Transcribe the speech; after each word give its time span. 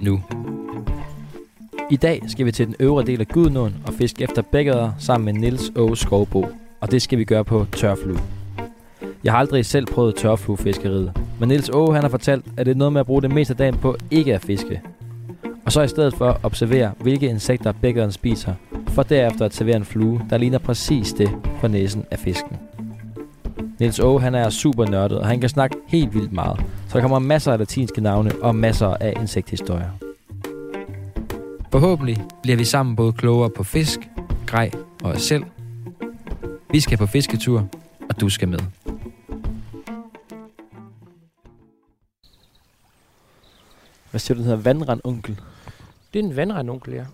nu. 0.00 0.22
I 1.90 1.96
dag 1.96 2.22
skal 2.28 2.46
vi 2.46 2.52
til 2.52 2.66
den 2.66 2.74
øvre 2.80 3.04
del 3.04 3.20
af 3.20 3.28
Gudnåen 3.28 3.74
og 3.86 3.94
fiske 3.94 4.24
efter 4.24 4.42
bækkeder 4.42 4.92
sammen 4.98 5.24
med 5.24 5.32
Nils 5.32 5.72
Åge 5.76 5.96
Skovbo. 5.96 6.46
Og 6.80 6.90
det 6.90 7.02
skal 7.02 7.18
vi 7.18 7.24
gøre 7.24 7.44
på 7.44 7.66
tørflue. 7.72 8.18
Jeg 9.24 9.32
har 9.32 9.38
aldrig 9.38 9.66
selv 9.66 9.86
prøvet 9.86 10.16
tørfluefiskeriet, 10.16 11.12
men 11.40 11.48
Nils 11.48 11.70
Åge 11.70 11.94
han 11.94 12.02
har 12.02 12.10
fortalt, 12.10 12.44
at 12.56 12.66
det 12.66 12.72
er 12.72 12.78
noget 12.78 12.92
med 12.92 13.00
at 13.00 13.06
bruge 13.06 13.22
det 13.22 13.34
meste 13.34 13.52
af 13.52 13.56
dagen 13.56 13.76
på 13.76 13.96
ikke 14.10 14.34
at 14.34 14.40
fiske. 14.40 14.82
Og 15.64 15.72
så 15.72 15.82
i 15.82 15.88
stedet 15.88 16.14
for 16.14 16.28
at 16.28 16.36
observere, 16.42 16.92
hvilke 17.00 17.26
insekter 17.26 17.72
bækkeren 17.72 18.12
spiser, 18.12 18.54
for 18.88 19.02
derefter 19.02 19.44
at 19.44 19.54
servere 19.54 19.76
en 19.76 19.84
flue, 19.84 20.20
der 20.30 20.38
ligner 20.38 20.58
præcis 20.58 21.12
det 21.12 21.30
for 21.60 21.68
næsen 21.68 22.04
af 22.10 22.18
fisken. 22.18 22.56
Nils 23.78 24.00
Åge 24.00 24.20
han 24.20 24.34
er 24.34 24.50
super 24.50 24.86
nørdet, 24.86 25.18
og 25.18 25.26
han 25.26 25.40
kan 25.40 25.48
snakke 25.48 25.76
helt 25.86 26.14
vildt 26.14 26.32
meget, 26.32 26.60
så 26.88 26.94
der 26.94 27.00
kommer 27.00 27.18
masser 27.18 27.52
af 27.52 27.58
latinske 27.58 28.00
navne 28.00 28.32
og 28.42 28.54
masser 28.54 28.86
af 28.86 29.12
insekthistorier. 29.20 29.90
Forhåbentlig 31.72 32.24
bliver 32.42 32.56
vi 32.56 32.64
sammen 32.64 32.96
både 32.96 33.12
klogere 33.12 33.50
på 33.50 33.64
fisk, 33.64 34.00
grej 34.46 34.70
og 35.04 35.10
os 35.10 35.22
selv. 35.22 35.44
Vi 36.70 36.80
skal 36.80 36.98
på 36.98 37.06
fisketur, 37.06 37.68
og 38.08 38.20
du 38.20 38.28
skal 38.28 38.48
med. 38.48 38.58
Hvad 44.10 44.20
siger 44.20 44.34
du, 44.34 44.38
den 44.38 44.44
hedder? 44.44 44.62
Vandrandonkel. 44.62 45.40
Det 46.14 46.20
er 46.20 46.24
en 46.24 46.36
vandrendonkel, 46.36 46.94
ja. 46.94 47.04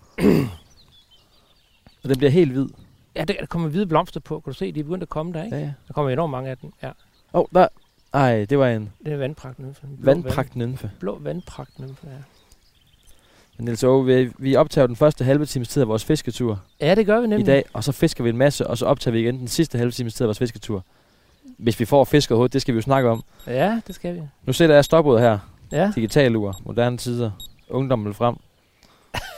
Og 2.03 2.09
den 2.09 2.19
bliver 2.19 2.31
helt 2.31 2.53
hvid. 2.53 2.69
Ja, 3.17 3.25
der, 3.25 3.35
der 3.41 3.47
kommer 3.47 3.69
hvide 3.69 3.87
blomster 3.87 4.21
på. 4.21 4.41
Kan 4.41 4.53
du 4.53 4.59
se, 4.59 4.73
de 4.73 4.81
er 4.81 4.85
begyndt 4.85 5.03
at 5.03 5.09
komme 5.09 5.33
der, 5.33 5.45
ikke? 5.45 5.57
Ja, 5.57 5.63
ja. 5.63 5.73
Der 5.89 5.95
kommer 5.95 6.11
enormt 6.11 6.31
mange 6.31 6.51
af 6.51 6.57
dem. 6.57 6.73
Ja, 6.83 6.89
Åh, 6.89 7.41
oh, 7.41 7.47
der... 7.55 7.69
Ej, 8.15 8.45
det 8.45 8.59
var 8.59 8.69
en 8.69 8.93
det 9.05 9.13
er 9.13 9.17
vandpragtnymfe. 9.17 9.87
Vandpragtnymfe. 9.99 10.83
Vand, 10.87 10.99
blå 11.01 11.19
vandpragtnymfe, 11.21 12.07
ja. 12.07 12.17
Men 13.57 13.65
Niels 13.65 13.85
Åge, 13.85 14.07
vi, 14.07 14.31
vi 14.39 14.57
optager 14.57 14.87
den 14.87 14.97
første 14.97 15.25
halve 15.25 15.47
times 15.47 15.69
tid 15.69 15.83
af 15.83 15.89
vores 15.89 16.05
fisketur 16.05 16.61
Ja, 16.81 16.95
det 16.95 17.07
gør 17.07 17.19
vi 17.21 17.25
i 17.25 17.29
nemlig. 17.29 17.47
dag, 17.47 17.65
og 17.73 17.85
så 17.85 17.93
fisker 17.93 18.25
vi 18.25 18.31
en 18.31 18.37
masse, 18.37 18.67
og 18.67 18.79
så 18.79 18.87
optager 18.87 19.13
vi 19.13 19.21
igen 19.21 19.39
den 19.39 19.49
sidste 19.49 19.79
halve 19.79 19.91
times 19.93 20.15
tid 20.15 20.25
af 20.25 20.27
vores 20.29 20.39
fisketur. 20.39 20.85
Hvis 21.59 21.81
vi 21.81 21.85
får 21.85 22.05
fisk 22.05 22.31
overhovedet, 22.31 22.53
det 22.53 22.63
skal 22.63 22.75
vi 22.75 22.77
jo 22.79 22.83
snakke 22.83 23.09
om. 23.11 23.25
Ja, 23.47 23.81
det 23.87 23.95
skal 23.95 24.15
vi. 24.15 24.21
Nu 24.45 24.53
sætter 24.53 24.75
jeg 24.75 24.85
stopud 24.85 25.19
her. 25.19 25.39
Ja, 25.73 25.93
Digital 25.95 26.37
ur, 26.37 26.61
moderne 26.65 26.97
tider. 26.99 27.31
Ungdommen 27.69 28.07
vil 28.07 28.15
frem. 28.15 28.37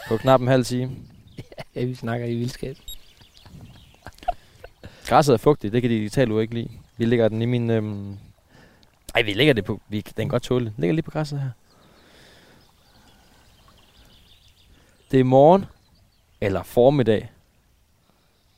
På 0.08 0.16
knap 0.16 0.40
en 0.40 0.46
halv 0.48 0.64
time. 0.64 0.90
ja 1.74 1.84
vi 1.84 1.94
snakker 1.94 2.26
i 2.26 2.34
vildskab. 2.34 2.76
Græsset 5.06 5.32
er 5.32 5.36
fugtigt, 5.38 5.72
det 5.72 5.82
kan 5.82 5.90
de 5.90 5.94
digitale 5.96 6.34
ur 6.34 6.40
ikke 6.40 6.54
lide. 6.54 6.68
Vi 6.96 7.04
lægger 7.04 7.28
den 7.28 7.42
i 7.42 7.46
min... 7.46 7.70
Øhm... 7.70 8.16
Ej, 9.14 9.22
vi 9.22 9.32
lægger 9.32 9.52
det 9.54 9.64
på... 9.64 9.80
Vi, 9.88 10.00
den 10.00 10.12
kan 10.16 10.28
godt 10.28 10.42
tåle 10.42 10.64
det. 10.64 10.72
Lægger 10.76 10.94
lige 10.94 11.02
på 11.02 11.10
græsset 11.10 11.40
her. 11.40 11.50
Det 15.10 15.20
er 15.20 15.24
morgen. 15.24 15.64
Eller 16.40 16.62
formiddag. 16.62 17.30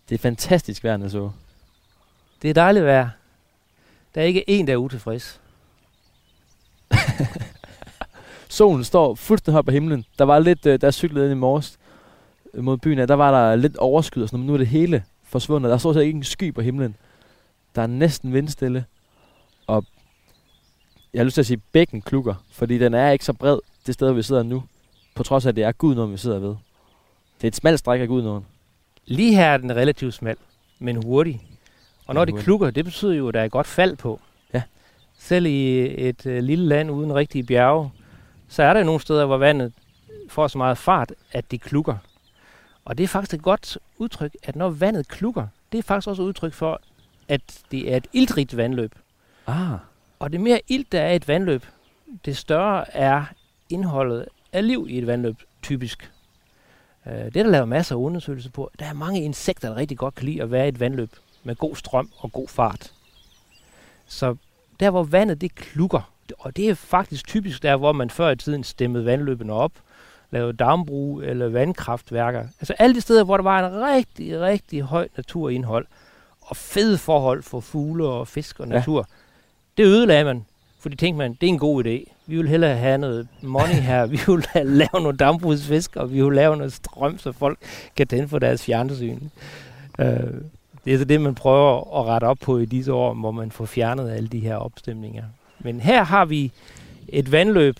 Det 0.08 0.14
er 0.14 0.18
fantastisk 0.18 0.84
vejr, 0.84 1.08
så. 1.08 1.30
Det 2.42 2.50
er 2.50 2.54
dejligt 2.54 2.84
vejr. 2.84 3.08
Der 4.14 4.20
er 4.20 4.24
ikke 4.24 4.50
en, 4.50 4.66
der 4.66 4.72
er 4.72 4.76
utilfreds. 4.76 5.40
Solen 8.48 8.84
står 8.84 9.14
fuldstændig 9.14 9.58
op 9.58 9.64
på 9.64 9.70
himlen. 9.70 10.04
Der 10.18 10.24
var 10.24 10.38
lidt, 10.38 10.66
øh, 10.66 10.80
der 10.80 10.90
cyklede 10.90 11.26
ind 11.26 11.32
i 11.32 11.40
morges 11.40 11.78
øh, 12.54 12.64
mod 12.64 12.76
byen, 12.78 12.98
der 12.98 13.14
var 13.14 13.30
der 13.30 13.56
lidt 13.56 13.76
overskyet 13.76 14.22
og 14.22 14.28
sådan 14.28 14.40
men 14.40 14.46
nu 14.46 14.52
er 14.52 14.58
det 14.58 14.66
hele 14.66 15.04
forsvundet. 15.22 15.70
Der 15.70 15.78
står 15.78 15.92
så 15.92 16.00
ikke 16.00 16.16
en 16.16 16.24
sky 16.24 16.54
på 16.54 16.60
himlen. 16.60 16.96
Der 17.74 17.82
er 17.82 17.86
næsten 17.86 18.32
vindstille. 18.32 18.84
Og 19.66 19.84
jeg 21.16 21.20
har 21.20 21.24
lyst 21.24 21.34
til 21.34 21.42
at 21.42 21.46
sige 21.46 21.62
bækken 21.72 22.02
klukker, 22.02 22.34
fordi 22.50 22.78
den 22.78 22.94
er 22.94 23.10
ikke 23.10 23.24
så 23.24 23.32
bred, 23.32 23.58
det 23.86 23.94
sted, 23.94 24.12
vi 24.12 24.22
sidder 24.22 24.42
nu. 24.42 24.62
På 25.14 25.22
trods 25.22 25.46
af, 25.46 25.48
at 25.48 25.56
det 25.56 25.64
er 25.64 25.72
Gudnåen, 25.72 26.12
vi 26.12 26.16
sidder 26.16 26.38
ved. 26.38 26.48
Det 27.36 27.44
er 27.44 27.48
et 27.48 27.56
smalt 27.56 27.78
stræk 27.78 28.00
af 28.00 28.08
Gudnåen. 28.08 28.46
Lige 29.06 29.34
her 29.34 29.46
er 29.46 29.56
den 29.56 29.76
relativt 29.76 30.14
smal, 30.14 30.36
men 30.78 31.02
hurtig. 31.04 31.46
Og 32.06 32.14
når 32.14 32.20
Ja, 32.20 32.24
det 32.24 32.36
klukker, 32.36 32.70
det 32.70 32.84
betyder 32.84 33.12
jo, 33.12 33.28
at 33.28 33.34
der 33.34 33.40
er 33.40 33.48
godt 33.48 33.66
fald 33.66 33.96
på. 33.96 34.20
Ja. 34.54 34.62
Selv 35.18 35.46
i 35.46 35.78
et 36.08 36.26
øh, 36.26 36.42
lille 36.42 36.66
land 36.66 36.90
uden 36.90 37.14
rigtige 37.14 37.44
bjerge, 37.44 37.90
så 38.48 38.62
er 38.62 38.74
der 38.74 38.84
nogle 38.84 39.00
steder, 39.00 39.26
hvor 39.26 39.36
vandet 39.36 39.72
får 40.28 40.48
så 40.48 40.58
meget 40.58 40.78
fart, 40.78 41.12
at 41.32 41.50
det 41.50 41.60
klukker. 41.60 41.96
Og 42.84 42.98
det 42.98 43.04
er 43.04 43.08
faktisk 43.08 43.34
et 43.34 43.42
godt 43.42 43.78
udtryk, 43.98 44.36
at 44.42 44.56
når 44.56 44.70
vandet 44.70 45.08
klukker, 45.08 45.46
det 45.72 45.78
er 45.78 45.82
faktisk 45.82 46.08
også 46.08 46.22
et 46.22 46.26
udtryk 46.26 46.52
for, 46.52 46.80
at 47.28 47.40
det 47.70 47.92
er 47.92 47.96
et 47.96 48.06
iltrigt 48.12 48.56
vandløb. 48.56 48.94
Ah. 49.46 49.78
Og 50.18 50.32
det 50.32 50.40
mere 50.40 50.60
ilt, 50.68 50.92
der 50.92 51.00
er 51.00 51.12
i 51.12 51.16
et 51.16 51.28
vandløb, 51.28 51.66
det 52.24 52.36
større 52.36 52.96
er 52.96 53.24
indholdet 53.68 54.26
af 54.52 54.66
liv 54.66 54.86
i 54.90 54.98
et 54.98 55.06
vandløb, 55.06 55.36
typisk. 55.62 56.10
Øh, 57.06 57.12
Det 57.12 57.36
er 57.36 57.42
der 57.42 57.50
lavet 57.50 57.68
masser 57.68 57.94
af 57.94 58.00
undersøgelser 58.00 58.50
på. 58.50 58.70
Der 58.78 58.86
er 58.86 58.92
mange 58.92 59.22
insekter, 59.22 59.68
der 59.68 59.76
rigtig 59.76 59.98
godt 59.98 60.14
kan 60.14 60.24
lide 60.26 60.42
at 60.42 60.50
være 60.50 60.64
i 60.64 60.68
et 60.68 60.80
vandløb 60.80 61.10
med 61.44 61.56
god 61.56 61.76
strøm 61.76 62.10
og 62.18 62.32
god 62.32 62.48
fart. 62.48 62.92
Så 64.06 64.36
der, 64.80 64.90
hvor 64.90 65.02
vandet 65.02 65.40
det 65.40 65.54
klukker, 65.54 66.12
og 66.38 66.56
det 66.56 66.68
er 66.68 66.74
faktisk 66.74 67.26
typisk 67.26 67.62
der, 67.62 67.76
hvor 67.76 67.92
man 67.92 68.10
før 68.10 68.30
i 68.30 68.36
tiden 68.36 68.64
stemmede 68.64 69.04
vandløbene 69.04 69.52
op, 69.52 69.72
lavede 70.30 70.52
dambrug 70.52 71.22
eller 71.22 71.48
vandkraftværker. 71.48 72.40
Altså 72.60 72.74
alle 72.78 72.94
de 72.94 73.00
steder, 73.00 73.24
hvor 73.24 73.36
der 73.36 73.44
var 73.44 73.68
en 73.68 73.82
rigtig, 73.82 74.40
rigtig 74.40 74.82
højt 74.82 75.16
naturindhold 75.16 75.86
og 76.40 76.56
fede 76.56 76.98
forhold 76.98 77.42
for 77.42 77.60
fugle 77.60 78.06
og 78.06 78.28
fisk 78.28 78.60
og 78.60 78.66
Ja. 78.68 78.82
Det 79.76 79.84
ødelagde 79.84 80.24
man, 80.24 80.44
fordi 80.80 80.96
tænkte 80.96 81.18
man, 81.18 81.34
det 81.40 81.42
er 81.46 81.48
en 81.52 81.58
god 81.58 81.84
idé. 81.86 82.12
Vi 82.26 82.36
vil 82.36 82.48
hellere 82.48 82.76
have 82.76 82.98
noget 82.98 83.28
money 83.42 83.74
her, 83.74 84.06
vi 84.06 84.20
vil 84.26 84.44
la- 84.56 84.62
lave 84.62 84.88
nogle 84.92 85.16
dambrugsfisk, 85.16 85.96
og 85.96 86.12
vi 86.12 86.22
vil 86.22 86.32
lave 86.32 86.56
noget 86.56 86.72
strøm, 86.72 87.18
så 87.18 87.32
folk 87.32 87.58
kan 87.96 88.06
tænde 88.06 88.28
for 88.28 88.38
deres 88.38 88.62
fjernsyn. 88.62 89.20
Øh, 89.98 90.06
det 90.84 90.94
er 90.94 90.98
så 90.98 91.04
det, 91.04 91.20
man 91.20 91.34
prøver 91.34 91.98
at 92.00 92.06
rette 92.06 92.24
op 92.24 92.38
på 92.38 92.58
i 92.58 92.64
disse 92.64 92.92
år, 92.92 93.14
hvor 93.14 93.30
man 93.30 93.50
får 93.50 93.64
fjernet 93.64 94.10
alle 94.10 94.28
de 94.28 94.40
her 94.40 94.56
opstemninger. 94.56 95.24
Men 95.60 95.80
her 95.80 96.02
har 96.04 96.24
vi 96.24 96.52
et 97.08 97.32
vandløb, 97.32 97.76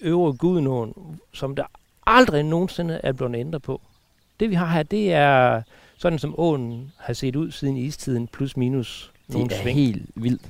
øvre 0.00 0.32
Gudnåen, 0.32 0.94
som 1.32 1.56
der 1.56 1.64
aldrig 2.06 2.42
nogensinde 2.42 3.00
er 3.02 3.12
blevet 3.12 3.34
ændret 3.36 3.62
på. 3.62 3.80
Det 4.40 4.50
vi 4.50 4.54
har 4.54 4.66
her, 4.66 4.82
det 4.82 5.12
er 5.12 5.62
sådan 5.98 6.18
som 6.18 6.34
åen 6.38 6.92
har 6.98 7.12
set 7.12 7.36
ud 7.36 7.50
siden 7.50 7.76
istiden, 7.76 8.26
plus 8.26 8.56
minus 8.56 9.12
nogle 9.28 9.48
Det 9.48 9.56
er 9.58 9.62
sving. 9.62 9.78
helt 9.78 10.02
vildt. 10.14 10.42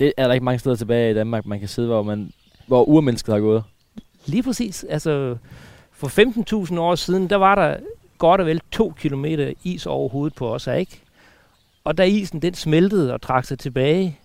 Det 0.00 0.12
er 0.16 0.26
der 0.26 0.34
ikke 0.34 0.44
mange 0.44 0.58
steder 0.58 0.76
tilbage 0.76 1.10
i 1.10 1.14
Danmark, 1.14 1.46
man 1.46 1.58
kan 1.58 1.68
sidde, 1.68 1.88
hvor, 1.88 2.02
man, 2.02 2.32
hvor 2.66 2.84
urmennesket 2.84 3.34
har 3.34 3.40
gået. 3.40 3.62
Lige 4.26 4.42
præcis. 4.42 4.84
Altså, 4.88 5.36
for 5.92 6.64
15.000 6.68 6.78
år 6.78 6.94
siden, 6.94 7.30
der 7.30 7.36
var 7.36 7.54
der 7.54 7.76
godt 8.18 8.40
og 8.40 8.46
vel 8.46 8.60
to 8.72 8.92
kilometer 8.98 9.52
is 9.64 9.86
over 9.86 10.08
hovedet 10.08 10.34
på 10.34 10.54
os, 10.54 10.66
ikke? 10.66 11.00
Og 11.84 11.98
da 11.98 12.02
isen 12.02 12.42
den 12.42 12.54
smeltede 12.54 13.14
og 13.14 13.22
trak 13.22 13.44
sig 13.44 13.58
tilbage, 13.58 14.18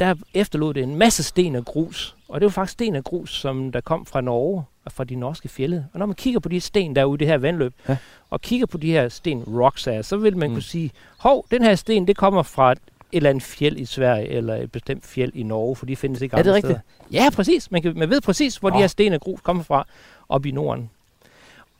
der 0.00 0.14
efterlod 0.34 0.74
det 0.74 0.82
en 0.82 0.96
masse 0.96 1.22
sten 1.22 1.56
og 1.56 1.64
grus. 1.64 2.16
Og 2.28 2.40
det 2.40 2.44
var 2.44 2.50
faktisk 2.50 2.72
sten 2.72 2.96
og 2.96 3.04
grus, 3.04 3.40
som 3.40 3.72
der 3.72 3.80
kom 3.80 4.06
fra 4.06 4.20
Norge 4.20 4.64
og 4.84 4.92
fra 4.92 5.04
de 5.04 5.14
norske 5.14 5.48
fjelle. 5.48 5.86
Og 5.92 5.98
når 5.98 6.06
man 6.06 6.14
kigger 6.14 6.40
på 6.40 6.48
de 6.48 6.60
sten, 6.60 6.96
der 6.96 7.00
er 7.02 7.04
ude 7.04 7.16
i 7.16 7.18
det 7.18 7.26
her 7.26 7.38
vandløb, 7.38 7.74
Ja. 7.88 7.96
og 8.30 8.40
kigger 8.40 8.66
på 8.66 8.78
de 8.78 8.90
her 8.90 9.08
sten, 9.08 9.42
rocks 9.42 9.88
så 10.06 10.16
vil 10.16 10.36
man 10.36 10.48
mm. 10.48 10.54
kunne 10.54 10.62
sige, 10.62 10.90
hov, 11.18 11.46
den 11.50 11.62
her 11.62 11.74
sten, 11.74 12.06
det 12.06 12.16
kommer 12.16 12.42
fra 12.42 12.74
et 13.12 13.16
eller 13.16 13.30
andet 13.30 13.42
fjeld 13.42 13.76
i 13.78 13.84
Sverige, 13.84 14.28
eller 14.28 14.54
et 14.54 14.72
bestemt 14.72 15.06
fjeld 15.06 15.32
i 15.34 15.42
Norge, 15.42 15.76
for 15.76 15.86
de 15.86 15.96
findes 15.96 16.22
ikke 16.22 16.32
Er 16.36 16.42
det 16.42 16.50
andre 16.50 16.54
rigtigt? 16.56 16.70
steder. 17.08 17.22
Ja, 17.24 17.30
præcis. 17.30 17.70
Man, 17.70 17.82
kan, 17.82 17.92
man 17.98 18.10
ved 18.10 18.20
præcis, 18.20 18.56
hvor 18.56 18.70
oh. 18.70 18.74
De 18.76 18.80
her 18.80 18.86
sten 18.86 19.12
og 19.12 19.20
grus 19.20 19.40
kommer 19.40 19.62
fra 19.62 19.86
op 20.28 20.46
i 20.46 20.50
Norden. 20.50 20.90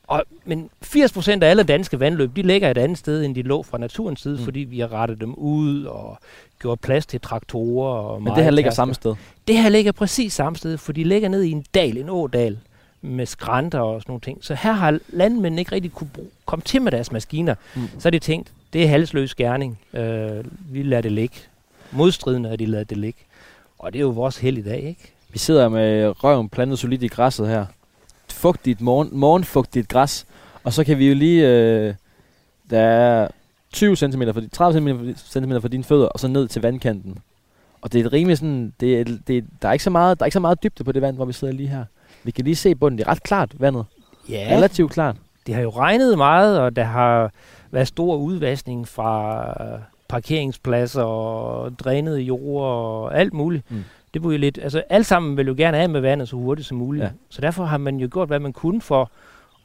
Og, 0.08 0.25
men 0.44 0.70
80% 0.84 1.31
af 1.31 1.50
alle 1.50 1.62
danske 1.62 2.00
vandløb, 2.00 2.37
de 2.37 2.43
ligger 2.43 2.70
et 2.70 2.78
andet 2.78 2.99
sted, 2.99 3.25
end 3.25 3.34
de 3.34 3.43
lå 3.43 3.62
fra 3.62 3.78
naturens 3.78 4.20
side, 4.20 4.38
Mm. 4.38 4.44
fordi 4.44 4.61
vi 4.61 4.78
har 4.81 4.93
rettet 4.93 5.20
dem 5.20 5.34
ud 5.34 5.84
og 5.84 6.19
gjort 6.61 6.81
plads 6.81 7.06
til 7.06 7.20
traktorer. 7.20 7.99
Og 7.99 8.23
Men 8.23 8.34
det 8.34 8.44
her 8.44 8.50
ligger 8.50 8.70
samme 8.70 8.94
sted. 8.94 9.14
Det 9.49 9.58
her 9.58 9.69
ligger 9.69 9.93
præcis 9.93 10.32
samme 10.32 10.56
sted, 10.56 10.78
for 10.78 10.93
de 10.93 11.05
ligger 11.05 11.28
ned 11.28 11.43
i 11.43 11.50
en 11.50 11.64
dal, 11.75 11.96
en 11.99 12.08
ådal, 12.11 12.58
med 13.02 13.26
skrænter 13.26 13.81
og 13.81 14.02
sådan 14.02 14.10
nogle 14.10 14.20
ting. 14.20 14.44
Så 14.44 14.54
her 14.54 14.72
har 14.72 14.98
landmændene 15.08 15.60
ikke 15.60 15.72
rigtig 15.72 15.93
kunne 15.93 16.10
bruge, 16.14 16.28
komme 16.46 16.62
til 16.62 16.82
med 16.82 16.93
deres 16.93 17.12
maskiner. 17.12 17.54
Mm. 17.75 17.88
Så 17.98 18.02
har 18.02 18.10
de 18.10 18.19
tænkt, 18.19 18.52
det 18.72 18.84
er 18.84 18.88
halsløs 18.88 19.34
gerning. 19.34 19.78
Øh, 19.93 20.44
vi 20.70 20.82
lader 20.82 21.02
det 21.02 21.12
ligge. 21.12 21.37
Modstridende 21.90 22.48
har 22.48 22.56
de 22.56 22.66
ladet 22.66 22.90
det 22.90 22.98
ligge. 22.98 23.19
Og 23.78 23.93
det 23.93 23.98
er 23.98 24.02
jo 24.02 24.08
vores 24.08 24.38
held 24.38 24.58
i 24.58 24.62
dag, 24.62 24.82
ikke? 24.82 25.12
Vi 25.28 25.38
sidder 25.38 25.69
med 25.69 26.25
røven 26.25 26.48
plantet 26.48 26.78
solidt 26.78 27.02
i 27.02 27.08
græsset 27.08 27.48
her. 27.48 27.66
Fugtigt, 28.28 28.81
morgen, 28.81 29.08
morgenfugtigt 29.12 29.88
græs. 29.88 30.26
Og 30.64 30.72
så 30.72 30.84
kan 30.84 30.99
vi 30.99 31.08
jo 31.08 31.14
lige... 31.14 31.49
Øh, 31.49 31.94
der 32.70 32.81
er 32.81 33.28
20 33.72 33.96
cm 33.96 34.22
for, 34.32 34.42
30 34.52 34.81
cm 35.16 35.52
for 35.60 35.69
dine 35.69 35.84
fødder, 35.84 36.06
og 36.06 36.20
så 36.20 36.28
ned 36.28 36.49
til 36.49 36.62
vandkanten. 36.62 37.19
Og 37.81 37.92
det 37.92 38.00
er 38.00 38.04
et 38.04 38.12
rimelig 38.12 38.38
sådan... 38.38 38.72
Det 38.81 39.00
er, 39.00 39.04
det, 39.26 39.44
der, 39.62 39.69
er 39.69 39.72
ikke 39.72 39.84
så 39.84 39.90
meget, 39.90 40.19
der 40.19 40.22
er 40.22 40.26
ikke 40.26 40.32
så 40.32 40.40
meget 40.40 40.62
dybde 40.62 40.84
på 40.84 40.92
det 40.92 41.02
vand, 41.02 41.16
hvor 41.16 41.25
vi 41.25 41.32
sidder 41.32 41.54
lige 41.54 41.69
her. 41.69 41.84
Vi 42.24 42.30
kan 42.30 42.44
lige 42.44 42.56
se 42.56 42.74
bunden. 42.74 42.98
Det 42.98 43.06
er 43.06 43.10
ret 43.10 43.22
klart, 43.22 43.52
vandet. 43.60 43.84
Ja, 44.28 44.48
Relativt 44.50 44.92
klart. 44.92 45.16
det 45.46 45.54
har 45.54 45.62
jo 45.62 45.70
regnet 45.70 46.18
meget, 46.18 46.60
og 46.60 46.76
der 46.76 46.84
har 46.84 47.30
været 47.70 47.88
stor 47.88 48.16
udvaskning 48.16 48.88
fra 48.88 49.44
parkeringspladser 50.08 51.02
og 51.02 51.78
drænede 51.78 52.20
jord 52.20 52.62
og 52.70 53.18
alt 53.18 53.32
muligt. 53.32 53.70
Mm. 53.70 53.84
Det 54.14 54.24
var 54.24 54.30
jo 54.30 54.38
lidt, 54.38 54.58
altså 54.62 54.82
alt 54.90 55.06
sammen 55.06 55.36
vil 55.36 55.46
jo 55.46 55.54
gerne 55.56 55.78
af 55.78 55.88
med 55.88 56.00
vandet 56.00 56.28
så 56.28 56.36
hurtigt 56.36 56.68
som 56.68 56.76
muligt. 56.78 57.02
Ja. 57.02 57.06
Ja. 57.08 57.12
Så 57.28 57.40
derfor 57.40 57.64
har 57.64 57.78
man 57.78 57.96
jo 57.96 58.08
gjort, 58.12 58.28
hvad 58.28 58.38
man 58.40 58.52
kunne 58.52 58.80
for 58.80 59.10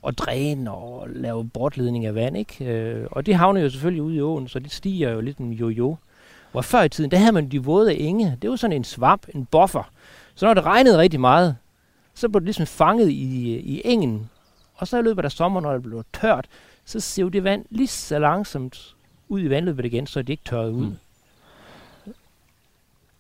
at 0.08 0.18
dræne 0.18 0.72
og 0.72 1.08
lave 1.10 1.50
bortledning 1.50 2.06
af 2.06 2.16
vand, 2.16 2.38
ikke? 2.38 2.66
Øh, 2.66 3.08
og 3.12 3.26
det 3.26 3.36
havner 3.36 3.62
jo 3.62 3.70
selvfølgelig 3.70 4.04
ude 4.04 4.16
i 4.16 4.22
åen, 4.22 4.48
så 4.48 4.60
det 4.60 4.72
stiger 4.72 5.10
jo 5.12 5.22
lidt 5.22 5.38
en 5.38 5.52
jo-jo. 5.54 5.98
Hvor 6.52 6.62
før 6.62 6.82
i 6.82 6.90
tiden, 6.90 7.12
der 7.12 7.18
havde 7.18 7.32
man 7.32 7.48
de 7.50 7.64
våde 7.64 7.96
enge. 7.98 8.38
Det 8.42 8.50
var 8.50 8.56
sådan 8.56 8.76
en 8.76 8.84
svamp, 8.84 9.26
en 9.36 9.46
buffer. 9.46 9.90
Så 10.36 10.46
når 10.46 10.54
det 10.54 10.64
regnede 10.66 10.98
rigtig 10.98 11.20
meget, 11.20 11.56
så 12.22 12.30
blev 12.30 12.42
det 12.42 12.46
ligesom 12.46 12.66
fanget 12.66 13.10
i, 13.10 13.56
i 13.60 13.82
engen. 13.86 14.30
Og 14.76 14.88
så 14.88 14.98
i 14.98 15.02
løbet 15.02 15.26
af 15.26 15.32
sommeren, 15.32 15.64
når 15.64 15.74
det 15.74 15.84
blev 15.84 16.04
tørt, 16.22 16.46
så 16.86 17.00
sev 17.00 17.32
det 17.32 17.44
vand 17.44 17.66
lige 17.70 17.88
så 17.88 18.20
langsomt 18.20 18.96
ud 19.30 19.42
i 19.42 19.50
vandløbet 19.50 19.86
igen, 19.86 20.08
så 20.08 20.22
det 20.22 20.30
ikke 20.30 20.44
tørrede 20.46 20.72
ud. 20.72 20.86
Mm. 20.86 20.96
Mm. 22.06 22.14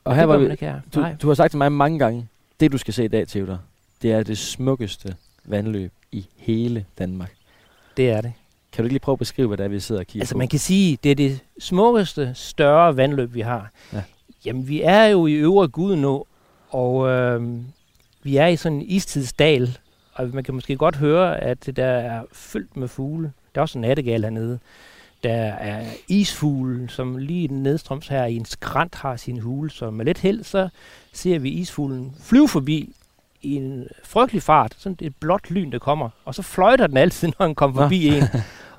Og 0.03 0.15
her 0.15 0.25
var 0.25 0.37
vi, 0.37 0.55
Her. 0.59 0.79
du, 0.95 0.99
Nej. 0.99 1.15
du 1.21 1.27
har 1.27 1.33
sagt 1.33 1.51
til 1.51 1.57
mig 1.57 1.71
mange 1.71 1.99
gange, 1.99 2.27
det 2.59 2.71
du 2.71 2.77
skal 2.77 2.93
se 2.93 3.05
i 3.05 3.07
dag, 3.07 3.27
Theodor, 3.27 3.59
det 4.01 4.11
er 4.11 4.23
det 4.23 4.37
smukkeste 4.37 5.15
vandløb 5.45 5.91
i 6.11 6.27
hele 6.35 6.85
Danmark. 6.99 7.31
Det 7.97 8.09
er 8.09 8.21
det. 8.21 8.33
Kan 8.71 8.83
du 8.83 8.85
ikke 8.85 8.93
lige 8.93 8.99
prøve 8.99 9.13
at 9.13 9.19
beskrive, 9.19 9.47
hvad 9.47 9.57
det 9.57 9.63
er, 9.63 9.67
vi 9.67 9.79
sidder 9.79 10.01
og 10.01 10.07
kigger 10.07 10.23
Altså 10.23 10.33
på? 10.35 10.37
man 10.37 10.47
kan 10.47 10.59
sige, 10.59 10.97
det 11.03 11.11
er 11.11 11.15
det 11.15 11.39
smukkeste, 11.59 12.31
større 12.35 12.97
vandløb, 12.97 13.33
vi 13.33 13.41
har. 13.41 13.71
Ja. 13.93 14.03
Jamen, 14.45 14.67
vi 14.67 14.81
er 14.81 15.03
jo 15.03 15.25
i 15.27 15.33
Øvre 15.33 15.67
Gudenå, 15.67 16.27
og 16.69 17.07
øh, 17.09 17.59
vi 18.23 18.37
er 18.37 18.47
i 18.47 18.55
sådan 18.55 18.77
en 18.77 18.85
istidsdal, 18.87 19.77
og 20.13 20.29
man 20.33 20.43
kan 20.43 20.53
måske 20.53 20.75
godt 20.75 20.95
høre, 20.95 21.39
at 21.39 21.65
det 21.65 21.75
der 21.75 21.85
er 21.85 22.21
fyldt 22.33 22.77
med 22.77 22.87
fugle. 22.87 23.31
Der 23.55 23.61
er 23.61 23.63
også 23.63 23.77
en 23.77 23.81
nattegal 23.81 24.23
hernede. 24.23 24.59
Der 25.23 25.33
er 25.53 25.85
isfugle, 26.07 26.89
som 26.89 27.17
lige 27.17 27.47
nedstrøms 27.47 28.07
her 28.07 28.25
i 28.25 28.35
en 28.35 28.45
skrant 28.45 28.95
har 28.95 29.15
sin 29.15 29.39
hule, 29.39 29.69
så 29.71 29.91
med 29.91 30.05
lidt 30.05 30.17
held, 30.19 30.43
så 30.43 30.69
ser 31.13 31.39
vi 31.39 31.49
isfuglen 31.49 32.15
flyve 32.23 32.47
forbi 32.49 32.93
i 33.41 33.55
en 33.55 33.87
frygtelig 34.03 34.43
fart. 34.43 34.75
Sådan 34.77 34.97
et 35.01 35.15
blåt 35.19 35.51
lyn, 35.51 35.71
der 35.71 35.79
kommer. 35.79 36.09
Og 36.25 36.35
så 36.35 36.41
fløjter 36.41 36.87
den 36.87 36.97
altid, 36.97 37.31
når 37.39 37.45
den 37.45 37.55
kommer 37.55 37.81
forbi 37.81 38.07
en. 38.07 38.23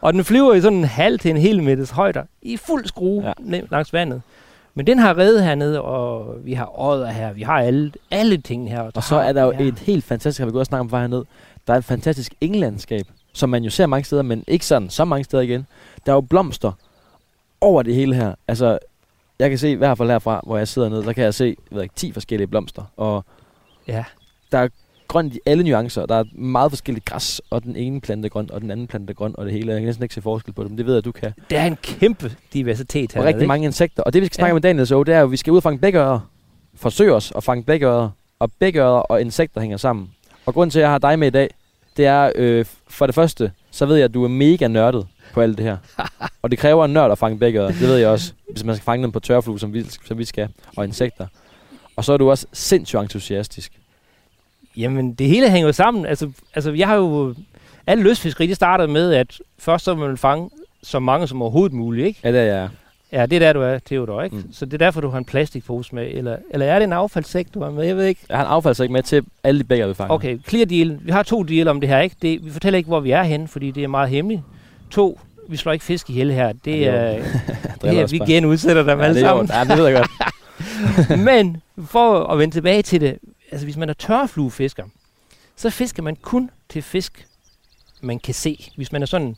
Og 0.00 0.12
den 0.12 0.24
flyver 0.24 0.54
i 0.54 0.60
sådan 0.60 0.78
en 0.78 0.84
halv 0.84 1.18
til 1.18 1.30
en 1.30 1.36
hel 1.36 1.62
meters 1.62 1.90
højder 1.90 2.24
i 2.42 2.56
fuld 2.56 2.86
skrue 2.86 3.24
Ja. 3.24 3.32
ja. 3.56 3.60
langs 3.70 3.92
vandet. 3.92 4.22
Men 4.74 4.86
den 4.86 4.98
har 4.98 5.18
reddet 5.18 5.44
hernede, 5.44 5.82
og 5.82 6.36
vi 6.44 6.52
har 6.52 6.80
ådder 6.80 7.10
her, 7.10 7.32
vi 7.32 7.42
har 7.42 7.60
alle, 7.60 7.92
alle 8.10 8.36
tingene 8.36 8.70
her. 8.70 8.90
Og 8.94 9.02
så 9.02 9.16
er 9.16 9.32
der 9.32 9.42
jo 9.42 9.52
et 9.60 9.78
helt 9.78 10.04
fantastisk, 10.04 10.38
har 10.38 10.46
vi 10.46 10.52
gået 10.52 10.60
og 10.60 10.66
snakket 10.66 10.80
om 10.80 10.90
vej 10.90 11.00
herned, 11.00 11.24
der 11.66 11.72
er 11.74 11.78
et 11.78 11.84
fantastisk 11.84 12.34
englandskab, 12.40 13.06
som 13.32 13.48
man 13.48 13.64
jo 13.64 13.70
ser 13.70 13.86
mange 13.86 14.04
steder, 14.04 14.22
men 14.22 14.44
ikke 14.48 14.66
sådan 14.66 14.90
så 14.90 15.04
mange 15.04 15.24
steder 15.24 15.42
igen. 15.42 15.66
Der 16.06 16.12
er 16.12 16.16
jo 16.16 16.20
blomster 16.20 16.72
over 17.60 17.82
det 17.82 17.94
hele 17.94 18.14
her. 18.14 18.34
Altså, 18.48 18.78
jeg 19.38 19.50
kan 19.50 19.58
se 19.58 19.70
i 19.70 19.74
hvert 19.74 19.98
fald 19.98 20.10
herfra, 20.10 20.40
hvor 20.46 20.58
jeg 20.58 20.68
sidder 20.68 20.88
nede, 20.88 21.04
der 21.04 21.12
kan 21.12 21.24
jeg 21.24 21.34
se, 21.34 21.56
jeg 21.70 21.76
ved 21.76 21.82
ikke, 21.82 21.94
10 21.94 22.12
forskellige 22.12 22.46
blomster. 22.46 22.82
Og 22.96 23.24
Ja, 23.88 24.04
der 24.52 24.58
er 24.58 24.68
grønt 25.12 25.34
i 25.34 25.38
alle 25.46 25.64
nuancer. 25.64 26.06
Der 26.06 26.14
er 26.14 26.24
meget 26.32 26.72
forskelligt 26.72 27.04
græs, 27.04 27.40
og 27.50 27.62
den 27.64 27.76
ene 27.76 28.00
plante 28.00 28.26
er 28.26 28.30
grøn, 28.30 28.48
og 28.52 28.60
den 28.60 28.70
anden 28.70 28.86
plante 28.86 29.10
er 29.10 29.14
grøn, 29.14 29.34
og 29.38 29.44
det 29.44 29.52
hele. 29.54 29.72
Jeg 29.72 29.80
kan 29.80 29.86
næsten 29.86 30.02
ikke 30.02 30.14
se 30.14 30.22
forskel 30.22 30.52
på 30.54 30.64
dem. 30.64 30.76
Det 30.76 30.86
ved 30.86 30.94
jeg, 30.94 31.04
du 31.04 31.12
kan. 31.12 31.32
der 31.50 31.60
er 31.60 31.66
en 31.66 31.76
kæmpe 31.82 32.32
diversitet 32.52 33.12
her. 33.12 33.20
Og 33.20 33.26
rigtig 33.26 33.48
mange 33.48 33.64
insekter. 33.66 34.02
Og 34.02 34.12
det 34.12 34.22
vi 34.22 34.26
skal 34.26 34.34
snakke 34.36 34.48
Ja. 34.48 34.52
om 34.52 34.58
i 34.58 34.60
Daniel 34.60 34.86
så, 34.86 35.04
det 35.04 35.14
er 35.14 35.18
jo, 35.18 35.24
at 35.24 35.30
vi 35.30 35.36
skal 35.36 35.50
ud 35.50 35.56
og 35.56 35.62
fange 35.62 35.78
bækører. 35.78 36.20
Forsøge 36.74 37.14
os 37.14 37.32
at 37.36 37.44
fange 37.44 37.64
bækører. 37.64 38.10
Og 38.38 38.52
bækører 38.60 38.88
og 39.00 39.20
insekter 39.20 39.60
hænger 39.60 39.76
sammen. 39.76 40.10
Og 40.46 40.54
grunden 40.54 40.70
til, 40.70 40.78
at 40.78 40.82
jeg 40.82 40.90
har 40.90 40.98
dig 40.98 41.18
med 41.18 41.26
i 41.26 41.30
dag, 41.30 41.54
det 41.96 42.06
er, 42.06 42.32
øh, 42.34 42.64
for 42.88 43.06
det 43.06 43.14
første, 43.14 43.52
så 43.70 43.86
ved 43.86 43.96
jeg, 43.96 44.04
at 44.04 44.14
du 44.14 44.24
er 44.24 44.28
mega 44.28 44.68
nørdet 44.68 45.06
på 45.34 45.40
alt 45.40 45.58
det 45.58 45.66
her. 45.66 45.76
og 46.42 46.50
det 46.50 46.58
kræver 46.58 46.84
en 46.84 46.92
nørd 46.92 47.12
at 47.12 47.18
fange 47.18 47.38
bækører. 47.38 47.68
Det 47.68 47.80
ved 47.80 47.96
jeg 47.96 48.08
også, 48.08 48.32
hvis 48.52 48.64
man 48.64 48.74
skal 48.76 48.84
fange 48.84 49.02
dem 49.02 49.12
på 49.12 49.20
tørflue, 49.20 49.60
som 49.60 49.72
vi, 49.74 49.84
som 50.06 50.18
vi 50.18 50.24
skal. 50.24 50.48
Og 50.76 50.84
insekter. 50.84 51.26
Og 51.96 52.04
så 52.04 52.12
er 52.12 52.16
du 52.16 52.30
også 52.30 52.46
sindssygt 52.52 53.00
entusiastisk. 53.02 53.72
Jamen, 54.76 55.14
det 55.14 55.26
hele 55.26 55.50
hænger 55.50 55.66
jo 55.66 55.72
sammen. 55.72 56.06
Altså, 56.06 56.30
altså 56.54 56.72
jeg 56.72 56.88
har 56.88 56.96
jo... 56.96 57.34
Alle 57.86 58.04
lystfiskeri, 58.04 58.46
det 58.46 58.56
starter 58.56 58.86
med, 58.86 59.12
at 59.14 59.38
først 59.58 59.84
så 59.84 59.94
vil 59.94 60.06
man 60.08 60.16
fange 60.16 60.50
så 60.82 60.98
mange 60.98 61.26
som 61.28 61.42
overhovedet 61.42 61.72
muligt, 61.72 62.06
ikke? 62.06 62.20
Ja, 62.24 62.32
det 62.32 62.40
er 62.40 62.44
jeg. 62.44 62.68
Ja, 63.12 63.26
det 63.26 63.36
er 63.36 63.38
der, 63.40 63.52
du 63.52 63.60
er, 63.60 63.78
Theodor, 63.86 64.22
ikke? 64.22 64.36
Mm. 64.36 64.52
Så 64.52 64.64
det 64.64 64.74
er 64.74 64.78
derfor, 64.78 65.00
du 65.00 65.08
har 65.08 65.18
en 65.18 65.24
plastikpose 65.24 65.94
med. 65.94 66.06
Eller, 66.10 66.36
eller 66.50 66.66
er 66.66 66.78
det 66.78 66.84
en 66.86 66.92
affaldssæk, 66.92 67.46
du 67.54 67.62
har 67.62 67.70
med? 67.70 67.84
Jeg 67.84 67.96
ved 67.96 68.04
ikke. 68.04 68.20
Jeg 68.28 68.36
har 68.36 68.44
en 68.44 68.50
affaldssæk 68.50 68.90
med 68.90 69.02
til 69.02 69.22
alle 69.44 69.58
de 69.60 69.64
bækører, 69.64 69.88
vi 69.88 69.94
fanger. 69.94 70.14
Okay, 70.14 70.38
clear 70.48 70.64
deal. 70.64 70.98
Vi 71.02 71.10
har 71.10 71.22
to 71.22 71.42
deal 71.42 71.68
om 71.68 71.80
det 71.80 71.88
her, 71.88 71.98
ikke? 72.00 72.16
Det, 72.22 72.44
vi 72.44 72.50
fortæller 72.50 72.76
ikke, 72.76 72.88
hvor 72.88 73.00
vi 73.00 73.10
er 73.10 73.22
henne, 73.22 73.48
fordi 73.48 73.70
det 73.70 73.84
er 73.84 73.88
meget 73.88 74.08
hemmeligt. 74.10 74.42
To, 74.90 75.20
vi 75.48 75.56
slår 75.56 75.72
ikke 75.72 75.84
fisk 75.84 76.10
ihjel 76.10 76.32
her. 76.32 76.52
Det 76.64 76.80
Ja, 76.80 76.86
er... 76.86 77.12
det 77.12 77.24
Det 77.82 77.98
er, 78.00 78.06
vi 78.16 78.18
genudsætter 78.18 78.82
dem 78.82 78.98
ja, 78.98 79.04
alle 79.04 79.14
det 79.14 79.22
sammen. 79.22 79.48
Ja, 79.52 79.64
det 79.64 79.78
ved 79.78 79.86
jeg 79.86 79.96
godt. 79.96 81.18
Men 81.24 81.56
for 81.86 82.24
at 82.26 82.38
vende 82.38 82.54
tilbage 82.54 82.82
til 82.82 83.00
det, 83.00 83.18
altså 83.52 83.66
hvis 83.66 83.76
man 83.76 83.88
er 83.88 83.94
tørfluefisker, 83.94 84.84
så 85.56 85.70
fisker 85.70 86.02
man 86.02 86.16
kun 86.16 86.50
til 86.68 86.82
fisk, 86.82 87.26
man 88.00 88.18
kan 88.18 88.34
se. 88.34 88.70
Hvis 88.76 88.92
man 88.92 89.02
er 89.02 89.06
sådan 89.06 89.36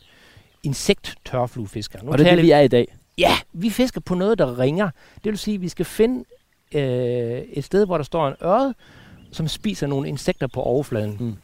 insekt-tørfluefisker. 0.63 2.03
Nu 2.03 2.11
Og 2.11 2.17
det 2.17 2.27
er 2.27 2.35
det, 2.35 2.43
vi 2.43 2.51
er 2.51 2.59
i 2.59 2.67
dag. 2.67 2.95
Ja, 3.17 3.37
vi 3.53 3.69
fisker 3.69 4.01
på 4.01 4.15
noget, 4.15 4.37
der 4.37 4.59
ringer. 4.59 4.89
Det 5.23 5.31
vil 5.31 5.37
sige, 5.37 5.55
at 5.55 5.61
vi 5.61 5.69
skal 5.69 5.85
finde 5.85 6.25
øh, 6.71 6.81
et 7.53 7.63
sted, 7.63 7.85
hvor 7.85 7.97
der 7.97 8.03
står 8.03 8.27
en 8.27 8.35
ørred, 8.43 8.73
som 9.31 9.47
spiser 9.47 9.87
nogle 9.87 10.07
insekter 10.07 10.47
på 10.47 10.61
overfladen. 10.61 11.17
Mm. 11.19 11.35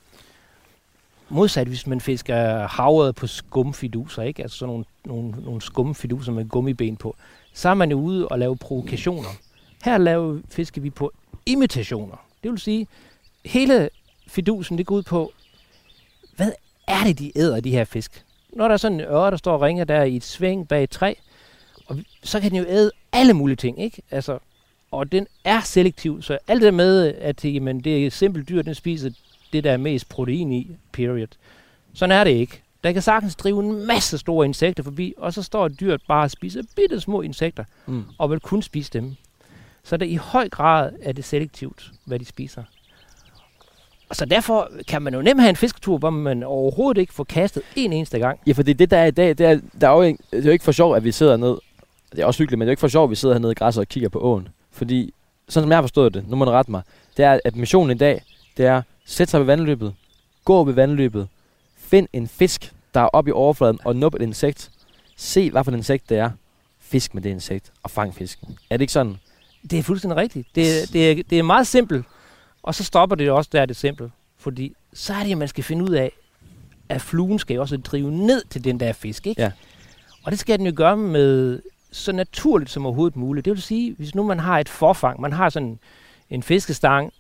Modsat 1.30 1.68
hvis 1.68 1.88
man 1.88 2.02
fisker 2.02 2.68
havret 2.68 3.16
på 3.16 3.28
skumfiduser, 3.28 4.22
ikke? 4.24 4.42
altså 4.44 4.58
sådan 4.58 4.70
nogle, 4.70 4.86
nogle, 5.06 5.44
nogle 5.44 5.62
skumfiduser 5.62 6.32
med 6.32 6.50
gummiben 6.50 6.98
på, 6.98 7.16
så 7.54 7.70
er 7.70 7.74
man 7.74 7.92
jo 7.92 8.00
ude 8.00 8.28
og 8.28 8.40
lave 8.40 8.58
provokationer. 8.58 9.30
Her 9.84 9.98
laver, 9.98 10.40
fisker 10.50 10.82
vi 10.82 10.90
på 10.90 11.12
imitationer. 11.46 12.31
Det 12.44 12.52
vil 12.52 12.60
sige, 12.60 12.88
hele 13.46 13.90
fidusen 14.28 14.78
det 14.78 14.86
går 14.86 14.96
ud 14.96 15.04
på, 15.04 15.32
hvad 16.36 16.52
er 16.88 17.04
det, 17.04 17.20
de 17.20 17.32
æder, 17.38 17.60
de 17.60 17.72
her 17.72 17.84
fisk? 17.86 18.26
Når 18.54 18.68
der 18.68 18.74
er 18.74 18.78
sådan 18.78 19.00
en 19.00 19.06
øre, 19.08 19.32
der 19.32 19.38
står 19.38 19.54
og 19.54 19.62
ringer 19.62 19.84
der 19.84 20.04
i 20.04 20.16
et 20.16 20.24
sving 20.24 20.68
bag 20.68 20.84
et 20.84 20.90
træ, 20.90 21.14
og 21.86 21.98
så 22.24 22.40
kan 22.40 22.52
den 22.52 22.58
jo 22.58 22.66
æde 22.68 22.92
alle 23.12 23.34
mulige 23.34 23.56
ting, 23.56 23.82
ikke? 23.82 24.02
Altså, 24.12 24.40
og 24.92 25.12
den 25.12 25.28
er 25.44 25.62
selektiv, 25.62 26.22
så 26.22 26.38
alt 26.48 26.62
det 26.62 26.74
med, 26.74 27.14
at 27.18 27.46
jamen, 27.46 27.84
det 27.84 28.04
er 28.04 28.08
et 28.08 28.14
simpelt 28.14 28.50
dyr, 28.50 28.62
den 28.62 28.76
spiser 28.76 29.10
det, 29.54 29.64
der 29.64 29.72
er 29.72 29.78
mest 29.78 30.10
protein 30.10 30.52
i, 30.52 30.68
period. 30.92 31.28
Sådan 31.94 32.18
er 32.20 32.24
det 32.24 32.32
ikke. 32.32 32.62
Der 32.84 32.92
kan 32.92 33.02
sagtens 33.02 33.36
drive 33.36 33.60
en 33.64 33.86
masse 33.88 34.18
store 34.18 34.46
insekter 34.46 34.84
forbi, 34.84 35.14
og 35.18 35.34
så 35.34 35.44
står 35.44 35.68
dyret 35.68 36.02
bare 36.08 36.24
og 36.24 36.32
spiser 36.32 36.64
bitte 36.76 37.00
små 37.02 37.22
insekter, 37.22 37.64
Mm. 37.86 38.04
og 38.18 38.32
vil 38.32 38.40
kun 38.40 38.62
spise 38.62 38.90
dem. 38.94 39.16
Så 39.84 39.98
det 39.98 40.06
i 40.06 40.16
høj 40.16 40.50
grad 40.50 40.92
er 41.02 41.12
det 41.12 41.26
selektivt, 41.26 41.92
hvad 42.06 42.20
de 42.20 42.26
spiser. 42.26 42.64
Og 44.10 44.16
så 44.16 44.26
derfor 44.26 44.72
kan 44.88 45.02
man 45.02 45.14
jo 45.14 45.22
nemt 45.22 45.42
have 45.42 45.50
en 45.50 45.56
fisketur, 45.56 45.98
hvor 45.98 46.10
man 46.10 46.44
overhovedet 46.44 47.02
ikke 47.02 47.14
får 47.14 47.24
kastet 47.24 47.64
en 47.76 47.94
eneste 47.94 48.20
gang. 48.20 48.40
Ja, 48.48 48.52
for 48.52 48.64
det 48.64 48.92
der 48.92 48.98
er 48.98 49.06
i 49.06 49.12
dag, 49.12 49.30
det 49.30 49.46
er, 49.46 49.60
der 49.82 49.90
er 49.90 49.96
jo 49.96 50.02
ikke, 50.02 50.24
det 50.32 50.40
er 50.40 50.46
jo 50.46 50.52
ikke 50.52 50.66
for 50.66 50.72
sjov, 50.72 50.96
at 50.96 51.04
vi 51.04 51.12
sidder 51.12 51.38
ned. 51.38 51.58
Det 52.12 52.20
er 52.20 52.26
også 52.26 52.38
hyggeligt, 52.38 52.60
men 52.60 52.66
det 52.66 52.70
er 52.70 52.72
jo 52.72 52.74
ikke 52.74 52.80
for 52.80 52.88
sjov, 52.88 53.04
at 53.04 53.10
vi 53.10 53.16
sidder 53.16 53.36
hernede 53.36 53.52
i 53.52 53.56
græsset 53.56 53.82
og 53.82 53.88
kigger 53.88 54.10
på 54.10 54.20
åen. 54.20 54.48
Fordi, 54.72 55.14
sådan 55.50 55.64
som 55.64 55.70
jeg 55.70 55.78
har 55.78 55.84
forstået 55.84 56.14
det, 56.14 56.28
nu 56.28 56.36
må 56.36 56.46
du 56.46 56.52
rette 56.52 56.72
mig, 56.72 56.82
det 57.18 57.26
er, 57.26 57.40
at 57.46 57.56
missionen 57.56 57.96
i 57.96 58.00
dag, 58.00 58.24
det 58.58 58.66
er, 58.66 58.82
sæt 59.06 59.30
sig 59.30 59.40
ved 59.40 59.46
vandløbet, 59.46 59.94
gå 60.46 60.64
ved 60.64 60.74
vandløbet, 60.74 61.28
find 61.78 62.08
en 62.14 62.28
fisk, 62.28 62.74
der 62.94 63.02
er 63.02 63.08
oppe 63.08 63.30
i 63.30 63.32
overfladen, 63.32 63.80
og 63.86 63.96
nup 63.96 64.16
et 64.16 64.22
insekt. 64.22 64.72
Se, 65.16 65.52
hvad 65.52 65.64
for 65.64 65.72
et 65.72 65.78
insekt 65.78 66.10
det 66.10 66.18
er. 66.18 66.30
Fisk 66.80 67.14
med 67.14 67.22
det 67.22 67.30
insekt, 67.30 67.72
og 67.84 67.92
fang 67.92 68.16
fisken. 68.16 68.58
Er 68.70 68.78
det 68.78 68.82
ikke 68.82 68.94
sådan? 68.94 69.18
Det 69.70 69.80
er 69.80 69.84
fuldstændig 69.84 70.18
rigtigt. 70.18 70.48
Det, 70.56 70.82
er- 70.82 70.86
det, 70.94 71.12
er, 71.12 71.24
det 71.30 71.40
er 71.40 71.44
meget 71.44 71.68
simpelt, 71.68 72.06
og 72.64 72.76
så 72.76 72.84
stopper 72.84 73.16
det 73.16 73.32
også 73.32 73.50
der, 73.54 73.66
det 73.66 73.76
er 73.76 73.80
simpelt. 73.80 74.12
Fordi 74.38 74.74
så 74.94 75.14
er 75.14 75.24
det, 75.24 75.32
at 75.32 75.38
man 75.38 75.48
skal 75.48 75.64
finde 75.64 75.84
ud 75.86 75.90
af, 75.90 76.12
at 76.90 77.02
fluen 77.02 77.40
skal 77.40 77.54
jo 77.56 77.62
også 77.62 77.78
drive 77.78 78.12
ned 78.12 78.44
til 78.50 78.64
den 78.64 78.80
der 78.80 78.94
fisk, 78.94 79.28
ikke? 79.28 79.42
Ja. 79.42 79.52
Og 80.24 80.32
det 80.32 80.40
skal 80.40 80.58
den 80.60 80.66
jo 80.68 80.74
gøre 80.76 80.98
med 80.98 81.62
så 81.92 82.12
naturligt 82.12 82.72
som 82.72 82.86
overhovedet 82.86 83.16
muligt. 83.16 83.46
Det 83.46 83.54
vil 83.54 83.62
sige, 83.62 83.96
hvis 83.98 84.16
nu 84.16 84.24
man 84.24 84.40
har 84.40 84.60
et 84.60 84.70
forfang, 84.70 85.22
man 85.22 85.34
har 85.34 85.50
sådan 85.50 85.80
en 86.30 86.44
fiskestang, 86.44 87.14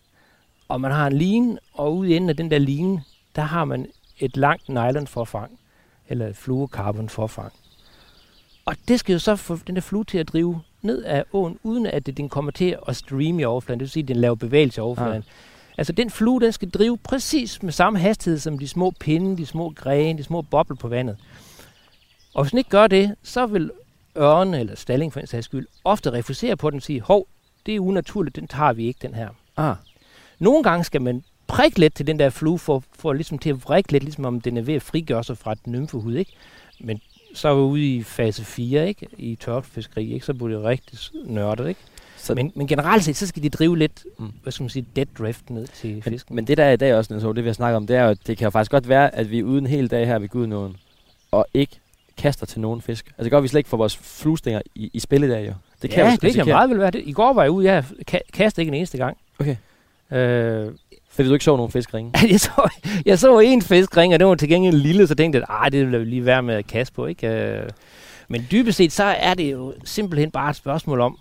og 0.67 0.81
man 0.81 0.91
har 0.91 1.07
en 1.07 1.13
line, 1.13 1.57
og 1.73 1.95
ude 1.97 2.09
i 2.09 2.15
enden 2.15 2.29
af 2.29 2.37
den 2.37 2.51
der 2.51 2.57
line, 2.59 3.03
der 3.35 3.41
har 3.41 3.65
man 3.65 3.87
et 4.19 4.37
langt 4.37 4.69
nylonforfang, 4.69 5.59
eller 6.09 6.27
et 6.27 6.35
fluorocarbon-forfang. 6.37 7.53
Og 8.65 8.75
det 8.87 8.99
skal 8.99 9.13
jo 9.13 9.19
så 9.19 9.35
få 9.35 9.57
den 9.67 9.75
der 9.75 9.81
flue 9.81 10.03
til 10.03 10.17
at 10.17 10.27
drive 10.27 10.61
ned 10.83 11.03
af 11.03 11.23
åen, 11.33 11.59
uden 11.63 11.85
at 11.85 12.05
det, 12.05 12.17
den 12.17 12.29
kommer 12.29 12.51
til 12.51 12.77
at 12.87 12.95
streame 12.95 13.41
i 13.41 13.45
overfladen. 13.45 13.79
Det 13.79 13.83
vil 13.83 13.89
sige, 13.89 14.03
at 14.03 14.07
den 14.07 14.17
laver 14.17 14.35
bevægelse 14.35 14.79
i 14.79 14.81
overfladen. 14.81 15.23
Altså 15.77 15.93
den 15.93 16.09
flue, 16.09 16.41
den 16.41 16.51
skal 16.51 16.69
drive 16.69 16.97
præcis 16.97 17.63
med 17.63 17.71
samme 17.71 17.99
hastighed 17.99 18.39
som 18.39 18.59
de 18.59 18.67
små 18.67 18.91
pinde, 18.99 19.37
de 19.37 19.45
små 19.45 19.69
grene, 19.69 20.17
de 20.17 20.23
små 20.23 20.41
bobler 20.41 20.77
på 20.77 20.87
vandet. 20.87 21.17
Og 22.33 22.43
hvis 22.43 22.51
den 22.51 22.57
ikke 22.57 22.69
gør 22.69 22.87
det, 22.87 23.15
så 23.23 23.45
vil 23.45 23.71
ørne 24.17 24.59
eller 24.59 24.75
stalling 24.75 25.13
for 25.13 25.19
en 25.19 25.27
sags 25.27 25.45
skyld 25.45 25.67
ofte 25.83 26.11
refusere 26.11 26.57
på 26.57 26.69
den 26.69 26.77
og 26.77 26.83
sige, 26.83 27.01
hov, 27.01 27.27
det 27.65 27.75
er 27.75 27.79
unaturligt, 27.79 28.35
den 28.35 28.47
tager 28.47 28.73
vi 28.73 28.85
ikke, 28.85 28.99
den 29.01 29.13
her. 29.13 29.29
Ah. 29.57 29.75
Nogle 30.39 30.63
gange 30.63 30.83
skal 30.83 31.01
man 31.01 31.23
prikke 31.47 31.79
lidt 31.79 31.95
til 31.95 32.07
den 32.07 32.19
der 32.19 32.29
flue, 32.29 32.59
for, 32.59 32.83
for 32.99 33.13
ligesom 33.13 33.39
til 33.39 33.49
at 33.49 33.63
vrikke 33.63 33.91
lidt, 33.91 34.03
ligesom 34.03 34.25
om 34.25 34.41
den 34.41 34.57
er 34.57 34.61
ved 34.61 34.73
at 34.73 34.81
frigøre 34.81 35.23
sig 35.23 35.37
fra 35.37 35.53
den 35.53 35.71
nymfehud, 35.71 36.15
ikke? 36.15 36.31
Men 36.79 37.01
så 37.33 37.49
er 37.49 37.53
vi 37.55 37.61
ude 37.61 37.95
i 37.95 38.03
fase 38.03 38.43
4, 38.45 38.87
ikke? 38.87 39.07
I 39.17 39.35
tørfiskeri, 39.35 40.13
ikke? 40.13 40.25
Så 40.25 40.33
bliver 40.33 40.49
det 40.49 40.63
rigtig 40.63 40.99
nørdet, 41.25 41.67
ikke? 41.69 41.79
Så, 42.17 42.35
Men, 42.35 42.51
men 42.55 42.67
generelt 42.67 43.03
set, 43.03 43.15
så 43.15 43.27
skal 43.27 43.43
de 43.43 43.49
drive 43.49 43.77
lidt, 43.77 44.05
Mm. 44.19 44.31
hvad 44.43 44.51
skal 44.51 44.63
man 44.63 44.69
sige, 44.69 44.85
dead 44.95 45.05
drift 45.17 45.49
ned 45.49 45.67
til 45.67 46.01
fisken. 46.03 46.35
men 46.35 46.47
det 46.47 46.57
der 46.57 46.63
er 46.63 46.71
i 46.71 46.75
dag 46.77 46.95
også, 46.95 47.13
Niels 47.13 47.23
det 47.35 47.43
vi 47.43 47.49
har 47.49 47.53
snakket 47.53 47.75
om, 47.77 47.87
det 47.87 47.95
er 47.95 48.03
jo, 48.03 48.09
at 48.09 48.17
det 48.27 48.37
kan 48.37 48.45
jo 48.45 48.49
faktisk 48.49 48.71
godt 48.71 48.89
være, 48.89 49.15
at 49.15 49.31
vi 49.31 49.43
uden 49.43 49.63
en 49.65 49.69
hel 49.69 49.87
dag 49.91 50.07
her 50.07 50.19
ved 50.19 50.29
Gudnåen, 50.29 50.77
og 51.31 51.45
ikke 51.53 51.79
kaster 52.17 52.45
til 52.45 52.61
nogen 52.61 52.81
fisk. 52.81 53.05
Altså 53.07 53.23
det 53.23 53.31
gør, 53.31 53.39
vi 53.39 53.47
slet 53.47 53.59
ikke 53.59 53.69
får 53.69 53.77
vores 53.77 53.97
fluestænger 53.97 54.61
i, 54.75 54.89
i 54.93 54.99
spil 54.99 55.23
i 55.23 55.27
dag 55.29 55.47
jo. 55.47 55.53
Det 55.81 55.89
kan 55.89 55.99
ja, 56.05 56.11
jo 56.11 56.17
det 56.21 56.33
kan 56.33 56.47
meget 56.47 56.69
vel 56.69 56.79
være 56.79 56.91
det. 56.91 57.01
I 57.05 57.11
går 57.11 57.33
var 57.33 57.41
jeg 57.43 57.51
ude, 57.51 57.65
jeg 57.71 57.83
ka- 58.11 58.29
kastede 58.33 58.61
ikke 58.61 58.69
en 58.69 58.73
eneste 58.73 58.97
gang. 58.97 59.17
Okay. 59.39 59.55
Øh, 60.11 60.71
Fordi 61.11 61.27
du 61.27 61.33
ikke 61.33 61.45
så 61.45 61.55
nogen 61.55 61.71
fiskeringe. 61.71 62.11
jeg, 62.31 62.39
så, 62.39 62.69
jeg 63.05 63.19
så 63.19 63.39
en 63.39 63.61
fiskring, 63.61 64.13
og 64.13 64.19
det 64.19 64.27
var 64.27 64.35
til 64.35 64.49
gengæld 64.49 64.75
lille, 64.75 65.07
så 65.07 65.15
tænkte 65.15 65.39
jeg, 65.39 65.65
at 65.65 65.71
det 65.71 65.85
ville 65.91 66.05
lige 66.05 66.25
være 66.25 66.43
med 66.43 66.55
at 66.55 66.67
kaste 66.67 66.93
på. 66.93 67.05
Ikke? 67.05 67.27
Øh, 67.27 67.69
men 68.27 68.47
dybest 68.51 68.77
set, 68.77 68.91
så 68.91 69.03
er 69.03 69.33
det 69.33 69.51
jo 69.51 69.73
simpelthen 69.83 70.31
bare 70.31 70.49
et 70.49 70.55
spørgsmål 70.55 71.01
om, 71.01 71.17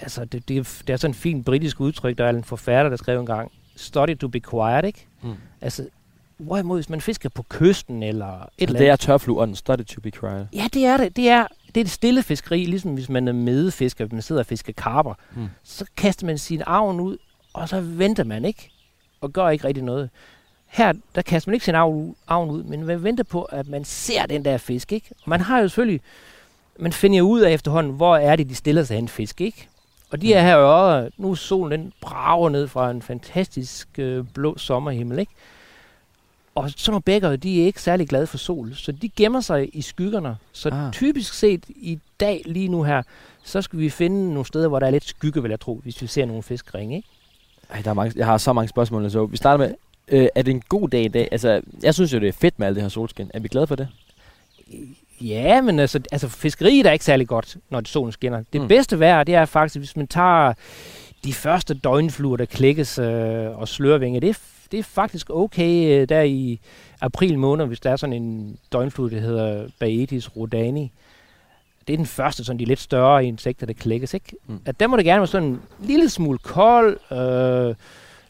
altså 0.00 0.24
det, 0.24 0.48
det, 0.48 0.82
det 0.86 0.92
er 0.92 0.96
sådan 0.96 1.10
en 1.10 1.14
fin 1.14 1.44
britisk 1.44 1.80
udtryk, 1.80 2.18
der 2.18 2.24
er 2.24 2.30
en 2.30 2.44
forfatter, 2.44 2.88
der 2.88 2.96
skrev 2.96 3.20
engang, 3.20 3.52
study 3.76 4.18
to 4.18 4.28
be 4.28 4.40
quiet, 4.40 4.84
ikke? 4.84 5.06
Mm. 5.22 5.34
Altså, 5.60 5.86
hvorimod 6.38 6.76
hvis 6.76 6.88
man 6.88 7.00
fisker 7.00 7.28
på 7.28 7.44
kysten, 7.48 8.02
eller 8.02 8.26
et 8.26 8.32
Altså, 8.32 8.50
eller 8.58 8.72
det 8.78 8.84
andet. 8.84 8.92
er 8.92 8.96
tørflueren, 8.96 9.54
study 9.54 9.84
to 9.84 10.00
be 10.00 10.10
quiet. 10.10 10.48
Ja, 10.54 10.68
det 10.74 10.84
er 10.84 10.96
det. 10.96 11.16
Det 11.16 11.28
er, 11.28 11.46
det 11.74 11.80
er 11.80 11.84
et 11.84 11.90
stille 11.90 12.22
fiskeri, 12.22 12.64
ligesom 12.64 12.94
hvis 12.94 13.08
man 13.08 13.28
er 13.28 13.32
medefisker, 13.32 14.04
hvis 14.04 14.12
man 14.12 14.22
sidder 14.22 14.42
og 14.42 14.46
fisker 14.46 14.72
karper. 14.72 15.14
Mm. 15.36 15.48
Så 15.64 15.84
kaster 15.96 16.26
man 16.26 16.38
sin 16.38 16.62
arven 16.66 17.00
ud, 17.00 17.16
og 17.52 17.68
så 17.68 17.80
venter 17.80 18.24
man 18.24 18.44
ikke, 18.44 18.70
og 19.20 19.32
gør 19.32 19.48
ikke 19.48 19.66
rigtig 19.66 19.84
noget. 19.84 20.10
Her, 20.66 20.92
der 21.14 21.22
kaster 21.22 21.50
man 21.50 21.54
ikke 21.54 21.64
sin 21.64 21.74
arven 21.74 22.50
ud, 22.50 22.62
men 22.62 22.84
man 22.84 23.04
venter 23.04 23.24
på, 23.24 23.42
at 23.42 23.68
man 23.68 23.84
ser 23.84 24.26
den 24.26 24.44
der 24.44 24.58
fisk, 24.58 24.92
ikke? 24.92 25.10
Og 25.22 25.30
man 25.30 25.40
har 25.40 25.58
jo 25.58 25.68
selvfølgelig, 25.68 26.00
man 26.78 26.92
finder 26.92 27.18
jo 27.18 27.24
ud 27.24 27.40
af 27.40 27.52
efterhånden, 27.52 27.92
hvor 27.92 28.16
er 28.16 28.36
det, 28.36 28.48
de 28.48 28.54
stiller 28.54 28.84
sig 28.84 28.96
hen 28.96 29.08
fisk, 29.08 29.40
ikke? 29.40 29.68
Og 30.10 30.22
de 30.22 30.34
er 30.34 30.42
her 30.42 30.58
ører, 30.58 31.08
nu 31.16 31.30
er 31.30 31.34
solen 31.34 31.80
den 31.80 31.92
brager 32.00 32.48
ned 32.48 32.68
fra 32.68 32.90
en 32.90 33.02
fantastisk 33.02 33.88
øh, 33.98 34.24
blå 34.34 34.58
sommerhimmel, 34.58 35.18
ikke? 35.18 35.32
Og 36.54 36.70
sådan 36.70 36.92
nogle 36.92 37.02
bækker, 37.02 37.36
de 37.36 37.62
er 37.62 37.66
ikke 37.66 37.82
særlig 37.82 38.08
glade 38.08 38.26
for 38.26 38.38
sol, 38.38 38.74
så 38.74 38.92
de 38.92 39.08
gemmer 39.08 39.40
sig 39.40 39.76
i 39.76 39.82
skyggerne. 39.82 40.36
Så 40.52 40.68
ah. 40.68 40.92
typisk 40.92 41.34
set 41.34 41.64
i 41.68 41.98
dag, 42.20 42.42
lige 42.46 42.68
nu 42.68 42.82
her, 42.82 43.02
så 43.42 43.62
skal 43.62 43.78
vi 43.78 43.90
finde 43.90 44.28
nogle 44.28 44.46
steder, 44.46 44.68
hvor 44.68 44.78
der 44.78 44.86
er 44.86 44.90
lidt 44.90 45.04
skygge, 45.04 45.42
vil 45.42 45.50
jeg 45.50 45.60
tro, 45.60 45.80
hvis 45.82 46.02
vi 46.02 46.06
ser 46.06 46.26
nogle 46.26 46.42
fiskringe, 46.42 46.96
ikke? 46.96 47.08
Ej, 47.72 47.82
der 47.82 47.90
er 47.90 47.94
mange, 47.94 48.12
jeg 48.16 48.26
har 48.26 48.38
så 48.38 48.52
mange 48.52 48.68
spørgsmål, 48.68 49.10
så 49.10 49.26
vi 49.26 49.36
starter 49.36 49.58
med, 49.66 49.74
øh, 50.08 50.28
er 50.34 50.42
det 50.42 50.50
en 50.50 50.62
god 50.68 50.88
dag 50.88 51.04
i 51.04 51.08
dag? 51.08 51.28
Altså, 51.32 51.60
jeg 51.82 51.94
synes 51.94 52.12
jo, 52.12 52.18
det 52.18 52.28
er 52.28 52.32
fedt 52.32 52.58
med 52.58 52.66
alt 52.66 52.74
det 52.76 52.82
her 52.82 52.88
solskin. 52.88 53.30
Er 53.34 53.40
vi 53.40 53.48
glade 53.48 53.66
for 53.66 53.74
det? 53.74 53.88
Ja, 55.20 55.60
men 55.60 55.78
altså, 55.78 56.00
altså 56.12 56.28
fiskeri 56.28 56.80
er 56.80 56.90
ikke 56.92 57.04
særlig 57.04 57.28
godt, 57.28 57.56
når 57.70 57.82
solen 57.84 58.12
skinner. 58.12 58.42
Det 58.52 58.60
Mm. 58.60 58.68
bedste 58.68 59.00
vejr, 59.00 59.24
det 59.24 59.34
er 59.34 59.44
faktisk, 59.44 59.76
hvis 59.76 59.96
man 59.96 60.06
tager 60.06 60.52
de 61.24 61.32
første 61.32 61.74
døgnfluer, 61.74 62.36
der 62.36 62.44
klækkes 62.44 62.98
øh, 62.98 63.58
og 63.60 63.68
slørvinge. 63.68 64.20
Det, 64.20 64.28
er 64.30 64.34
det 64.72 64.78
er 64.78 64.82
faktisk 64.82 65.30
okay 65.30 66.00
øh, 66.00 66.08
der 66.08 66.20
i 66.22 66.60
april 67.00 67.38
måned, 67.38 67.66
hvis 67.66 67.80
der 67.80 67.90
er 67.90 67.96
sådan 67.96 68.12
en 68.12 68.56
døgnflue, 68.72 69.10
der 69.10 69.20
hedder 69.20 69.68
Baetis 69.80 70.36
rodani. 70.36 70.92
Det 71.86 71.92
er 71.92 71.96
den 71.96 72.06
første, 72.06 72.44
sådan 72.44 72.58
de 72.58 72.64
lidt 72.64 72.80
større 72.80 73.26
insekter, 73.26 73.66
der 73.66 73.72
klækkes, 73.72 74.14
ikke? 74.14 74.36
Mm. 74.46 74.60
At 74.64 74.80
der 74.80 74.86
må 74.86 74.96
det 74.96 75.04
gerne 75.04 75.20
være 75.20 75.26
sådan 75.26 75.48
en 75.48 75.60
lille 75.82 76.08
smule 76.08 76.38
kold, 76.38 77.12
øh, 77.12 77.74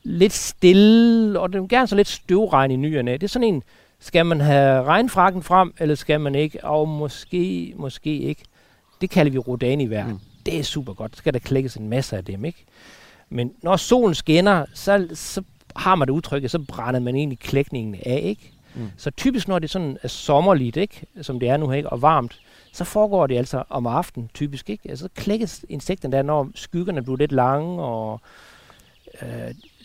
lidt 0.02 0.32
stille, 0.32 1.40
og 1.40 1.52
det 1.52 1.60
må 1.60 1.66
gerne 1.66 1.86
så 1.86 1.96
lidt 1.96 2.08
støvregn 2.08 2.70
i 2.70 2.76
nyerne. 2.76 3.12
Det 3.12 3.22
er 3.22 3.28
sådan 3.28 3.48
en, 3.48 3.62
skal 4.00 4.26
man 4.26 4.40
have 4.40 4.84
regnfrakken 4.84 5.42
frem, 5.42 5.74
eller 5.78 5.94
skal 5.94 6.20
man 6.20 6.34
ikke? 6.34 6.64
Og 6.64 6.88
måske, 6.88 7.72
måske 7.76 8.18
ikke. 8.18 8.42
Det 9.00 9.10
kalder 9.10 9.32
vi 9.32 9.38
rodani 9.38 9.86
vejr. 9.86 10.06
Mm. 10.06 10.12
Mm. 10.12 10.18
Det 10.46 10.58
er 10.58 10.62
super 10.62 10.92
godt. 10.92 11.16
Så 11.16 11.18
skal 11.18 11.32
der 11.32 11.38
klækkes 11.38 11.76
en 11.76 11.88
masse 11.88 12.16
af 12.16 12.24
dem, 12.24 12.44
ikke? 12.44 12.64
Men 13.28 13.52
når 13.62 13.76
solen 13.76 14.14
skinner, 14.14 14.64
så, 14.74 15.08
så 15.14 15.42
har 15.76 15.94
man 15.94 16.08
det 16.08 16.12
udtrykket, 16.12 16.50
så 16.50 16.58
brænder 16.58 17.00
man 17.00 17.16
egentlig 17.16 17.38
klækningen 17.38 17.94
af, 18.06 18.20
ikke? 18.24 18.52
Mm. 18.74 18.90
Så 18.96 19.10
typisk, 19.10 19.48
når 19.48 19.58
det 19.58 19.70
sådan 19.70 19.98
er 20.02 20.08
sommerligt, 20.08 20.76
ikke? 20.76 21.02
Som 21.22 21.40
det 21.40 21.48
er 21.48 21.56
nu 21.56 21.68
her, 21.68 21.76
ikke? 21.76 21.90
Og 21.90 22.02
varmt, 22.02 22.40
så 22.72 22.84
foregår 22.84 23.26
det 23.26 23.36
altså 23.38 23.62
om 23.70 23.86
aftenen, 23.86 24.30
typisk, 24.34 24.70
ikke? 24.70 24.88
Altså, 24.90 25.02
så 25.04 25.08
klækkes 25.22 25.64
insekterne 25.68 26.16
der, 26.16 26.22
når 26.22 26.48
skyggerne 26.54 27.02
bliver 27.02 27.16
lidt 27.16 27.32
lange, 27.32 27.82
og 27.82 28.20
øh, 29.22 29.28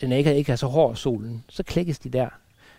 den 0.00 0.12
ikke, 0.12 0.34
ikke 0.36 0.52
er 0.52 0.56
så 0.56 0.66
hård 0.66 0.96
solen, 0.96 1.44
så 1.48 1.62
klækkes 1.62 1.98
de 1.98 2.10
der. 2.10 2.28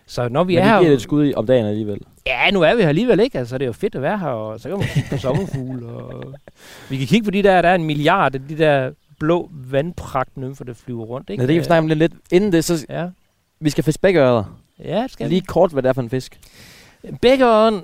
Så 0.06 0.28
når 0.28 0.44
vi 0.44 0.54
Men 0.54 0.64
er 0.64 0.68
her... 0.68 0.78
giver 0.78 0.90
lidt 0.90 1.02
skud 1.02 1.26
i 1.26 1.34
om 1.34 1.46
dagen 1.46 1.66
alligevel. 1.66 2.00
Ja, 2.26 2.50
nu 2.50 2.62
er 2.62 2.74
vi 2.74 2.82
her 2.82 2.88
alligevel, 2.88 3.20
ikke? 3.20 3.38
Altså, 3.38 3.58
det 3.58 3.64
er 3.64 3.66
jo 3.66 3.72
fedt 3.72 3.94
at 3.94 4.02
være 4.02 4.18
her, 4.18 4.26
og 4.28 4.60
så 4.60 4.68
kan 4.68 4.78
man 4.78 4.86
kigge 4.94 5.08
på 5.10 5.16
sommerfugle, 5.16 5.86
og 5.88 6.34
vi 6.90 6.96
kan 6.96 7.06
kigge 7.06 7.24
på 7.24 7.30
de 7.30 7.42
der, 7.42 7.62
der 7.62 7.68
er 7.68 7.74
en 7.74 7.84
milliard 7.84 8.34
af 8.34 8.40
de 8.48 8.58
der 8.58 8.90
blå 9.18 9.50
vandpragtnymfer, 9.52 10.64
der 10.64 10.74
flyver 10.74 11.04
rundt, 11.04 11.30
ikke? 11.30 11.40
Nej, 11.40 11.46
det 11.46 11.54
kan 11.54 11.60
vi 11.60 11.64
snakke 11.66 11.78
om 11.82 11.86
lidt, 11.88 11.98
lidt. 11.98 12.12
Inden 12.32 12.52
det, 12.52 12.64
så 12.64 12.86
Ja, 12.88 13.08
vi 13.60 13.70
skal 13.70 13.84
fiske 13.84 14.00
bækkeører. 14.00 14.44
ja 14.84 15.02
det 15.02 15.10
skal 15.10 15.28
Lige 15.28 15.40
kort, 15.40 15.72
hvad 15.72 15.82
det 15.82 15.88
er 15.88 15.92
for 15.92 16.02
en 16.02 16.10
fisk. 16.10 16.40
vi. 17.02 17.16
Bækkeøren 17.22 17.82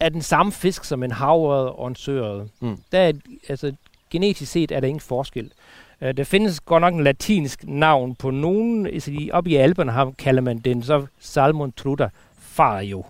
er 0.00 0.08
den 0.08 0.22
samme 0.22 0.52
fisk 0.52 0.84
som 0.84 1.02
en 1.02 1.10
havørred 1.10 1.68
og 1.68 1.88
en 1.88 1.96
søørred. 1.96 2.46
Mm. 2.60 2.78
Der 2.92 2.98
er, 2.98 3.12
altså, 3.48 3.72
genetisk 4.10 4.52
set 4.52 4.72
er 4.72 4.80
der 4.80 4.88
ingen 4.88 5.00
forskel. 5.00 5.52
Uh, 6.00 6.08
der 6.08 6.24
findes 6.24 6.60
godt 6.60 6.80
nok 6.80 6.94
en 6.94 7.04
latinsk 7.04 7.64
navn 7.64 8.14
på 8.14 8.30
nogen, 8.30 8.86
altså 8.86 9.28
oppe 9.32 9.50
i 9.50 9.56
Alperne 9.56 9.92
har, 9.92 10.12
kalder 10.18 10.42
man 10.42 10.58
den 10.58 10.82
så 10.82 11.06
Salmon 11.18 11.72
truta 11.72 12.08
fario. 12.38 13.04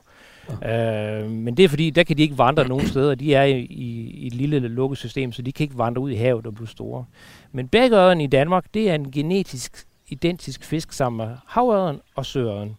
Uh, 0.49 1.31
men 1.31 1.57
det 1.57 1.65
er 1.65 1.69
fordi, 1.69 1.91
der 1.91 2.05
kan 2.05 2.17
de 2.17 2.23
ikke 2.23 2.39
vandre 2.39 2.69
nogen 2.69 2.87
steder. 2.87 3.15
De 3.15 3.35
er 3.35 3.45
i, 3.45 3.61
i, 3.61 4.11
i 4.11 4.27
et 4.27 4.35
lille 4.35 4.59
lukket 4.59 4.99
system, 4.99 5.33
så 5.33 5.43
de 5.43 5.53
kan 5.53 5.65
ikke 5.65 5.79
vandre 5.79 6.03
ud 6.03 6.11
i 6.11 6.15
havet 6.15 6.47
og 6.47 6.55
blive 6.55 6.69
store. 6.69 7.05
Men 7.53 7.69
bækkeøren 7.69 8.21
i 8.21 8.27
Danmark, 8.27 8.65
det 8.75 8.91
er 8.91 8.95
en 8.95 9.11
genetisk 9.11 9.87
identisk 10.09 10.65
fisk 10.65 10.93
sammen 10.93 11.27
med 11.27 11.37
havørren 11.47 12.01
og 12.15 12.27
søørren. 12.27 12.77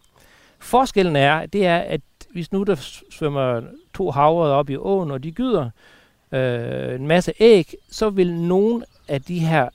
Forskellen 0.58 1.16
er, 1.16 1.46
det 1.46 1.66
er, 1.66 1.78
at 1.78 2.00
hvis 2.32 2.52
nu 2.52 2.62
der 2.62 2.74
svømmer 3.10 3.62
to 3.94 4.10
havørred 4.10 4.52
op 4.52 4.70
i 4.70 4.76
åen, 4.76 5.10
og 5.10 5.22
de 5.22 5.32
gyder 5.32 5.70
øh, 6.32 6.94
en 6.94 7.06
masse 7.06 7.32
æg, 7.40 7.74
så 7.90 8.10
vil 8.10 8.34
nogle 8.34 8.84
af 9.08 9.22
de 9.22 9.38
her 9.38 9.68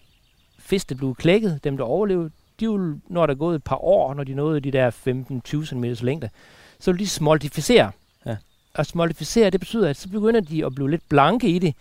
fisk, 0.60 0.90
der 0.90 0.96
bliver 0.96 1.14
klækket, 1.14 1.60
dem 1.64 1.78
der 1.78 1.84
overlever, 1.84 2.30
de 2.60 2.72
vil, 2.72 3.02
når 3.08 3.26
der 3.26 3.34
er 3.34 3.38
gået 3.38 3.56
et 3.56 3.64
par 3.64 3.84
år, 3.84 4.14
når 4.14 4.24
de 4.24 4.34
nåede 4.34 4.60
de 4.60 4.72
der 4.72 4.92
15-20 5.62 5.66
cm 5.66 6.06
længde, 6.06 6.30
så 6.80 6.92
vil 6.92 7.00
de 7.00 7.08
smoltificere. 7.08 7.92
Ja. 8.26 8.36
Og 8.74 8.86
smoltificere, 8.86 9.50
det 9.50 9.60
betyder, 9.60 9.90
at 9.90 9.98
så 9.98 10.10
begynder 10.10 10.40
de 10.40 10.66
at 10.66 10.76
blive 10.76 10.90
lidt 10.90 11.10
blanke 11.10 11.50
i 11.50 11.60
det, 11.60 11.76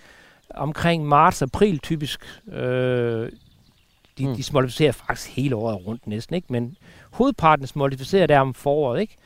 omkring 0.51 1.07
marts-april 1.07 1.79
typisk. 1.79 2.21
Øh, 2.53 3.33
de, 4.19 4.27
mm. 4.27 4.37
de 4.37 4.43
smoltificerer 4.43 4.93
faktisk 4.93 5.31
hele 5.31 5.57
året 5.57 5.87
rundt 5.87 6.07
næsten, 6.07 6.37
ikke? 6.37 6.47
men 6.51 6.77
hovedparten 7.11 7.67
smoltificerer 7.67 8.27
der 8.27 8.41
om 8.41 8.55
foråret, 8.55 9.01
ikke? 9.01 9.17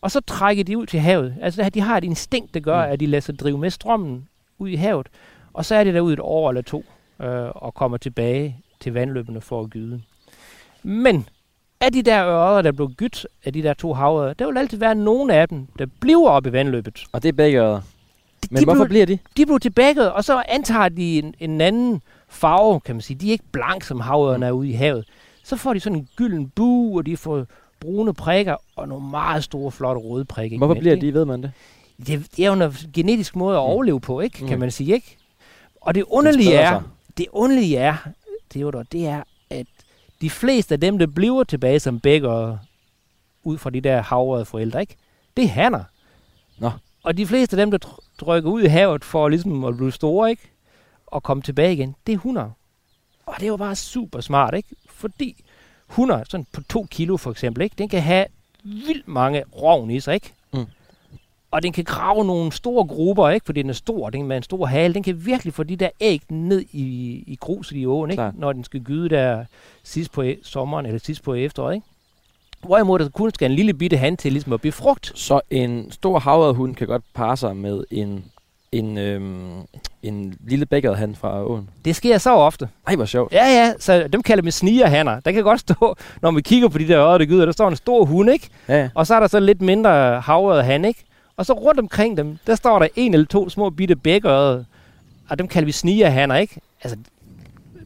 Og 0.00 0.10
så 0.10 0.20
trækker 0.20 0.64
de 0.64 0.78
ud 0.78 0.86
til 0.86 1.00
havet. 1.00 1.34
Altså 1.42 1.70
de 1.74 1.80
har 1.80 1.96
et 1.96 2.04
instinkt, 2.04 2.54
der 2.54 2.60
gør, 2.60 2.82
Mm. 2.82 2.86
mm. 2.88 2.92
at 2.92 3.00
de 3.00 3.06
lader 3.06 3.20
sig 3.20 3.38
drive 3.38 3.58
med 3.58 3.70
strømmen 3.70 4.28
ud 4.58 4.68
i 4.68 4.74
havet. 4.74 5.06
Og 5.52 5.64
så 5.64 5.74
er 5.74 5.84
det 5.84 5.94
derude 5.94 6.12
et 6.12 6.20
år 6.20 6.48
eller 6.50 6.62
to, 6.62 6.84
øh, 7.22 7.48
og 7.54 7.74
kommer 7.74 7.96
tilbage 7.96 8.56
til 8.80 8.92
vandløbene 8.92 9.40
for 9.40 9.60
at 9.60 9.70
gyde. 9.70 10.00
Men 10.82 11.28
af 11.80 11.92
de 11.92 12.02
der 12.02 12.26
ørder, 12.26 12.62
der 12.62 12.72
blev 12.72 12.88
gydt 12.96 13.26
af 13.44 13.52
de 13.52 13.62
der 13.62 13.74
to 13.74 13.94
havørder, 13.94 14.32
der 14.34 14.46
vil 14.46 14.58
altid 14.58 14.78
være 14.78 14.94
nogle 14.94 15.34
af 15.34 15.48
dem, 15.48 15.66
der 15.78 15.86
bliver 16.00 16.28
oppe 16.28 16.48
i 16.48 16.52
vandløbet. 16.52 17.04
Og 17.12 17.22
det 17.22 17.28
er 17.28 17.32
bækkeører. 17.32 17.80
De, 18.42 18.48
Men 18.50 18.60
de 18.60 18.64
hvorfor 18.64 18.84
blev, 18.84 18.88
bliver 18.88 19.06
de? 19.06 19.18
de 19.36 19.46
blev 19.46 19.60
tilbage, 19.60 20.12
og 20.12 20.24
så 20.24 20.42
antager 20.48 20.88
de 20.88 21.18
en, 21.18 21.34
en 21.40 21.60
anden 21.60 22.02
farve, 22.28 22.80
kan 22.80 22.94
man 22.94 23.02
sige. 23.02 23.16
De 23.18 23.28
er 23.28 23.32
ikke 23.32 23.44
blank, 23.52 23.82
som 23.84 24.00
havørerne 24.00 24.46
er 24.46 24.50
ude 24.50 24.68
i 24.68 24.72
havet. 24.72 25.04
Så 25.44 25.56
får 25.56 25.74
de 25.74 25.80
sådan 25.80 25.98
en 25.98 26.08
gylden 26.16 26.48
bu, 26.48 26.98
og 26.98 27.06
de 27.06 27.16
får 27.16 27.46
brune 27.80 28.14
prikker, 28.14 28.56
og 28.76 28.88
nogle 28.88 29.10
meget 29.10 29.44
store, 29.44 29.70
flotte 29.70 30.00
røde 30.00 30.24
prikker. 30.24 30.58
Hvorfor 30.58 30.74
bliver 30.74 30.96
de, 30.96 31.14
ved 31.14 31.24
man 31.24 31.42
det? 31.42 31.52
det, 32.06 32.26
det 32.36 32.44
er 32.44 32.54
jo 32.56 32.64
en 32.66 32.72
genetisk 32.94 33.36
måde 33.36 33.56
at 33.56 33.62
Mm. 33.62 33.66
overleve 33.70 34.00
på, 34.00 34.20
ikke? 34.20 34.38
Mm. 34.42 34.48
Kan 34.48 34.58
man 34.60 34.70
sige, 34.70 34.94
ikke? 34.94 35.16
Og 35.80 35.94
det 35.94 36.04
underlige 36.08 36.54
er, 36.54 36.82
det 37.16 37.26
underlige 37.32 37.76
er, 37.76 37.96
Theodor, 38.50 38.82
det 38.82 39.06
er, 39.06 39.22
at 39.50 39.66
de 40.20 40.30
fleste 40.30 40.74
af 40.74 40.80
dem, 40.80 40.98
der 40.98 41.06
bliver 41.06 41.44
tilbage 41.44 41.80
som 41.80 42.00
bækker 42.00 42.58
ud 43.44 43.58
fra 43.58 43.70
de 43.70 43.80
der 43.80 44.02
havrede 44.02 44.44
forældre, 44.44 44.80
ikke? 44.80 44.96
Det 45.36 45.44
er 45.44 45.48
hanner. 45.48 45.84
Nå. 46.58 46.70
Og 47.02 47.16
de 47.16 47.26
fleste 47.26 47.56
af 47.56 47.62
dem, 47.62 47.70
der 47.70 47.78
trykker 48.20 48.50
ud 48.50 48.62
i 48.62 48.66
havet 48.66 49.04
for 49.04 49.28
ligesom 49.28 49.64
at 49.64 49.76
blive 49.76 49.92
store, 49.92 50.30
ikke? 50.30 50.42
Og 51.06 51.22
komme 51.22 51.42
tilbage 51.42 51.72
igen, 51.72 51.94
det 52.06 52.12
er 52.12 52.16
hunder. 52.16 52.50
Og 53.26 53.34
det 53.36 53.42
er 53.42 53.48
jo 53.48 53.56
bare 53.56 53.76
super 53.76 54.20
smart, 54.20 54.54
ikke? 54.54 54.68
Fordi 54.86 55.44
hunder, 55.90 56.22
sådan 56.28 56.46
på 56.52 56.62
to 56.62 56.86
kilo 56.90 57.16
for 57.16 57.30
eksempel, 57.30 57.62
ikke? 57.62 57.74
den 57.78 57.88
kan 57.88 58.02
have 58.02 58.26
vildt 58.64 59.08
mange 59.08 59.44
rovn 59.62 59.90
i 59.90 60.00
sig, 60.00 60.14
ikke? 60.14 60.32
Mm. 60.52 60.66
Og 61.50 61.62
den 61.62 61.72
kan 61.72 61.84
grave 61.84 62.24
nogle 62.24 62.52
store 62.52 62.86
grupper, 62.86 63.28
ikke? 63.28 63.46
Fordi 63.46 63.62
den 63.62 63.70
er 63.70 63.74
stor, 63.74 64.10
den 64.10 64.26
med 64.26 64.36
en 64.36 64.42
stor 64.42 64.66
hale. 64.66 64.94
Den 64.94 65.02
kan 65.02 65.26
virkelig 65.26 65.54
få 65.54 65.62
de 65.62 65.76
der 65.76 65.88
æg 66.00 66.22
ned 66.28 66.64
i, 66.72 66.84
i 67.26 67.36
gruset 67.40 67.76
i 67.76 67.86
åen, 67.86 68.10
ikke? 68.10 68.30
Når 68.34 68.52
den 68.52 68.64
skal 68.64 68.80
gyde 68.80 69.08
der 69.08 69.44
sidst 69.84 70.12
på 70.12 70.22
e- 70.22 70.42
sommeren 70.42 70.86
eller 70.86 70.98
sidst 70.98 71.22
på 71.22 71.34
efteråret, 71.34 71.74
ikke? 71.74 71.86
Hvorimod 72.62 72.98
der 72.98 73.08
kun 73.08 73.30
skal 73.30 73.50
en 73.50 73.56
lille 73.56 73.74
bitte 73.74 73.96
han 73.96 74.16
til 74.16 74.32
ligesom 74.32 74.52
at 74.52 74.60
befrugt. 74.60 75.12
Så 75.14 75.40
en 75.50 75.90
stor 75.90 76.18
havørhund 76.18 76.74
kan 76.74 76.86
godt 76.86 77.04
parre 77.14 77.36
sig 77.36 77.56
med 77.56 77.84
en, 77.90 78.24
en, 78.72 78.98
øhm, 78.98 79.50
en 80.02 80.34
lille 80.46 80.66
bækkeradhan 80.66 81.14
fra 81.14 81.42
åen. 81.44 81.68
Det 81.84 81.96
sker 81.96 82.18
så 82.18 82.34
ofte. 82.34 82.68
Ej, 82.86 82.96
hvor 82.96 83.04
sjovt. 83.04 83.32
Ja, 83.32 83.46
ja, 83.46 83.72
så 83.78 84.08
dem 84.12 84.22
kalder 84.22 84.42
vi 84.42 84.50
snigerhanner. 84.50 85.20
Der 85.20 85.32
kan 85.32 85.42
godt 85.42 85.60
stå, 85.60 85.96
når 86.22 86.30
vi 86.30 86.40
kigger 86.40 86.68
på 86.68 86.78
de 86.78 86.88
der 86.88 87.00
ører, 87.00 87.18
der 87.18 87.24
gyder, 87.24 87.44
der 87.44 87.52
står 87.52 87.68
en 87.68 87.76
stor 87.76 88.04
hund, 88.04 88.30
ikke? 88.30 88.48
Ja. 88.68 88.88
Og 88.94 89.06
så 89.06 89.14
er 89.14 89.20
der 89.20 89.26
så 89.26 89.40
lidt 89.40 89.62
mindre 89.62 90.20
havøret 90.20 90.64
han, 90.64 90.84
ikke? 90.84 91.04
Og 91.36 91.46
så 91.46 91.52
rundt 91.52 91.80
omkring 91.80 92.16
dem, 92.16 92.38
der 92.46 92.54
står 92.54 92.78
der 92.78 92.88
en 92.96 93.14
eller 93.14 93.26
to 93.26 93.48
små 93.48 93.70
bitte 93.70 93.96
bækørede. 93.96 94.64
Og 95.28 95.38
dem 95.38 95.48
kalder 95.48 95.66
vi 95.66 95.72
snigerhanner, 95.72 96.36
ikke? 96.36 96.60
Altså, 96.82 96.98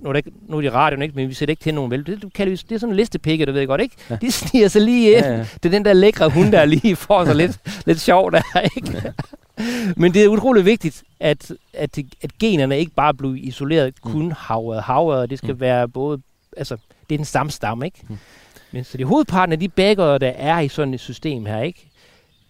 nu 0.00 0.08
er, 0.08 0.12
det 0.12 0.26
ikke, 0.26 0.38
nu 0.48 0.56
er 0.56 0.60
de 0.60 0.70
radioen 0.70 1.02
ikke, 1.02 1.14
men 1.14 1.28
vi 1.28 1.34
sætter 1.34 1.52
ikke 1.52 1.62
til 1.62 1.74
nogen 1.74 1.90
vel. 1.90 2.06
Det, 2.06 2.32
kalder 2.34 2.50
vi, 2.50 2.56
det 2.56 2.74
er 2.74 2.78
sådan 2.78 2.92
en 2.92 2.96
listepikke, 2.96 3.46
du 3.46 3.52
ved 3.52 3.66
godt, 3.66 3.80
ikke? 3.80 3.96
Ja. 4.10 4.16
De 4.20 4.30
sniger 4.30 4.68
sig 4.68 4.82
lige 4.82 5.12
ind. 5.12 5.24
Ja, 5.24 5.32
ja. 5.32 5.38
Det 5.38 5.64
er 5.64 5.70
den 5.70 5.84
der 5.84 5.92
lækre 5.92 6.28
hund, 6.30 6.52
der 6.52 6.64
lige 6.64 6.96
får 6.96 7.24
sig 7.24 7.36
lidt, 7.36 7.58
lidt 7.86 8.00
sjov 8.00 8.32
der, 8.32 8.42
ikke? 8.76 9.12
Men 9.96 10.14
det 10.14 10.24
er 10.24 10.28
utroligt 10.28 10.66
vigtigt, 10.66 11.02
at, 11.20 11.52
at, 11.72 11.98
at 12.22 12.38
generne 12.40 12.78
ikke 12.78 12.92
bare 12.92 13.14
bliver 13.14 13.34
isoleret 13.36 14.02
kun 14.02 14.32
havret. 14.32 14.82
Havret, 14.82 15.30
det 15.30 15.38
skal 15.38 15.50
Mm. 15.50 15.54
mm. 15.56 15.60
være 15.60 15.88
både, 15.88 16.22
altså, 16.56 16.76
det 17.08 17.14
er 17.14 17.18
den 17.18 17.24
samme 17.24 17.50
stamme, 17.52 17.84
ikke? 17.86 17.98
Mm. 18.02 18.06
Mm. 18.10 18.18
Men 18.72 18.84
så 18.84 18.98
det 18.98 19.06
hovedparten 19.06 19.52
af 19.52 19.60
de 19.60 19.68
bækkere, 19.68 20.18
der 20.18 20.28
er 20.28 20.60
i 20.60 20.68
sådan 20.68 20.94
et 20.94 21.00
system 21.00 21.46
her, 21.46 21.60
ikke? 21.60 21.90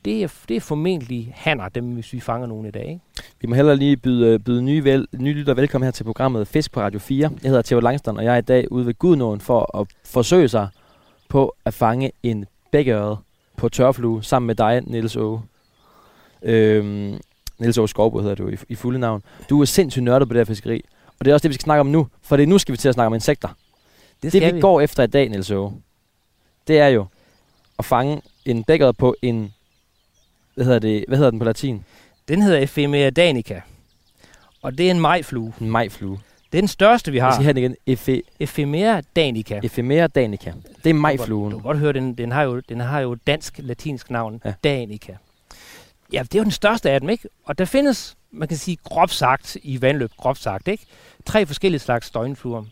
Det 0.04 0.22
er, 0.22 0.28
det 0.48 0.56
er 0.56 0.60
formentlig 0.60 1.32
hanner, 1.36 1.68
dem 1.68 1.84
hvis 1.84 2.12
vi 2.12 2.20
fanger 2.20 2.46
nogen 2.46 2.66
i 2.66 2.70
dag, 2.70 2.86
ikke? 2.88 3.00
Vi 3.40 3.46
må 3.48 3.54
hellere 3.54 3.76
lige 3.76 3.96
byde, 3.96 4.38
byde 4.38 4.62
nye, 4.62 4.84
vel, 4.84 5.06
nye 5.18 5.32
lytter 5.32 5.54
velkommen 5.54 5.86
her 5.86 5.90
til 5.92 6.04
programmet 6.04 6.48
Fisk 6.48 6.72
på 6.72 6.80
Radio 6.80 6.98
4. 6.98 7.30
Jeg 7.42 7.48
hedder 7.50 7.62
Theo 7.62 7.80
Langstrøm, 7.80 8.16
og 8.16 8.24
jeg 8.24 8.34
er 8.34 8.38
i 8.38 8.40
dag 8.40 8.72
ude 8.72 8.86
ved 8.86 8.94
Gudnåen 8.94 9.40
for 9.40 9.80
at 9.80 9.86
forsøge 10.04 10.48
sig 10.48 10.68
på 11.28 11.54
at 11.64 11.74
fange 11.74 12.12
en 12.22 12.44
bækkeøret 12.72 13.18
på 13.56 13.68
tørflue 13.68 14.24
sammen 14.24 14.46
med 14.46 14.54
dig, 14.54 14.82
Niels 14.86 15.16
Åge. 15.16 15.40
Øhm, 16.44 17.20
Niels 17.58 17.78
Åge 17.78 17.88
Skovbo 17.88 18.20
hedder 18.20 18.34
du 18.34 18.48
i, 18.48 18.56
i 18.68 18.74
fulde 18.74 18.98
navn. 18.98 19.22
Du 19.50 19.60
er 19.60 19.64
sindssygt 19.64 20.02
nørdet 20.04 20.28
på 20.28 20.34
det 20.34 20.40
her 20.40 20.44
fiskeri, 20.44 20.84
og 21.18 21.24
det 21.24 21.30
er 21.30 21.34
også 21.34 21.42
det, 21.42 21.48
vi 21.48 21.54
skal 21.54 21.64
snakke 21.64 21.80
om 21.80 21.86
nu, 21.86 22.08
for 22.22 22.36
det 22.36 22.42
er 22.42 22.46
nu 22.46 22.58
skal 22.58 22.72
vi 22.72 22.76
til 22.76 22.88
at 22.88 22.94
snakke 22.94 23.06
om 23.06 23.14
insekter. 23.14 23.48
Det, 24.22 24.32
det 24.32 24.42
vi, 24.42 24.50
vi. 24.52 24.60
går 24.60 24.80
efter 24.80 25.02
i 25.02 25.06
dag, 25.06 25.28
Niels 25.28 25.50
Åge, 25.50 25.72
det 26.68 26.78
er 26.78 26.88
jo 26.88 27.06
at 27.78 27.84
fange 27.84 28.22
en 28.44 28.64
bækkeøret 28.64 28.96
på 28.96 29.16
en, 29.22 29.52
hvad 30.54 30.64
hedder, 30.64 30.78
det, 30.78 31.04
hvad 31.08 31.18
hedder 31.18 31.30
den 31.30 31.38
på 31.38 31.44
latin? 31.44 31.84
Den 32.28 32.42
hedder 32.42 32.58
Ephemera 32.58 33.10
danica. 33.10 33.60
Og 34.62 34.78
det 34.78 34.86
er 34.86 34.90
en 34.90 35.00
majflue. 35.00 35.52
En 35.60 35.70
majflue. 35.70 36.18
Det 36.52 36.58
er 36.58 36.62
den 36.62 36.68
største, 36.68 37.10
vi 37.10 37.16
Jeg 37.16 37.24
har. 37.24 37.32
skal 37.32 37.44
have 37.44 37.52
den 37.52 37.62
igen. 37.62 37.76
Efe, 37.86 38.22
Ephemera 38.40 39.00
danica. 39.16 39.60
Ephemera 39.62 40.06
danica. 40.06 40.52
Det 40.84 40.90
er 40.90 40.94
majfluen. 40.94 41.50
Du 41.50 41.56
kan 41.58 41.62
godt 41.62 41.78
høre, 41.78 41.92
den, 41.92 42.14
den, 42.14 42.32
har 42.32 42.42
jo, 42.42 42.60
den 42.60 42.80
har 42.80 43.00
jo 43.00 43.12
et 43.12 43.26
dansk, 43.26 43.60
latinsk 43.62 44.10
navn. 44.10 44.40
Ja. 44.44 44.52
Danica. 44.64 45.16
Ja, 46.12 46.22
det 46.22 46.34
er 46.34 46.38
jo 46.38 46.44
den 46.44 46.50
største 46.50 46.90
af 46.90 47.00
dem, 47.00 47.08
ikke? 47.08 47.28
Og 47.44 47.58
der 47.58 47.64
findes, 47.64 48.16
man 48.30 48.48
kan 48.48 48.56
sige 48.56 48.76
groft 48.84 49.14
sagt, 49.14 49.56
i 49.62 49.82
vandløb, 49.82 50.10
groft 50.16 50.42
sagt, 50.42 50.68
ikke? 50.68 50.86
Tre 51.26 51.46
forskellige 51.46 51.80
slags 51.80 52.10
døgnfluer. 52.10 52.64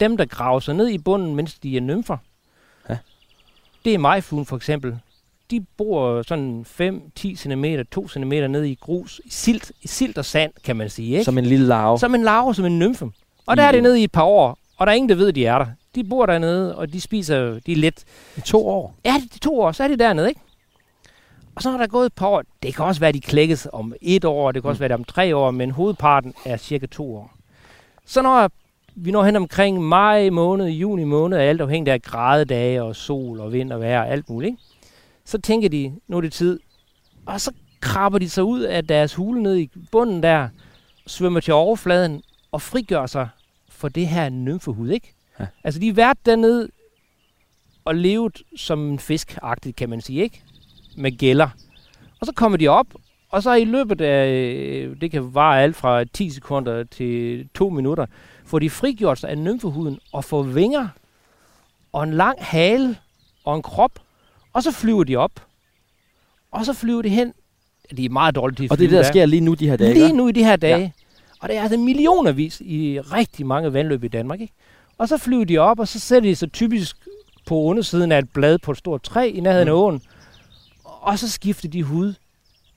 Dem, 0.00 0.16
der 0.16 0.24
graver 0.24 0.60
sig 0.60 0.74
ned 0.74 0.88
i 0.88 0.98
bunden, 0.98 1.36
mens 1.36 1.54
de 1.54 1.76
er 1.76 1.80
nymfer. 1.80 2.16
Ja. 2.88 2.96
Det 3.84 3.94
er 3.94 3.98
majfluen 3.98 4.46
for 4.46 4.56
eksempel. 4.56 4.98
De 5.50 5.66
bor 5.76 6.22
sådan 6.22 6.66
5-10 7.18 7.36
cm, 7.36 7.64
2 7.90 8.08
cm 8.08 8.32
ned 8.32 8.64
i 8.64 8.74
grus, 8.80 9.20
i 9.24 9.30
silt, 9.30 9.72
i 9.82 9.88
silt 9.88 10.18
og 10.18 10.24
sand, 10.24 10.52
kan 10.64 10.76
man 10.76 10.90
sige, 10.90 11.10
ikke? 11.12 11.24
Som 11.24 11.38
en 11.38 11.46
lille 11.46 11.66
larve. 11.66 11.98
Som 11.98 12.14
en 12.14 12.22
larve, 12.22 12.54
som 12.54 12.64
en 12.64 12.78
nymfe. 12.78 13.10
Og 13.46 13.56
der 13.56 13.62
er 13.62 13.72
det 13.72 13.82
nede 13.82 14.00
i 14.00 14.04
et 14.04 14.12
par 14.12 14.22
år, 14.22 14.58
og 14.76 14.86
der 14.86 14.92
er 14.92 14.96
ingen, 14.96 15.08
der 15.08 15.14
ved, 15.14 15.32
de 15.32 15.46
er 15.46 15.58
der. 15.58 15.66
De 15.94 16.04
bor 16.04 16.26
dernede, 16.26 16.76
og 16.76 16.92
de 16.92 17.00
spiser, 17.00 17.60
de 17.66 17.72
er 17.72 17.76
let 17.76 18.04
I 18.36 18.40
to 18.40 18.68
år. 18.68 18.94
Ja, 19.04 19.14
er 19.14 19.38
to 19.42 19.60
år, 19.60 19.72
så 19.72 19.84
er 19.84 19.88
de 19.88 19.96
dernede, 19.98 20.28
ikke? 20.28 20.40
Og 21.54 21.62
så 21.62 21.70
har 21.70 21.78
der 21.78 21.86
gået 21.86 22.06
et 22.06 22.12
par 22.12 22.26
år. 22.26 22.42
Det 22.62 22.74
kan 22.74 22.84
også 22.84 23.00
være, 23.00 23.12
de 23.12 23.20
klækkes 23.20 23.68
om 23.72 23.94
et 24.02 24.24
år, 24.24 24.52
det 24.52 24.62
kan 24.62 24.68
også 24.68 24.78
Mm. 24.78 24.80
være 24.80 24.88
det 24.88 24.94
om 24.94 25.04
tre 25.04 25.36
år, 25.36 25.50
men 25.50 25.70
hovedparten 25.70 26.34
er 26.44 26.56
cirka 26.56 26.86
to 26.86 27.16
år. 27.16 27.32
Så 28.06 28.22
når 28.22 28.50
vi 28.94 29.10
når 29.10 29.24
hen 29.24 29.36
omkring 29.36 29.82
maj 29.82 30.30
måned, 30.30 30.66
juni 30.66 31.04
måned, 31.04 31.38
alt 31.38 31.60
afhængigt 31.60 31.92
af 31.94 32.02
gradedage 32.02 32.82
og 32.82 32.96
sol 32.96 33.40
og 33.40 33.52
vind 33.52 33.72
og 33.72 33.80
vejr 33.80 34.00
og 34.00 34.08
alt 34.08 34.28
muligt, 34.30 34.50
ikke? 34.50 34.62
så 35.24 35.38
tænker 35.40 35.68
de, 35.68 35.92
nu 36.08 36.16
er 36.16 36.20
det 36.20 36.32
tid. 36.32 36.60
Og 37.26 37.40
så 37.40 37.52
krabber 37.80 38.18
de 38.18 38.30
sig 38.30 38.44
ud 38.44 38.60
af 38.60 38.86
deres 38.86 39.14
hule 39.14 39.42
ned 39.42 39.56
i 39.56 39.70
bunden 39.90 40.22
der, 40.22 40.48
svømmer 41.06 41.40
til 41.40 41.54
overfladen 41.54 42.22
og 42.52 42.62
frigør 42.62 43.06
sig 43.06 43.28
for 43.68 43.88
det 43.88 44.08
her 44.08 44.28
nymfehud, 44.28 44.90
ikke? 44.90 45.14
Ja. 45.40 45.46
Altså, 45.64 45.80
de 45.80 45.88
er 45.88 45.92
været 45.92 46.26
dernede 46.26 46.68
og 47.84 47.94
levet 47.94 48.42
som 48.56 48.90
en 48.90 48.98
fisk 48.98 49.38
kan 49.76 49.90
man 49.90 50.00
sige, 50.00 50.22
ikke? 50.22 50.42
Med 50.96 51.18
gælder. 51.18 51.48
Og 52.20 52.26
så 52.26 52.32
kommer 52.32 52.58
de 52.58 52.68
op, 52.68 52.86
og 53.30 53.42
så 53.42 53.54
i 53.54 53.64
løbet 53.64 54.00
af, 54.00 54.28
øh, 54.30 55.00
det 55.00 55.10
kan 55.10 55.34
vare 55.34 55.62
alt 55.62 55.76
fra 55.76 56.04
10 56.04 56.30
sekunder 56.30 56.84
til 56.84 57.48
2 57.54 57.70
minutter, 57.70 58.06
får 58.44 58.58
de 58.58 58.70
frigjort 58.70 59.18
sig 59.18 59.30
af 59.30 59.38
nymfehuden 59.38 59.98
og 60.12 60.24
får 60.24 60.42
vinger 60.42 60.88
og 61.92 62.02
en 62.02 62.14
lang 62.14 62.36
hale 62.44 62.96
og 63.44 63.56
en 63.56 63.62
krop, 63.62 63.92
og 64.52 64.62
så 64.62 64.72
flyver 64.72 65.04
de 65.04 65.16
op. 65.16 65.32
Og 66.52 66.64
så 66.66 66.72
flyver 66.72 67.02
de 67.02 67.08
hen. 67.08 67.32
De 67.96 68.04
er 68.04 68.08
meget 68.08 68.34
dårlige 68.34 68.56
til 68.56 68.64
at 68.64 68.70
Og 68.70 68.78
det 68.78 68.84
er 68.84 68.88
det, 68.88 68.96
der 68.96 69.02
sker 69.02 69.26
lige 69.26 69.40
nu 69.40 69.54
de 69.54 69.68
her 69.68 69.76
dage. 69.76 69.94
Lige 69.94 70.12
nu 70.12 70.28
i 70.28 70.32
de 70.32 70.44
her 70.44 70.56
dage. 70.56 70.78
Ja. 70.78 70.90
Og 71.40 71.48
det 71.48 71.56
er 71.56 71.62
altså 71.62 71.78
millionervis 71.78 72.60
i 72.60 73.00
rigtig 73.00 73.46
mange 73.46 73.72
vandløb 73.72 74.04
i 74.04 74.08
Danmark. 74.08 74.40
Ikke? 74.40 74.54
Og 74.98 75.08
så 75.08 75.16
flyver 75.18 75.44
de 75.44 75.58
op, 75.58 75.78
og 75.78 75.88
så 75.88 75.98
sætter 76.00 76.30
de 76.30 76.36
sig 76.36 76.52
typisk 76.52 76.96
på 77.46 77.54
undersiden 77.62 78.12
af 78.12 78.18
et 78.18 78.30
blad 78.32 78.58
på 78.58 78.70
et 78.70 78.76
stort 78.78 79.02
træ 79.02 79.28
i 79.34 79.40
nærheden 79.40 79.68
af 79.68 79.74
Mm. 79.74 79.80
åen. 79.80 80.02
Og 81.10 81.18
så 81.18 81.30
skifter 81.30 81.68
de 81.68 81.82
hud 81.82 82.14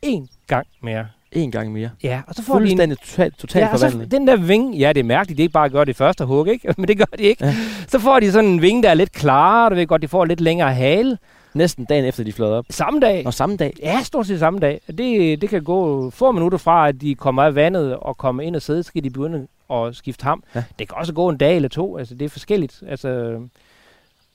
en 0.01 0.29
gang 0.47 0.67
mere. 0.81 1.07
En 1.31 1.51
gang 1.51 1.71
mere. 1.71 1.89
Ja, 2.03 2.21
og 2.27 2.35
så 2.35 2.43
får 2.43 2.59
de 2.59 2.71
en, 2.71 2.95
total, 2.95 3.31
total 3.31 3.61
ja, 3.61 3.73
forvandling. 3.73 4.11
den 4.11 4.27
der 4.27 4.35
vinge, 4.35 4.77
ja, 4.77 4.93
det 4.93 4.99
er 4.99 5.03
mærkeligt, 5.03 5.37
det 5.37 5.43
er 5.43 5.45
ikke 5.45 5.53
bare 5.53 5.65
at 5.65 5.71
gøre 5.71 5.85
det 5.85 5.95
første 5.95 6.25
hug, 6.25 6.47
ikke? 6.47 6.73
Men 6.77 6.87
det 6.87 6.97
gør 6.97 7.17
de 7.17 7.23
ikke. 7.23 7.45
Ja. 7.45 7.55
Så 7.87 7.99
får 7.99 8.19
de 8.19 8.31
sådan 8.31 8.49
en 8.49 8.61
vinge, 8.61 8.83
der 8.83 8.89
er 8.89 8.93
lidt 8.93 9.11
klarere, 9.11 9.69
du 9.69 9.75
ved 9.75 9.87
godt, 9.87 10.01
de 10.01 10.07
får 10.07 10.25
lidt 10.25 10.41
længere 10.41 10.73
hale. 10.73 11.17
Næsten 11.53 11.85
dagen 11.85 12.05
efter, 12.05 12.23
de 12.23 12.33
fløj 12.33 12.49
op. 12.49 12.65
Samme 12.69 12.99
dag. 12.99 13.25
Og 13.25 13.33
samme 13.33 13.57
dag. 13.57 13.73
Ja, 13.79 14.03
stort 14.03 14.27
set 14.27 14.39
samme 14.39 14.59
dag. 14.59 14.81
Det, 14.97 15.41
det 15.41 15.49
kan 15.49 15.63
gå 15.63 16.09
få 16.09 16.31
minutter 16.31 16.57
fra, 16.57 16.87
at 16.87 17.01
de 17.01 17.15
kommer 17.15 17.43
af 17.43 17.55
vandet 17.55 17.95
og 17.95 18.17
kommer 18.17 18.43
ind 18.43 18.55
og 18.55 18.61
sidde, 18.61 18.83
så 18.83 18.87
skal 18.87 19.03
de 19.03 19.09
begynde 19.09 19.47
at 19.71 19.95
skifte 19.95 20.23
ham. 20.23 20.43
Ja. 20.55 20.63
Det 20.79 20.87
kan 20.87 20.97
også 20.97 21.13
gå 21.13 21.29
en 21.29 21.37
dag 21.37 21.55
eller 21.55 21.69
to, 21.69 21.97
altså 21.97 22.15
det 22.15 22.25
er 22.25 22.29
forskelligt. 22.29 22.83
Altså, 22.87 23.39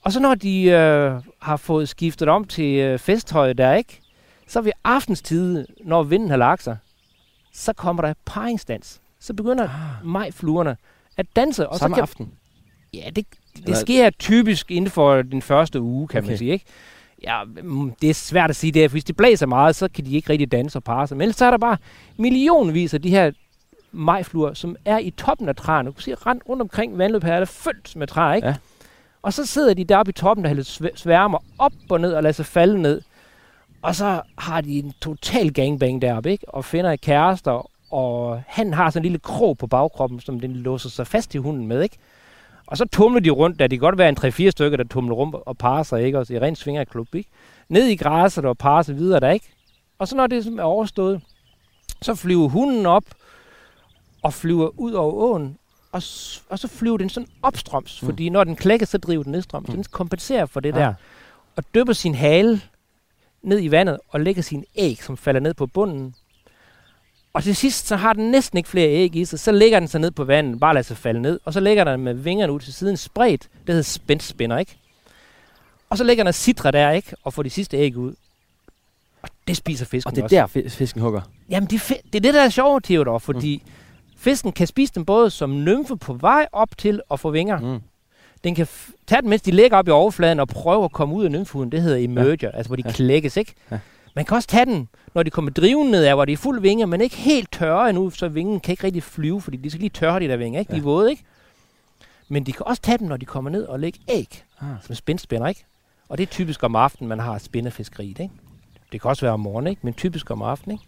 og 0.03 0.11
så 0.11 0.19
når 0.19 0.35
de 0.35 0.63
øh, 0.63 1.21
har 1.39 1.57
fået 1.57 1.89
skiftet 1.89 2.27
om 2.27 2.43
til 2.43 2.79
øh, 2.79 2.99
festtøj 2.99 3.53
der, 3.53 3.73
ikke? 3.73 4.01
Så 4.47 4.61
ved 4.61 4.71
aftenstid, 4.83 5.67
når 5.83 6.03
vinden 6.03 6.29
har 6.29 6.37
lagt 6.37 6.63
sig, 6.63 6.77
så 7.53 7.73
kommer 7.73 8.01
der 8.03 8.13
paringsdans. 8.25 9.01
Så 9.19 9.33
begynder 9.33 9.63
Ah, 9.63 10.05
majfluerne 10.05 10.77
at 11.17 11.25
danse. 11.35 11.69
Og 11.69 11.79
samme 11.79 11.93
så 11.93 11.95
kan, 11.95 12.01
aften. 12.01 12.31
Ja, 12.93 13.09
det, 13.15 13.25
det 13.67 13.77
sker 13.77 14.09
typisk 14.09 14.71
inden 14.71 14.91
for 14.91 15.21
den 15.21 15.41
første 15.41 15.81
uge, 15.81 16.07
kan 16.07 16.17
okay. 16.17 16.27
Man 16.29 16.37
sige, 16.37 16.51
ikke? 16.51 16.65
Ja, 17.23 17.43
mm, 17.63 17.91
det 18.01 18.09
er 18.09 18.13
svært 18.13 18.49
at 18.49 18.55
sige 18.55 18.71
det, 18.71 18.89
for 18.91 18.93
hvis 18.93 19.03
de 19.03 19.13
blæser 19.13 19.45
meget, 19.45 19.75
så 19.75 19.87
kan 19.87 20.05
de 20.05 20.15
ikke 20.15 20.29
rigtig 20.29 20.51
danse 20.51 20.77
og 20.79 20.83
parre 20.83 21.07
sig. 21.07 21.17
Men 21.17 21.21
ellers 21.21 21.35
så 21.35 21.45
er 21.45 21.51
der 21.51 21.57
bare 21.57 21.77
millionvis 22.17 22.93
af 22.93 23.01
de 23.01 23.09
her 23.09 23.31
majfluer, 23.91 24.53
som 24.53 24.75
er 24.85 24.97
i 24.97 25.09
toppen 25.09 25.49
af 25.49 25.55
træerne. 25.55 25.87
Du 25.87 25.91
kan 25.93 26.01
se, 26.01 26.15
rent 26.15 26.43
rundt 26.49 26.61
omkring 26.61 26.97
vandløb 26.97 27.23
her 27.23 27.33
er 27.33 27.39
der 27.39 27.45
fyldt 27.45 27.95
med 27.95 28.07
træer, 28.07 28.33
ikke? 28.35 28.47
Ja. 28.47 28.55
Og 29.21 29.33
så 29.33 29.45
sidder 29.45 29.73
de 29.73 29.83
deroppe 29.83 30.09
i 30.09 30.13
toppen, 30.13 30.43
der 30.43 30.49
hælder 30.49 30.89
sværmer 30.95 31.37
op 31.57 31.73
og 31.89 32.01
ned 32.01 32.13
og 32.13 32.23
lader 32.23 32.33
sig 32.33 32.45
falde 32.45 32.81
ned. 32.81 33.01
Og 33.81 33.95
så 33.95 34.21
har 34.37 34.61
de 34.61 34.79
en 34.79 34.93
total 35.01 35.53
gangbang 35.53 36.01
deroppe, 36.01 36.31
ikke? 36.31 36.49
Og 36.49 36.65
finder 36.65 36.95
kærester, 36.95 37.69
og 37.93 38.43
han 38.47 38.73
har 38.73 38.89
sådan 38.89 38.99
en 38.99 39.03
lille 39.03 39.19
krog 39.19 39.57
på 39.57 39.67
bagkroppen, 39.67 40.19
som 40.19 40.39
den 40.39 40.53
låser 40.55 40.89
sig 40.89 41.07
fast 41.07 41.35
i 41.35 41.37
hunden 41.37 41.67
med, 41.67 41.81
ikke? 41.81 41.97
Og 42.67 42.77
så 42.77 42.85
tumler 42.85 43.19
de 43.19 43.29
rundt, 43.29 43.59
der 43.59 43.67
det 43.67 43.79
kan 43.79 43.85
godt 43.85 43.97
være 43.97 44.09
en 44.09 44.17
3-4 44.17 44.49
stykker, 44.49 44.77
der 44.77 44.83
tumler 44.83 45.15
rundt 45.15 45.35
og 45.35 45.57
parer 45.57 45.83
sig, 45.83 46.03
ikke? 46.03 46.19
Også 46.19 46.33
i 46.33 46.39
ren 46.39 46.55
svingerklub, 46.55 47.15
ikke? 47.15 47.29
Ned 47.69 47.85
i 47.85 47.95
græsset 47.95 48.45
og 48.45 48.57
parer 48.57 48.81
sig 48.81 48.97
videre 48.97 49.19
der, 49.19 49.29
ikke? 49.29 49.53
Og 49.99 50.07
så 50.07 50.15
når 50.15 50.27
det 50.27 50.59
er 50.59 50.63
overstået, 50.63 51.21
så 52.01 52.15
flyver 52.15 52.47
hunden 52.47 52.85
op 52.85 53.03
og 54.23 54.33
flyver 54.33 54.79
ud 54.79 54.91
over 54.91 55.13
åen, 55.13 55.57
og, 55.91 56.03
og 56.49 56.59
så 56.59 56.67
flyver 56.67 56.97
den 56.97 57.09
sådan 57.09 57.29
opstrøms, 57.41 58.01
Mm. 58.01 58.07
fordi 58.07 58.29
når 58.29 58.43
den 58.43 58.55
klækker, 58.55 58.85
så 58.85 58.97
driver 58.97 59.23
den 59.23 59.31
nedstrøms. 59.31 59.67
Mm. 59.67 59.73
Den 59.75 59.83
kompenserer 59.91 60.45
for 60.45 60.59
det 60.59 60.73
Ah. 60.75 60.79
der, 60.81 60.93
og 61.55 61.63
dypper 61.75 61.93
sin 61.93 62.15
hale 62.15 62.61
ned 63.41 63.63
i 63.63 63.71
vandet 63.71 63.99
og 64.09 64.19
lægger 64.19 64.41
sin 64.41 64.65
æg, 64.75 65.03
som 65.03 65.17
falder 65.17 65.39
ned 65.39 65.53
på 65.53 65.67
bunden. 65.67 66.15
Og 67.33 67.43
til 67.43 67.55
sidst, 67.55 67.87
så 67.87 67.95
har 67.95 68.13
den 68.13 68.31
næsten 68.31 68.57
ikke 68.57 68.69
flere 68.69 68.89
æg 68.89 69.15
i 69.15 69.25
sig. 69.25 69.39
Så 69.39 69.51
lægger 69.51 69.79
den 69.79 69.87
sig 69.87 70.01
ned 70.01 70.11
på 70.11 70.23
vandet, 70.23 70.59
bare 70.59 70.73
lader 70.73 70.83
sig 70.83 70.97
falde 70.97 71.21
ned. 71.21 71.39
Og 71.45 71.53
så 71.53 71.59
lægger 71.59 71.83
den 71.83 72.01
med 72.01 72.13
vingerne 72.13 72.53
ud 72.53 72.59
til 72.59 72.73
siden 72.73 72.97
spredt. 72.97 73.41
Det 73.41 73.49
hedder 73.67 73.81
spændspænder, 73.83 74.57
ikke? 74.57 74.77
Og 75.89 75.97
så 75.97 76.03
ligger 76.03 76.23
der 76.23 76.31
citra 76.31 76.71
der, 76.71 76.91
ikke? 76.91 77.15
Og 77.23 77.33
får 77.33 77.43
de 77.43 77.49
sidste 77.49 77.77
æg 77.77 77.97
ud. 77.97 78.13
Og 79.21 79.29
det 79.47 79.57
spiser 79.57 79.85
fisken 79.85 80.09
Og 80.09 80.15
det 80.15 80.21
er 80.33 80.43
også. 80.43 80.59
der, 80.59 80.65
fi- 80.65 80.69
fisken 80.69 81.01
hugger. 81.01 81.21
Jamen, 81.49 81.69
det, 81.69 81.91
er 81.91 81.95
det 82.05 82.15
er 82.15 82.19
det, 82.21 82.33
der 82.33 82.41
er 82.43 82.49
sjovt, 82.49 82.83
Theodor, 82.83 83.17
fordi 83.19 83.63
mm. 83.65 83.71
Fisken 84.19 84.51
kan 84.51 84.67
spise 84.67 84.93
dem 84.95 85.05
både 85.05 85.29
som 85.29 85.63
nymfe 85.63 85.97
på 85.97 86.13
vej 86.13 86.47
op 86.51 86.77
til 86.77 87.01
og 87.09 87.19
få 87.19 87.31
vinger. 87.31 87.59
Mm. 87.59 87.79
Den 88.43 88.55
kan 88.55 88.65
f- 88.65 88.91
tage 89.07 89.21
dem, 89.21 89.29
mens 89.29 89.41
de 89.41 89.51
ligger 89.51 89.77
op 89.77 89.87
i 89.87 89.91
overfladen 89.91 90.39
og 90.39 90.47
prøve 90.47 90.83
at 90.85 90.91
komme 90.91 91.15
ud 91.15 91.25
af 91.25 91.31
nymfehuden. 91.31 91.71
Det 91.71 91.81
hedder 91.81 91.97
emerger, 91.97 92.35
ja. 92.41 92.49
altså 92.57 92.69
hvor 92.69 92.75
de 92.75 92.81
ja. 92.85 92.91
Klækkes, 92.91 93.37
ikke? 93.37 93.53
Ja. 93.71 93.79
Man 94.15 94.25
kan 94.25 94.35
også 94.35 94.47
tage 94.47 94.65
den, 94.65 94.89
når 95.15 95.23
de 95.23 95.29
kommer 95.29 95.51
drivende 95.51 95.91
nedad, 95.91 96.13
hvor 96.13 96.25
de 96.25 96.33
er 96.33 96.37
fuld 96.37 96.61
vinge, 96.61 96.87
men 96.87 97.01
ikke 97.01 97.15
helt 97.15 97.51
tørre 97.51 97.89
endnu, 97.89 98.09
så 98.09 98.27
vingen 98.27 98.59
kan 98.59 98.71
ikke 98.73 98.83
rigtig 98.83 99.03
flyve, 99.03 99.41
fordi 99.41 99.57
de 99.57 99.69
skal 99.69 99.79
lige 99.79 99.89
tørre 99.89 100.19
de 100.19 100.27
der 100.27 100.37
vinger, 100.37 100.59
ikke? 100.59 100.71
De 100.73 100.77
er 100.77 100.81
våde, 100.81 101.09
ikke? 101.11 101.23
Men 102.27 102.43
de 102.45 102.51
kan 102.53 102.67
også 102.67 102.81
tage 102.81 102.97
dem, 102.97 103.07
når 103.07 103.17
de 103.17 103.25
kommer 103.25 103.51
ned 103.51 103.63
og 103.65 103.79
lægge 103.79 103.99
æg, 104.09 104.43
Ah. 104.61 104.67
som 104.85 104.95
spændspænder, 104.95 105.47
ikke? 105.47 105.65
Og 106.09 106.17
det 106.17 106.23
er 106.23 106.27
typisk 106.31 106.63
om 106.63 106.75
aftenen, 106.75 107.09
man 107.09 107.19
har 107.19 107.37
spændefiskeriet, 107.37 108.19
ikke? 108.19 108.33
Det 108.91 109.01
kan 109.01 109.09
også 109.09 109.21
være 109.25 109.33
om 109.33 109.39
morgenen, 109.39 109.69
ikke? 109.69 109.79
Men 109.83 109.93
typisk 109.93 110.31
om 110.31 110.41
aftenen, 110.41 110.75
ikke? 110.77 110.85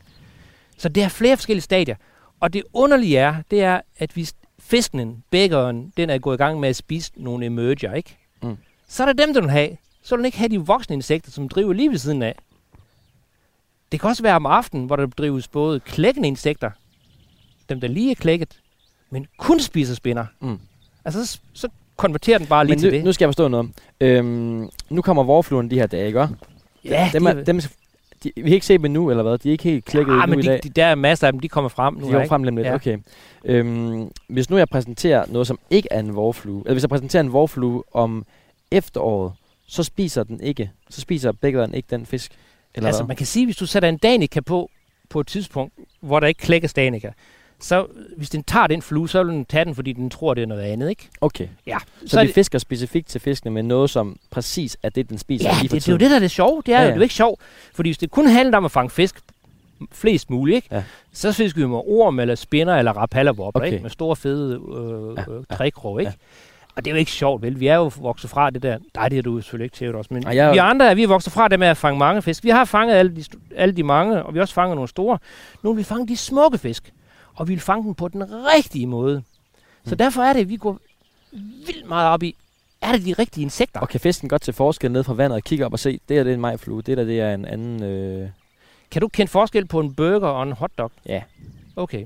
Så 0.77 0.89
det 0.89 1.03
er 1.03 1.07
flere 1.07 1.37
forskellige 1.37 1.61
stadier. 1.63 1.95
Og 2.41 2.53
det 2.53 2.63
underlige 2.73 3.17
er, 3.17 3.35
det 3.51 3.61
er, 3.63 3.81
at 3.97 4.11
hvis 4.11 4.33
fiskenen, 4.59 5.23
bækkeren, 5.31 5.93
den 5.97 6.09
er 6.09 6.17
gået 6.17 6.35
i 6.35 6.37
gang 6.37 6.59
med 6.59 6.69
at 6.69 6.75
spise 6.75 7.11
nogle 7.15 7.45
emerger, 7.45 7.93
ikke? 7.93 8.17
Mm. 8.43 8.57
Så 8.87 9.03
er 9.03 9.07
det 9.07 9.17
dem, 9.17 9.33
der 9.33 9.41
vil 9.41 9.49
have. 9.49 9.77
Så 10.03 10.15
vil 10.15 10.19
den 10.19 10.25
ikke 10.25 10.37
have 10.37 10.49
de 10.49 10.59
voksne 10.59 10.93
insekter, 10.93 11.31
som 11.31 11.49
driver 11.49 11.73
lige 11.73 11.89
ved 11.91 11.97
siden 11.97 12.21
af. 12.21 12.35
Det 13.91 13.99
kan 13.99 14.09
også 14.09 14.23
være 14.23 14.35
om 14.35 14.45
aftenen, 14.45 14.85
hvor 14.85 14.95
der 14.95 15.05
drives 15.05 15.47
både 15.47 15.79
klækkende 15.79 16.27
insekter, 16.27 16.71
dem 17.69 17.81
der 17.81 17.87
lige 17.87 18.11
er 18.11 18.15
klækket, 18.15 18.59
men 19.09 19.27
kun 19.37 19.59
spiser 19.59 19.95
spinder. 19.95 20.25
Mm. 20.39 20.59
Altså, 21.05 21.25
så, 21.25 21.39
så 21.53 21.69
konverterer 21.95 22.37
den 22.37 22.47
bare 22.47 22.65
lige 22.65 22.75
Men 22.75 22.79
til 22.79 22.89
nu, 22.91 22.95
det. 22.95 23.03
nu 23.05 23.13
skal 23.13 23.25
jeg 23.25 23.29
forstå 23.29 23.47
noget. 23.47 23.69
Øhm, 24.01 24.69
nu 24.89 25.01
kommer 25.01 25.23
vorfluerne 25.23 25.69
de 25.69 25.75
her 25.75 25.87
dage, 25.87 26.07
ikke? 26.07 26.27
ja, 26.85 27.09
dem, 27.13 27.23
de, 27.23 27.29
er, 27.29 27.43
dem, 27.43 27.61
de, 28.23 28.31
vi 28.35 28.41
kan 28.41 28.53
ikke 28.53 28.65
se 28.65 28.77
dem 28.77 28.91
nu, 28.91 29.09
eller 29.09 29.23
hvad? 29.23 29.37
De 29.37 29.47
er 29.47 29.51
ikke 29.51 29.63
helt 29.63 29.85
klækket 29.85 30.13
ah, 30.13 30.29
nu 30.29 30.35
men 30.35 30.39
i 30.39 30.41
de, 30.41 30.47
dag. 30.47 30.59
de, 30.63 30.69
der 30.69 30.85
er 30.85 30.95
masser 30.95 31.27
af 31.27 31.33
dem, 31.33 31.39
de 31.39 31.49
kommer 31.49 31.69
frem 31.69 31.93
nu. 31.93 32.05
De 32.05 32.11
kommer 32.11 32.27
frem 32.27 32.43
lidt, 32.43 32.59
Ja. 32.59 32.73
okay. 32.75 32.97
Øhm, 33.45 34.11
hvis 34.27 34.49
nu 34.49 34.57
jeg 34.57 34.69
præsenterer 34.69 35.25
noget, 35.27 35.47
som 35.47 35.59
ikke 35.69 35.87
er 35.91 35.99
en 35.99 36.15
vorflue, 36.15 36.61
eller 36.65 36.73
hvis 36.73 36.83
jeg 36.83 36.89
præsenterer 36.89 37.23
en 37.23 37.33
vorflue 37.33 37.83
om 37.93 38.25
efteråret, 38.71 39.33
så 39.67 39.83
spiser 39.83 40.23
den 40.23 40.41
ikke, 40.41 40.71
så 40.89 41.01
spiser 41.01 41.31
bækkeren 41.31 41.73
ikke 41.73 41.87
den 41.89 42.05
fisk. 42.05 42.31
Eller 42.75 42.87
altså, 42.87 43.01
hvad? 43.01 43.07
man 43.07 43.15
kan 43.15 43.25
sige, 43.25 43.45
hvis 43.45 43.57
du 43.57 43.65
sætter 43.65 43.89
en 43.89 43.97
danica 43.97 44.41
på, 44.41 44.69
på 45.09 45.19
et 45.19 45.27
tidspunkt, 45.27 45.73
hvor 46.01 46.19
der 46.19 46.27
ikke 46.27 46.39
klækkes 46.41 46.73
danica, 46.73 47.11
så 47.61 47.85
hvis 48.17 48.29
den 48.29 48.43
tager 48.43 48.67
den 48.67 48.81
flue, 48.81 49.09
så 49.09 49.23
vil 49.23 49.33
den 49.33 49.45
tage 49.45 49.65
den, 49.65 49.75
fordi 49.75 49.93
den 49.93 50.09
tror, 50.09 50.33
det 50.33 50.41
er 50.41 50.45
noget 50.47 50.61
andet, 50.61 50.89
ikke? 50.89 51.09
Okay, 51.21 51.47
Ja, 51.67 51.77
så, 52.01 52.07
så 52.07 52.21
de 52.21 52.25
det- 52.27 52.33
fisker 52.35 52.59
specifikt 52.59 53.07
til 53.07 53.21
fiskene 53.21 53.51
med 53.51 53.63
noget, 53.63 53.89
som 53.89 54.17
præcis 54.31 54.77
er 54.83 54.89
det, 54.89 55.09
den 55.09 55.17
spiser 55.17 55.49
Ja, 55.49 55.55
lige 55.61 55.63
det, 55.63 55.71
det 55.71 55.87
er 55.87 55.91
jo 55.93 55.97
det, 55.97 56.09
der 56.09 56.15
er 56.15 56.19
det 56.19 56.31
sjove. 56.31 56.61
Det 56.65 56.73
er 56.73 56.77
Ja, 56.77 56.81
ja, 56.81 56.83
ja. 56.83 56.89
jo 56.89 56.93
det 56.93 56.99
er 56.99 57.03
ikke 57.03 57.15
sjovt. 57.15 57.41
Fordi 57.75 57.89
hvis 57.89 57.97
det 57.97 58.11
kun 58.11 58.27
handler 58.27 58.57
om 58.57 58.65
at 58.65 58.71
fange 58.71 58.89
fisk, 58.89 59.15
flest 59.91 60.29
muligt, 60.29 60.55
ikke? 60.55 60.67
Ja. 60.71 60.83
så 61.13 61.31
fisker 61.31 61.61
vi 61.61 61.67
med 61.67 61.77
orm, 61.87 62.19
eller 62.19 62.35
spinner, 62.35 62.75
eller 62.75 62.91
rapallerwopper, 62.91 63.59
Okay. 63.59 63.71
ikke? 63.71 63.81
med 63.81 63.89
store, 63.89 64.15
fede 64.15 64.53
øh, 64.75 65.17
Ja, 65.27 65.33
øh, 65.37 65.43
trækrog, 65.57 65.99
ikke? 65.99 66.13
Og 66.75 66.85
det 66.85 66.91
er 66.91 66.95
jo 66.95 66.99
ikke 66.99 67.11
sjovt, 67.11 67.41
vel? 67.41 67.59
Vi 67.59 67.67
er 67.67 67.75
jo 67.75 67.91
vokset 67.97 68.29
fra 68.29 68.49
det 68.49 68.63
der. 68.63 68.77
Nej, 68.95 69.09
det 69.09 69.17
er 69.17 69.21
du 69.21 69.41
selvfølgelig 69.41 69.65
ikke 69.65 69.75
til 69.75 69.95
også. 69.95 70.13
Men 70.13 70.23
Ej, 70.27 70.35
jeg- 70.35 70.53
vi 70.53 70.57
andre 70.57 70.89
er, 70.89 70.93
vi 70.95 71.03
er 71.03 71.07
vokset 71.07 71.33
fra 71.33 71.47
det 71.47 71.59
med 71.59 71.67
at 71.67 71.77
fange 71.77 71.99
mange 71.99 72.21
fisk. 72.21 72.43
Vi 72.43 72.49
har 72.49 72.65
fanget 72.65 72.95
alle 72.95 73.15
de, 73.15 73.23
alle 73.55 73.75
de 73.75 73.83
mange, 73.83 74.23
og 74.23 74.33
vi 74.33 74.37
har 74.37 74.41
også 74.41 74.53
fanget 74.53 74.75
nogle 74.75 74.87
store. 74.89 75.17
Nu 75.63 75.73
vil 75.73 75.77
vi 75.79 75.83
fange 75.83 76.07
de 76.07 76.17
smukke 76.17 76.57
fisk. 76.57 76.93
Og 77.41 77.47
vi 77.47 77.53
vil 77.53 77.61
fange 77.61 77.83
dem 77.83 77.93
på 77.95 78.07
den 78.07 78.23
rigtige 78.55 78.87
måde. 78.87 79.23
Så 79.85 79.91
Mm. 79.91 79.97
derfor 79.97 80.21
er 80.21 80.33
det, 80.33 80.39
at 80.39 80.49
vi 80.49 80.55
går 80.57 80.79
vildt 81.65 81.87
meget 81.87 82.07
op 82.09 82.23
i, 82.23 82.35
er 82.81 82.91
det 82.91 83.05
de 83.05 83.13
rigtige 83.13 83.43
insekter? 83.43 83.79
Og 83.79 83.89
kan 83.89 83.99
fisken 83.99 84.29
godt 84.29 84.41
til 84.41 84.53
forskel 84.53 84.91
ned 84.91 85.03
fra 85.03 85.13
vandet 85.13 85.35
og 85.37 85.43
kigge 85.43 85.65
op 85.65 85.73
og 85.73 85.79
se, 85.79 85.99
det 86.09 86.17
her 86.17 86.23
det 86.23 86.29
er 86.31 86.35
en 86.35 86.41
majflue, 86.41 86.81
det 86.81 86.97
der 86.97 87.03
det 87.03 87.19
er 87.19 87.33
en 87.33 87.45
anden... 87.45 87.83
Øh... 87.83 88.29
Kan 88.91 89.01
du 89.01 89.07
kende 89.07 89.29
forskel 89.31 89.65
på 89.67 89.79
en 89.79 89.93
burger 89.93 90.27
og 90.27 90.43
en 90.43 90.51
hotdog? 90.51 90.91
Ja. 91.05 91.21
Okay. 91.75 92.05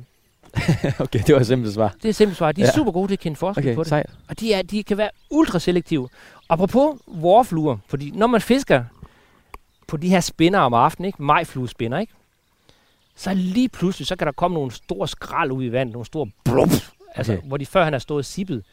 okay, 1.00 1.20
det 1.28 1.36
var 1.36 1.40
et 1.42 1.48
simpelt 1.48 1.74
svar. 1.74 1.96
Det 2.04 2.10
er 2.10 2.14
simpelt 2.14 2.38
svar. 2.38 2.52
De 2.52 2.62
er 2.62 2.66
Ja. 2.66 2.72
super 2.72 2.92
gode 2.92 3.08
til 3.08 3.14
at 3.16 3.20
kende 3.20 3.36
forskel 3.38 3.64
Okay, 3.64 3.76
på 3.76 3.84
det. 3.84 3.90
sejt. 3.90 4.06
Og 4.30 4.40
de, 4.40 4.54
er, 4.54 4.62
de 4.62 4.84
kan 4.84 4.98
være 4.98 5.10
ultraselektive. 5.32 6.10
Apropos 6.50 7.00
vorfluer, 7.08 7.78
fordi 7.88 8.12
når 8.12 8.28
man 8.28 8.42
fisker 8.42 8.84
på 9.88 9.98
de 9.98 10.10
her 10.10 10.20
spinner 10.20 10.60
om 10.60 10.74
aftenen, 10.74 11.06
ikke? 11.08 11.24
majfluespinner, 11.24 12.00
ikke? 12.00 12.14
Så 13.16 13.34
lige 13.34 13.70
pludselig, 13.70 14.08
så 14.08 14.16
kan 14.16 14.28
der 14.28 14.34
komme 14.34 14.56
nogle 14.56 14.72
store 14.72 15.08
skrald 15.08 15.52
ud 15.52 15.64
i 15.64 15.72
vandet, 15.72 15.94
nogle 15.94 16.06
store 16.06 16.30
blub, 16.44 16.70
altså, 17.16 17.34
Okay. 17.34 17.48
hvor 17.48 17.58
de 17.58 17.66
før 17.66 17.84
han 17.84 17.94
har 17.94 18.00
stået 18.00 18.26
sippet. 18.26 18.64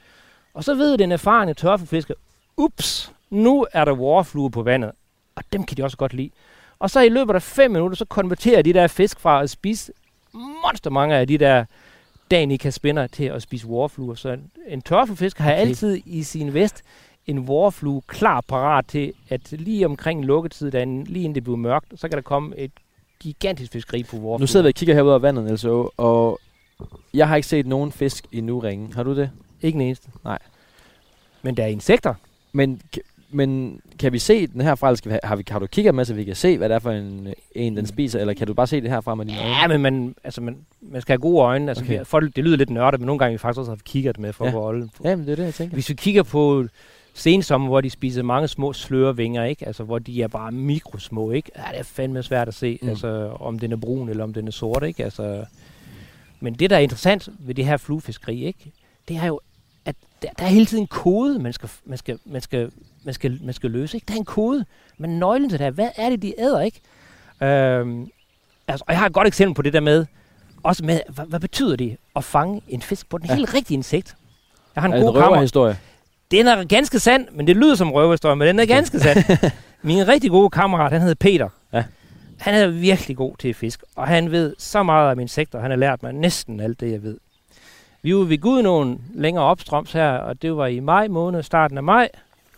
Og 0.54 0.64
så 0.64 0.74
ved 0.74 0.98
den 0.98 1.12
erfarne 1.12 1.54
tørfelfisker, 1.54 2.14
ups, 2.56 3.12
nu 3.30 3.66
er 3.72 3.84
der 3.84 3.92
vorfluer 3.94 4.48
på 4.48 4.62
vandet, 4.62 4.90
og 5.34 5.44
dem 5.52 5.64
kan 5.64 5.76
de 5.76 5.84
også 5.84 5.96
godt 5.96 6.14
lide. 6.14 6.30
Og 6.78 6.90
så 6.90 7.00
i 7.00 7.08
løbet 7.08 7.34
af 7.34 7.42
fem 7.42 7.70
minutter, 7.70 7.96
så 7.96 8.04
konverterer 8.04 8.62
de 8.62 8.72
der 8.72 8.86
fisk 8.86 9.20
fra 9.20 9.42
at 9.42 9.50
spise 9.50 9.92
monster 10.32 10.90
mange 10.90 11.16
af 11.16 11.26
de 11.26 11.38
der 11.38 11.64
danica 12.30 12.70
spinner 12.70 13.06
til 13.06 13.24
at 13.24 13.42
spise 13.42 13.66
vorfluer. 13.66 14.14
Så 14.14 14.28
en, 14.28 14.50
en 14.68 14.82
har 14.90 15.32
Okay. 15.38 15.60
altid 15.60 16.02
i 16.06 16.22
sin 16.22 16.54
vest 16.54 16.82
en 17.26 17.48
vorflue 17.48 18.02
klar 18.06 18.40
parat 18.40 18.86
til, 18.86 19.12
at 19.28 19.52
lige 19.52 19.86
omkring 19.86 20.24
lukketid, 20.24 20.70
lige 20.70 21.24
inden 21.24 21.34
det 21.34 21.44
bliver 21.44 21.56
mørkt, 21.56 22.00
så 22.00 22.08
kan 22.08 22.16
der 22.16 22.22
komme 22.22 22.56
et 22.56 22.72
gigantisk 23.22 23.72
fiskeri 23.72 24.02
på 24.02 24.16
vorfluer. 24.16 24.38
Nu 24.38 24.46
sidder 24.46 24.64
vi 24.64 24.68
og 24.68 24.74
kigger 24.74 24.94
herude 24.94 25.14
af 25.14 25.22
vandet, 25.22 25.64
Åge, 25.64 25.90
og 25.96 26.40
jeg 27.14 27.28
har 27.28 27.36
ikke 27.36 27.48
set 27.48 27.66
nogen 27.66 27.92
fisk 27.92 28.24
endnu 28.32 28.58
ringe. 28.58 28.94
Har 28.94 29.02
du 29.02 29.16
det? 29.16 29.30
Ikke 29.62 29.76
en 29.76 29.82
eneste. 29.82 30.08
Nej. 30.24 30.38
Men 31.42 31.56
der 31.56 31.62
er 31.62 31.66
insekter. 31.66 32.14
Men, 32.52 32.80
men 33.30 33.80
kan 33.98 34.12
vi 34.12 34.18
se 34.18 34.46
den 34.46 34.60
herfra, 34.60 34.88
eller 34.88 34.96
skal 34.96 35.12
vi 35.12 35.18
har, 35.24 35.36
vi, 35.36 35.44
har 35.48 35.58
du 35.58 35.66
kigget 35.66 35.94
med, 35.94 36.04
så 36.04 36.14
vi 36.14 36.24
kan 36.24 36.34
se, 36.36 36.58
hvad 36.58 36.68
det 36.68 36.74
er 36.74 36.78
for 36.78 36.90
en, 36.90 37.34
en 37.54 37.76
den 37.76 37.86
spiser, 37.86 38.20
eller 38.20 38.34
kan 38.34 38.46
du 38.46 38.54
bare 38.54 38.66
se 38.66 38.80
det 38.80 38.90
herfra 38.90 39.14
med 39.14 39.26
dine 39.26 39.38
øjne? 39.40 39.50
Ja, 39.50 39.66
men 39.68 39.80
man, 39.82 40.14
altså 40.24 40.40
man, 40.40 40.56
man 40.80 41.00
skal 41.02 41.12
have 41.12 41.20
gode 41.20 41.40
øjne. 41.42 41.68
Altså, 41.70 41.84
Okay. 41.84 42.04
folk, 42.04 42.36
det 42.36 42.44
lyder 42.44 42.56
lidt 42.56 42.70
nørdet, 42.70 43.00
men 43.00 43.06
nogle 43.06 43.18
gange 43.18 43.30
har 43.30 43.34
vi 43.34 43.38
faktisk 43.38 43.58
også 43.58 43.70
haft 43.70 43.84
kigget 43.84 44.18
med 44.18 44.32
for 44.32 44.44
Ja. 44.44 44.48
at 44.50 44.54
holde. 44.54 44.88
Ja, 45.04 45.16
men 45.16 45.26
det 45.26 45.32
er 45.32 45.36
det, 45.36 45.44
jeg 45.44 45.54
tænker. 45.54 45.74
Hvis 45.74 45.88
vi 45.88 45.94
kigger 45.94 46.22
på 46.22 46.64
sensommer, 47.14 47.68
hvor 47.68 47.80
de 47.80 47.90
spiser 47.90 48.22
mange 48.22 48.48
små 48.48 48.72
slørevinger, 48.72 49.44
ikke? 49.44 49.66
Altså, 49.66 49.82
hvor 49.84 49.98
de 49.98 50.22
er 50.22 50.28
bare 50.28 50.52
mikrosmå, 50.52 51.30
ikke? 51.30 51.50
Ja, 51.56 51.62
det 51.72 51.78
er 51.78 51.82
fandme 51.84 52.22
svært 52.22 52.48
at 52.48 52.54
se, 52.54 52.78
Mm. 52.82 52.88
altså, 52.88 53.36
om 53.40 53.58
den 53.58 53.72
er 53.72 53.76
brun 53.76 54.08
eller 54.08 54.24
om 54.24 54.32
den 54.32 54.46
er 54.46 54.52
sort, 54.52 54.82
ikke? 54.82 55.04
Altså, 55.04 55.44
men 56.40 56.54
det, 56.54 56.70
der 56.70 56.76
er 56.76 56.80
interessant 56.80 57.28
ved 57.38 57.54
det 57.54 57.64
her 57.64 57.76
fluefiskeri, 57.76 58.44
ikke? 58.44 58.72
Det 59.08 59.16
er 59.16 59.26
jo, 59.26 59.40
at 59.84 59.94
der, 60.22 60.28
der 60.38 60.44
er 60.44 60.48
hele 60.48 60.66
tiden 60.66 60.82
en 60.84 60.86
kode, 60.86 61.38
man 61.38 61.52
skal, 61.52 61.68
man 61.84 61.98
skal, 61.98 62.18
man 62.24 62.40
skal, 62.40 62.70
man 63.04 63.14
skal, 63.14 63.38
man 63.42 63.54
skal 63.54 63.70
løse, 63.70 63.96
ikke? 63.96 64.04
Der 64.08 64.14
er 64.14 64.18
en 64.18 64.24
kode, 64.24 64.64
men 64.98 65.18
nøglen 65.18 65.50
til 65.50 65.58
det 65.58 65.64
her, 65.64 65.70
hvad 65.70 65.88
er 65.96 66.10
det, 66.10 66.22
de 66.22 66.34
æder, 66.40 66.60
ikke? 66.60 66.80
Øhm, 67.42 68.08
altså, 68.68 68.84
og 68.88 68.92
jeg 68.92 68.98
har 68.98 69.06
et 69.06 69.12
godt 69.12 69.26
eksempel 69.26 69.54
på 69.54 69.62
det 69.62 69.72
der 69.72 69.80
med, 69.80 70.06
også 70.62 70.84
med, 70.84 71.00
hvad, 71.08 71.24
hvad 71.24 71.40
betyder 71.40 71.76
det 71.76 71.96
at 72.16 72.24
fange 72.24 72.62
en 72.68 72.82
fisk 72.82 73.08
på 73.08 73.18
den 73.18 73.26
Ja. 73.26 73.32
ja. 73.32 73.36
helt 73.36 73.54
rigtige 73.54 73.76
insekt? 73.76 74.16
Jeg 74.74 74.82
har 74.82 74.88
en 74.88 74.92
det 74.94 75.02
god 75.02 75.08
en 75.08 75.14
kammer. 75.14 75.28
røverhistorie? 75.28 75.76
Den 76.32 76.46
er 76.46 76.64
ganske 76.64 76.98
sand, 76.98 77.28
men 77.32 77.46
det 77.46 77.56
lyder 77.56 77.74
som 77.74 77.92
røverhistorie, 77.92 78.36
men 78.36 78.48
den 78.48 78.58
er 78.58 78.66
ganske 78.66 79.00
sand. 79.00 79.18
Min 79.82 80.08
rigtig 80.08 80.30
gode 80.30 80.50
kammerat, 80.50 80.92
han 80.92 81.00
hedder 81.00 81.14
Peter. 81.14 81.48
Ja. 81.72 81.84
Han 82.38 82.54
er 82.54 82.68
virkelig 82.68 83.16
god 83.16 83.36
til 83.36 83.54
fisk, 83.54 83.82
og 83.96 84.08
han 84.08 84.30
ved 84.30 84.54
så 84.58 84.82
meget 84.82 85.10
om 85.12 85.20
insekter. 85.20 85.60
Han 85.60 85.70
har 85.70 85.78
lært 85.78 86.02
mig 86.02 86.12
næsten 86.12 86.60
alt 86.60 86.80
det, 86.80 86.92
jeg 86.92 87.02
ved. 87.02 87.18
Vi 88.02 88.16
var 88.16 88.24
ved 88.24 88.38
Gudnåen 88.38 89.04
længere 89.14 89.44
opstrøms 89.44 89.92
her, 89.92 90.10
og 90.10 90.42
det 90.42 90.56
var 90.56 90.66
i 90.66 90.80
maj 90.80 91.08
måned, 91.08 91.42
starten 91.42 91.76
af 91.76 91.82
maj. 91.82 92.08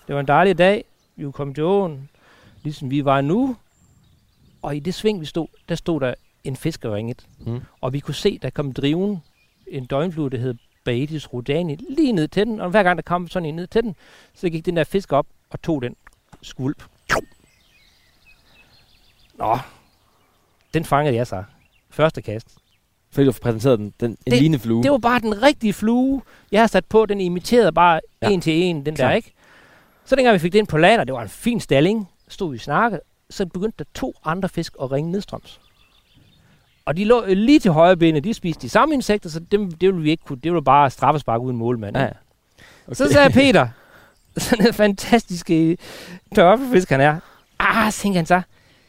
Det 0.06 0.14
var 0.14 0.20
en 0.20 0.28
dejlig 0.28 0.58
dag. 0.58 0.84
Vi 1.16 1.30
kommet 1.30 1.56
til 1.56 1.64
åen, 1.64 2.08
ligesom 2.62 2.90
vi 2.90 3.04
var 3.04 3.20
nu. 3.20 3.56
Og 4.62 4.76
i 4.76 4.78
det 4.80 4.94
sving, 4.94 5.20
vi 5.20 5.26
stod, 5.26 5.46
der 5.68 5.74
stod 5.74 6.00
der 6.00 6.14
en 6.44 6.56
fiskeringet. 6.56 7.26
Mm. 7.46 7.60
Og 7.80 7.92
vi 7.92 8.00
kunne 8.00 8.14
se, 8.14 8.38
der 8.42 8.50
kom 8.50 8.72
driven 8.72 9.22
en 9.66 9.84
døgnflue, 9.84 10.30
der 10.30 10.38
hed 10.38 10.54
Baetis 10.84 11.32
rodani, 11.32 11.76
lige 11.90 12.12
ned 12.12 12.28
til 12.28 12.46
den. 12.46 12.60
Og 12.60 12.70
hver 12.70 12.82
gang 12.82 12.96
der 12.96 13.02
kom 13.02 13.28
sådan 13.28 13.48
en 13.48 13.56
ned 13.56 13.66
til 13.66 13.82
den, 13.82 13.96
så 14.34 14.48
gik 14.50 14.66
den 14.66 14.76
der 14.76 14.84
fisk 14.84 15.12
op 15.12 15.26
og 15.50 15.62
tog 15.62 15.82
den 15.82 15.96
skvulp. 16.42 16.84
Nå, 19.38 19.58
den 20.74 20.84
fangede 20.84 21.16
jeg 21.16 21.26
så. 21.26 21.44
Første 21.90 22.22
kast. 22.22 22.48
Fordi 23.10 23.26
du 23.26 23.32
præsenterede 23.42 23.76
den, 23.78 23.94
den 24.00 24.10
en 24.10 24.16
Det- 24.32 24.32
lignende 24.40 24.58
flue. 24.58 24.82
Det 24.82 24.90
var 24.90 24.98
bare 24.98 25.20
den 25.20 25.42
rigtige 25.42 25.72
flue. 25.72 26.22
Jeg 26.52 26.62
har 26.62 26.66
sat 26.66 26.84
på, 26.84 27.06
den 27.06 27.20
imiterede 27.20 27.72
bare 27.72 28.00
Ja. 28.22 28.28
en 28.30 28.40
til 28.40 28.52
en, 28.62 28.86
den 28.86 28.94
Klar. 28.94 29.08
der, 29.08 29.14
ikke? 29.14 29.32
Så 30.04 30.16
dengang 30.16 30.34
vi 30.34 30.38
fik 30.38 30.52
den 30.52 30.66
på 30.66 30.78
land, 30.78 31.00
og 31.00 31.06
det 31.06 31.14
var 31.14 31.22
en 31.22 31.28
fin 31.28 31.60
stalling, 31.60 32.08
stod 32.28 32.50
vi 32.50 32.56
og 32.56 32.60
snakkede, 32.60 33.00
så 33.30 33.46
begyndte 33.46 33.84
der 33.84 33.90
to 33.94 34.14
andre 34.24 34.48
fisk 34.48 34.74
at 34.82 34.92
ringe 34.92 35.12
nedstrøms. 35.12 35.60
Og 36.86 36.96
de 36.96 37.04
lå 37.04 37.22
øh, 37.24 37.36
lige 37.36 37.58
til 37.60 37.70
højre 37.70 37.96
benet, 37.96 38.24
de 38.24 38.34
spiste 38.34 38.62
de 38.62 38.68
samme 38.68 38.94
insekter, 38.94 39.30
så 39.30 39.40
dem, 39.40 39.70
det 39.72 39.88
ville 39.88 40.02
vi 40.02 40.10
ikke 40.10 40.24
kunne, 40.24 40.38
det 40.44 40.52
ville 40.52 40.64
bare 40.64 40.90
straffespark 40.90 41.40
uden 41.40 41.56
målmand. 41.56 41.96
Ja. 41.96 42.04
Okay. 42.04 42.94
Så 42.94 43.12
sagde 43.12 43.30
Peter, 43.30 43.68
sådan 44.36 44.66
en 44.66 44.74
fantastisk 44.74 45.50
tørfisk 46.34 46.90
han 46.90 47.00
er. 47.00 47.20
Ah, 47.58 47.92
tænker 47.92 48.18
han 48.18 48.26
så, 48.26 48.42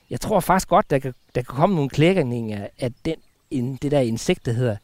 jeg 0.10 0.22
tror 0.22 0.40
faktisk 0.40 0.68
godt, 0.68 0.90
der 0.90 1.00
kan, 1.00 1.14
der 1.36 1.42
kan 1.42 1.56
komme 1.56 1.76
nogle 1.76 1.90
klækninger 1.90 2.68
af 2.80 2.92
den, 3.06 3.16
in, 3.52 3.76
det 3.76 3.92
der 3.92 4.00
insekt, 4.00 4.46
der 4.46 4.52
hedder 4.52 4.76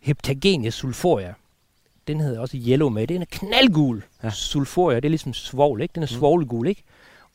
Heptagenia 0.00 0.70
sulforia. 0.70 1.34
Den 2.08 2.20
hedder 2.20 2.40
også 2.40 2.56
yellow 2.66 2.88
med. 2.88 3.06
Den 3.06 3.22
er 3.22 3.26
knaldgul. 3.30 4.02
Ja. 4.22 4.30
Sulforia, 4.30 4.96
det 4.96 5.04
er 5.04 5.08
ligesom 5.10 5.34
svovl, 5.34 5.82
ikke? 5.82 5.92
Den 5.94 6.02
er 6.02 6.06
Mm. 6.12 6.18
svovlgul, 6.18 6.66
ikke? 6.68 6.82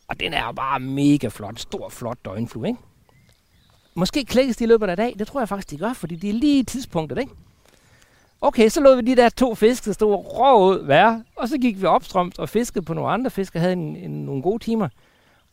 Og 0.07 0.19
den 0.19 0.33
er 0.33 0.51
bare 0.51 0.79
mega 0.79 1.27
flot. 1.27 1.59
Stor, 1.59 1.89
flot 1.89 2.17
døgnflue, 2.25 2.67
ikke? 2.67 2.79
Måske 3.97 4.25
klækkes 4.25 4.57
de 4.57 4.63
i 4.63 4.67
løbet 4.67 4.89
af 4.89 4.97
dag. 4.97 5.15
Det 5.19 5.27
tror 5.27 5.39
jeg 5.41 5.49
faktisk, 5.49 5.69
de 5.69 5.77
gør, 5.77 5.93
fordi 5.93 6.15
de 6.15 6.29
er 6.29 6.33
lige 6.33 6.59
i 6.59 6.63
tidspunktet, 6.63 7.17
ikke? 7.17 7.31
Okay, 8.41 8.69
så 8.69 8.81
lod 8.81 8.95
vi 8.95 9.01
de 9.01 9.15
der 9.15 9.29
to 9.29 9.55
fisk, 9.55 9.85
der 9.85 9.93
stod 9.93 10.15
rå 10.15 10.69
ud, 10.69 10.85
være. 10.85 11.23
Og 11.35 11.49
så 11.49 11.57
gik 11.57 11.81
vi 11.81 11.85
opstrøms 11.85 12.39
og 12.39 12.49
fiskede 12.49 12.85
på 12.85 12.93
nogle 12.93 13.11
andre 13.11 13.31
fisk, 13.31 13.55
og 13.55 13.61
havde 13.61 13.73
en, 13.73 13.95
en, 13.95 14.25
nogle 14.25 14.41
gode 14.41 14.63
timer. 14.63 14.89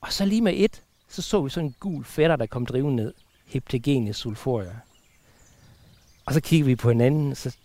Og 0.00 0.12
så 0.12 0.24
lige 0.24 0.40
med 0.40 0.52
et, 0.56 0.82
så 1.08 1.22
så 1.22 1.42
vi 1.42 1.50
sådan 1.50 1.66
en 1.68 1.74
gul 1.80 2.04
fætter, 2.04 2.36
der 2.36 2.46
kom 2.46 2.66
drivende 2.66 2.96
ned. 2.96 3.14
Heptagenius 3.46 4.16
sulforia. 4.16 4.76
Og 6.26 6.34
så 6.34 6.40
kiggede 6.40 6.66
vi 6.66 6.76
på 6.76 6.88
hinanden, 6.88 7.34
så, 7.34 7.56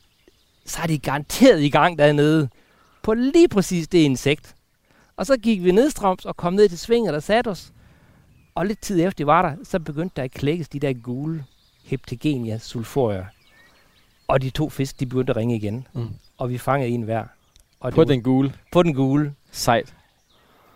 så 0.66 0.80
er 0.84 0.88
de 0.88 1.00
garanteret 1.00 1.62
i 1.62 1.70
gang 1.70 2.00
dernede 2.00 2.50
på 3.04 3.14
lige 3.14 3.48
præcis 3.48 3.88
det 3.88 4.00
insekt. 4.00 4.56
Og 5.18 5.26
så 5.26 5.38
gik 5.38 5.64
vi 5.64 5.72
nedstrøms 5.72 6.26
og 6.26 6.38
kom 6.38 6.54
ned 6.54 6.70
til 6.70 6.80
svinget, 6.80 7.14
der 7.14 7.20
satte 7.20 7.48
os. 7.50 7.72
Og 8.60 8.66
lidt 8.66 8.82
tid 8.82 9.00
efter 9.06 9.18
de 9.24 9.28
var 9.28 9.42
der, 9.42 9.56
så 9.64 9.80
begyndte 9.80 10.14
der 10.16 10.24
at 10.24 10.32
klækkes 10.32 10.70
de 10.70 10.80
der 10.80 10.94
gule 10.94 11.46
Heptagenia 11.84 12.58
sulforia. 12.58 13.26
Og 14.28 14.42
de 14.42 14.50
to 14.50 14.70
fisk, 14.70 15.00
de 15.00 15.06
begyndte 15.06 15.32
at 15.32 15.38
ringe 15.38 15.56
igen. 15.56 15.88
Mm. 15.94 16.10
Og 16.38 16.50
vi 16.50 16.58
fangede 16.58 16.90
en 16.92 17.02
hver. 17.02 17.24
Og 17.80 17.94
På 17.94 18.04
den 18.04 18.24
gule. 18.24 18.54
på 18.72 18.84
den 18.84 18.94
gule. 18.94 19.34
Sejt. 19.52 19.94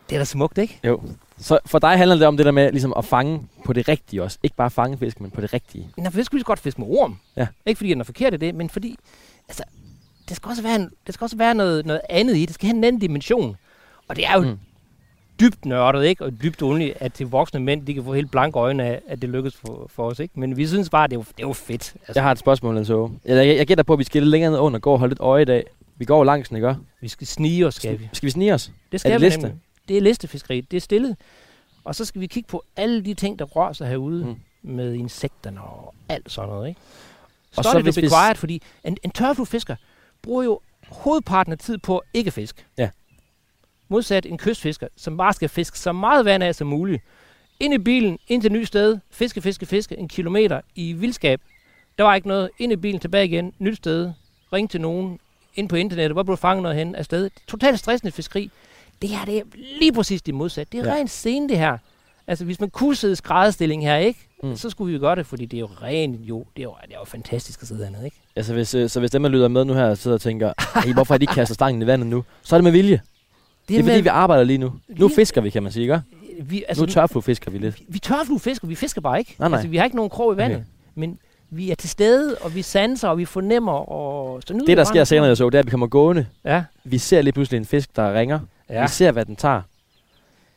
Det 0.10 0.15
er 0.15 0.19
da 0.19 0.26
smukt, 0.26 0.58
ikke? 0.58 0.80
Jo. 0.84 1.02
Så 1.38 1.60
for 1.65 1.80
dig 1.80 1.98
handler 1.98 2.15
det 2.15 2.28
om 2.28 2.38
det 2.38 2.46
der 2.46 2.52
med 2.52 2.72
ligesom 2.72 2.93
at 2.98 3.06
fange 3.06 3.48
på 3.65 3.74
det 3.74 3.88
rigtige 3.88 4.24
også. 4.24 4.38
Ikke 4.43 4.56
bare 4.56 4.72
fange 4.72 4.98
fisk, 4.98 5.22
men 5.22 5.32
på 5.32 5.41
det 5.41 5.54
rigtige. 5.54 5.89
Nå, 5.98 6.04
for 6.10 6.17
det 6.17 6.26
skulle 6.26 6.39
vi 6.39 6.41
så 6.41 6.46
godt 6.46 6.60
fiske 6.60 6.82
med 6.82 6.88
orm. 6.89 7.17
Ja. 7.36 7.48
Ikke 7.65 7.78
fordi 7.78 7.89
den 7.89 8.00
er 8.00 8.04
forkert 8.06 8.34
i 8.34 8.38
det, 8.38 8.56
men 8.56 8.69
fordi, 8.69 8.98
altså, 9.50 9.63
det 10.30 10.36
skal 10.36 10.50
også 10.50 10.62
være, 10.62 10.76
en, 10.76 10.89
det 11.08 11.13
skal 11.13 11.26
også 11.26 11.38
være 11.38 11.56
noget, 11.56 11.86
noget 11.86 12.02
andet 12.10 12.38
i. 12.38 12.46
Det 12.46 12.54
skal 12.56 12.67
have 12.67 12.78
en 12.78 12.84
anden 12.84 13.02
dimension. 13.02 13.58
Og 14.08 14.15
det 14.15 14.26
er 14.28 14.34
jo 14.34 14.41
Mm. 14.41 14.58
Dybt 15.43 15.65
nørdet, 15.65 16.06
ikke? 16.06 16.25
Og 16.25 16.32
dybt 16.43 16.62
underligt, 16.62 16.97
at 16.99 17.13
til 17.13 17.27
voksne 17.27 17.60
mænd, 17.60 17.86
de 17.86 17.93
kan 17.93 18.03
få 18.03 18.13
helt 18.13 18.32
blanke 18.32 18.60
øjne 18.60 18.84
af, 18.84 19.01
at 19.08 19.21
det 19.21 19.29
lykkes 19.29 19.56
for, 19.56 19.86
for 19.89 20.03
os, 20.10 20.19
ikke? 20.19 20.39
Men 20.39 20.58
vi 20.58 20.67
synes 20.67 20.89
bare, 20.89 21.08
det 21.08 21.13
er 21.13 21.17
jo, 21.17 21.23
det 21.38 21.43
er 21.43 21.47
jo 21.47 21.53
fedt. 21.53 21.93
Altså, 22.01 22.12
Jeg 22.15 22.23
har 22.23 22.32
et 22.32 22.38
spørgsmål, 22.39 22.77
Åge. 22.91 23.12
Jeg, 23.25 23.47
jeg, 23.47 23.58
jeg 23.58 23.67
gætter 23.67 23.84
på, 23.84 23.93
at 23.93 23.99
vi 23.99 24.03
skal 24.03 24.21
lidt 24.21 24.29
længere 24.32 24.51
ned 24.51 24.60
under 24.60 24.77
og 24.77 24.82
gå 24.82 24.91
og 24.93 24.99
holde 24.99 25.12
lidt 25.12 25.19
øje 25.19 25.41
i 25.41 25.45
dag. 25.45 25.63
Vi 25.97 26.06
går 26.06 26.23
langs, 26.23 26.51
ikke? 26.51 26.75
Vi 27.01 27.08
skal 27.08 27.27
snige 27.27 27.67
os, 27.67 27.75
skal 27.75 27.99
vi. 27.99 28.10
Skal 28.13 28.25
vi 28.27 28.32
snige 28.32 28.53
os? 28.53 28.71
Det 28.91 28.99
skal 28.99 29.12
det 29.12 29.21
vi 29.21 29.25
liste? 29.25 29.41
nemlig. 29.41 29.60
Det 29.88 29.97
er 29.97 30.01
listefiskeri. 30.01 30.62
Det 30.62 30.77
er 30.77 30.82
stille. 30.82 31.15
Og 31.84 31.95
så 31.95 32.06
skal 32.06 32.21
vi 32.21 32.27
kigge 32.27 32.47
på 32.47 32.63
alle 32.77 33.01
de 33.06 33.13
ting, 33.13 33.39
der 33.39 33.45
rører 33.45 33.73
sig 33.73 33.88
herude 33.88 34.25
Mm. 34.25 34.36
med 34.75 34.93
insekterne 34.93 35.62
og 35.62 35.93
alt 36.10 36.32
sådan 36.32 36.49
noget. 36.49 36.67
Ikke? 36.69 36.79
Og 37.51 37.58
Og 37.58 37.63
så 37.63 37.69
er 37.69 37.73
det 37.73 37.84
hvis 37.84 38.12
quiet, 38.12 38.38
fordi 38.38 38.62
en, 38.84 38.97
en 39.03 39.12
tørfluefisker 39.12 39.75
bruger 40.21 40.43
jo 40.43 40.60
hovedparten 40.89 41.53
af 41.53 41.58
tid 41.60 41.77
på 41.77 42.03
ikke 42.13 42.27
at 42.27 42.34
fiske. 42.34 42.63
Ja. 42.77 42.89
Modsat 43.93 44.25
en 44.25 44.38
kystfisker, 44.38 44.88
som 44.97 45.17
bare 45.17 45.34
skal 45.34 45.49
fiske 45.49 45.79
så 45.79 45.91
meget 45.91 46.25
vand 46.25 46.43
af 46.43 46.56
som 46.56 46.67
muligt. 46.67 47.03
Ind 47.60 47.73
i 47.73 47.77
bilen, 47.77 48.19
ind 48.27 48.41
til 48.41 48.47
et 48.47 48.51
nyt 48.60 48.67
sted, 48.67 48.97
fiske, 49.12 49.41
fiske, 49.41 49.65
fiske, 49.65 49.97
en 49.97 50.08
kilometer 50.08 50.62
i 50.75 50.93
vildskab. 50.93 51.41
Der 51.97 52.03
var 52.03 52.15
ikke 52.15 52.27
noget. 52.27 52.49
Ind 52.60 52.71
i 52.71 52.75
bilen, 52.75 52.99
tilbage 52.99 53.25
igen, 53.25 53.53
nyt 53.60 53.77
sted, 53.77 54.12
ring 54.53 54.69
til 54.69 54.82
nogen, 54.82 55.19
ind 55.56 55.69
på 55.69 55.75
internettet, 55.75 56.15
hvor 56.15 56.23
blev 56.23 56.38
fanget 56.38 56.63
noget 56.63 56.77
hen 56.77 56.95
afsted. 56.95 57.29
Totalt 57.47 57.79
stressende 57.79 58.12
fiskeri. 58.12 58.51
Det 59.01 59.10
her, 59.10 59.25
det 59.25 59.38
er 59.38 59.41
lige 59.79 59.93
præcis 59.93 60.21
det 60.21 60.34
modsatte. 60.34 60.77
Det 60.77 60.86
er 60.88 60.91
Ja. 60.93 60.95
rent 60.99 61.10
scene, 61.10 61.49
det 61.49 61.58
her. 61.58 61.77
Altså, 62.27 62.45
hvis 62.45 62.60
man 62.60 62.69
kunne 62.69 62.95
sidde 62.95 63.15
skrædderstilling 63.15 63.84
her, 63.84 63.97
ikke? 63.97 64.19
Mm. 64.43 64.56
Så 64.56 64.69
skulle 64.69 64.88
vi 64.88 64.93
jo 64.93 64.99
gøre 65.01 65.15
det, 65.15 65.25
fordi 65.25 65.45
det 65.45 65.58
er 65.58 65.62
jo 65.62 65.69
rent, 65.82 66.19
jo, 66.21 66.45
det 66.56 66.62
er 66.62 66.63
jo, 66.63 66.75
det 66.88 66.93
er 66.93 66.99
jo 66.99 67.06
fantastisk 67.06 67.62
at 67.62 67.67
sidde 67.67 67.84
hernede, 67.84 68.06
ikke? 68.06 68.17
Altså, 68.36 68.53
hvis, 68.53 68.75
øh, 68.75 68.89
så 68.89 68.99
hvis 68.99 69.12
dem, 69.12 69.23
der 69.23 69.29
lyder 69.29 69.47
med 69.47 69.65
nu 69.65 69.73
her, 69.73 69.95
sidder 69.95 70.15
og 70.15 70.21
tænker, 70.21 70.53
hvorfor 70.93 71.13
har 71.13 71.17
de 71.17 71.23
ikke 71.23 71.34
kastet 71.34 71.56
stangen 71.56 71.82
i 71.82 71.86
vandet 71.88 72.08
nu? 72.08 72.23
Så 72.43 72.56
er 72.56 72.58
det 72.58 72.63
med 72.63 72.71
vilje. 72.71 73.01
Det 73.69 73.80
er 73.80 73.84
fordi, 73.84 74.02
vi 74.02 74.08
arbejder 74.08 74.43
lige 74.43 74.58
nu. 74.58 74.73
Nu 74.88 75.10
fisker 75.15 75.41
vi, 75.41 75.49
kan 75.49 75.63
man 75.63 75.71
sige, 75.71 75.84
ikke? 75.84 76.02
vi, 76.41 76.63
Altså, 76.67 76.84
nu 76.84 76.91
tørfluefisker 76.91 77.52
vi 77.52 77.58
lidt. 77.58 77.80
vi, 77.80 77.86
vi 77.89 77.99
tørfluefisker, 77.99 78.67
vi 78.67 78.76
fisker 78.76 79.02
bare 79.02 79.19
ikke. 79.19 79.36
Nej, 79.39 79.49
nej. 79.49 79.58
Altså, 79.58 79.69
vi 79.69 79.78
har 79.78 79.84
ikke 79.84 79.95
nogen 79.95 80.10
krog 80.10 80.34
i 80.34 80.38
vandet. 80.38 80.58
Okay. 80.58 80.65
Men 80.95 81.19
vi 81.49 81.71
er 81.71 81.76
til 81.76 81.89
stede, 81.89 82.36
og 82.41 82.56
vi 82.56 82.62
sanser, 82.62 83.08
og 83.08 83.17
vi 83.17 83.26
fornemmer, 83.26 83.71
og 83.91 84.41
så 84.47 84.54
nyder 84.54 84.65
Det, 84.65 84.78
der 84.78 84.84
vi 84.84 84.88
sker 84.88 85.04
senere, 85.04 85.26
jeg 85.28 85.38
så, 85.38 85.49
det 85.49 85.56
er, 85.56 85.60
at 85.60 85.65
vi 85.65 85.71
kommer 85.71 85.88
gående. 85.88 86.26
Ja, 86.45 86.63
Vi 86.84 86.97
ser 86.97 87.21
lige 87.21 87.34
pludselig 87.34 87.58
en 87.58 87.65
fisk, 87.65 87.95
der 87.95 88.13
ringer. 88.19 88.39
ja. 88.69 88.82
Vi 88.82 88.88
ser, 88.88 89.12
hvad 89.12 89.26
den 89.26 89.36
tager. 89.36 89.62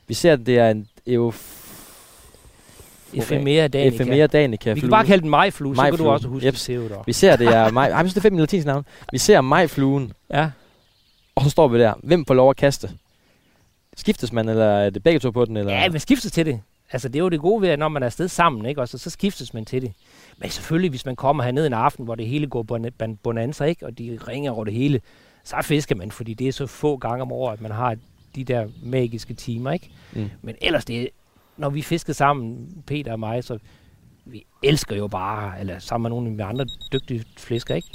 Vi 0.09 0.15
ser, 0.15 0.33
at 0.33 0.47
det 0.47 0.59
er 0.59 0.71
en 0.71 0.89
euf... 1.07 1.53
Efemera 3.15 3.69
danica. 3.69 3.95
Efemera 3.97 4.27
danica. 4.27 4.73
Vi 4.73 4.81
kan 4.81 4.91
bare 4.91 5.05
kalde 5.07 5.23
den 5.23 5.31
majflue, 5.31 5.77
så 5.77 5.83
kan 5.83 5.97
du 5.97 6.09
også 6.09 6.29
huske 6.29 6.47
Jeps. 6.47 6.65
Theodor. 6.65 7.03
Vi 7.07 7.13
ser, 7.13 7.37
det 7.37 7.47
er 7.47 7.71
maj... 7.71 7.89
Ej, 7.89 7.97
jeg 7.97 7.99
synes, 8.01 8.15
det 8.15 8.21
er 8.21 8.23
fedt 8.23 8.35
med 8.35 8.41
latinsk 8.43 8.67
navn. 8.67 8.85
Vi 9.13 9.19
ser 9.19 9.41
majfluen, 9.41 10.13
Ja. 10.31 10.51
Og 11.37 11.43
så 11.43 11.51
står 11.51 11.69
vi 11.69 11.79
der. 11.79 11.95
Hvem 12.03 12.25
får 12.25 12.35
lov 12.35 12.51
at 12.51 12.57
kaste? 12.57 12.91
Skiftes 13.97 14.33
man, 14.33 14.49
eller 14.49 14.65
er 14.65 14.91
det 14.91 15.03
begge 15.03 15.21
to 15.21 15.31
på 15.31 15.45
den? 15.45 15.57
Eller? 15.57 15.73
ja, 15.73 15.89
man 15.91 16.01
skiftes 16.01 16.33
til 16.33 16.47
det. 16.47 16.61
Altså, 16.93 17.09
det 17.09 17.17
er 17.17 17.21
jo 17.21 17.29
det 17.29 17.41
gode 17.41 17.63
ved, 17.63 17.69
at 17.69 17.79
når 17.79 17.89
man 17.89 18.03
er 18.03 18.07
afsted 18.07 18.29
sammen, 18.29 18.67
ikke? 18.67 18.81
Og 18.81 18.89
så, 18.89 18.99
så 18.99 19.11
skiftes 19.11 19.55
man 19.55 19.65
til 19.65 19.83
det. 19.83 19.93
Men 20.39 20.51
selvfølgelig, 20.51 20.91
hvis 20.91 21.07
man 21.07 21.17
kommer 21.17 21.45
herned 21.45 21.67
en 21.67 21.73
aften, 21.73 22.05
hvor 22.05 22.15
det 22.15 22.27
hele 22.27 22.47
går 22.47 22.63
bonanza, 23.23 23.65
ikke? 23.65 23.87
Og 23.87 23.99
de 23.99 24.19
ringer 24.29 24.51
over 24.51 24.65
det 24.65 24.75
hele, 24.75 25.01
så 25.45 25.57
fisker 25.63 25.95
man, 25.95 26.11
fordi 26.11 26.35
det 26.35 26.49
er 26.49 26.53
så 26.53 26.67
få 26.67 26.97
gange 26.97 27.23
om 27.23 27.33
året, 27.33 27.53
at 27.53 27.61
man 27.61 27.71
har 27.71 27.97
de 28.35 28.45
der 28.45 28.69
magiske 28.83 29.35
timer, 29.35 29.73
ikke? 29.73 29.91
Mm. 30.13 30.31
Men 30.43 30.55
ellers, 30.61 30.85
det, 30.85 31.09
når 31.57 31.71
vi 31.71 31.83
fisker 31.83 32.13
sammen, 32.13 32.69
Peter 32.87 33.13
og 33.13 33.21
mig, 33.21 33.45
så 33.45 33.59
vi 34.25 34.47
elsker 34.63 34.97
jo 34.97 35.09
bare, 35.09 35.61
eller 35.61 35.79
sammen 35.79 36.03
med 36.03 36.11
nogle 36.11 36.31
af 36.31 36.37
de 36.37 36.45
andre 36.45 36.67
dygtige 36.93 37.25
fisker, 37.37 37.75
ikke? 37.75 37.89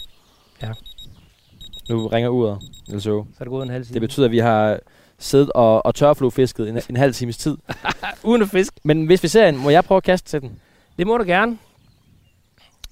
Nu 1.92 2.08
ringer 2.08 2.30
uret, 2.30 2.58
eller 2.88 3.00
så. 3.00 3.04
Så 3.04 3.38
er 3.40 3.44
det 3.44 3.50
gået 3.50 3.64
en 3.64 3.70
halv 3.70 3.86
time. 3.86 3.94
Det 3.94 4.02
betyder, 4.02 4.26
at 4.26 4.32
vi 4.32 4.38
har 4.40 4.80
siddet 5.20 5.52
og, 5.52 5.86
og 5.86 5.96
tørfluefisket 5.96 6.70
en, 6.70 6.80
en 6.90 6.96
halv 6.96 7.14
times 7.14 7.38
tid. 7.38 7.58
Uden 8.24 8.42
at 8.42 8.50
fiske. 8.50 8.76
Men 8.84 9.06
hvis 9.06 9.24
vi 9.24 9.28
ser 9.28 9.48
en, 9.50 9.58
må 9.58 9.70
jeg 9.70 9.84
prøve 9.84 9.98
at 9.98 10.04
kaste 10.04 10.30
til 10.30 10.42
den? 10.42 10.52
Det 10.98 11.08
må 11.08 11.18
du 11.18 11.24
gerne. 11.24 11.58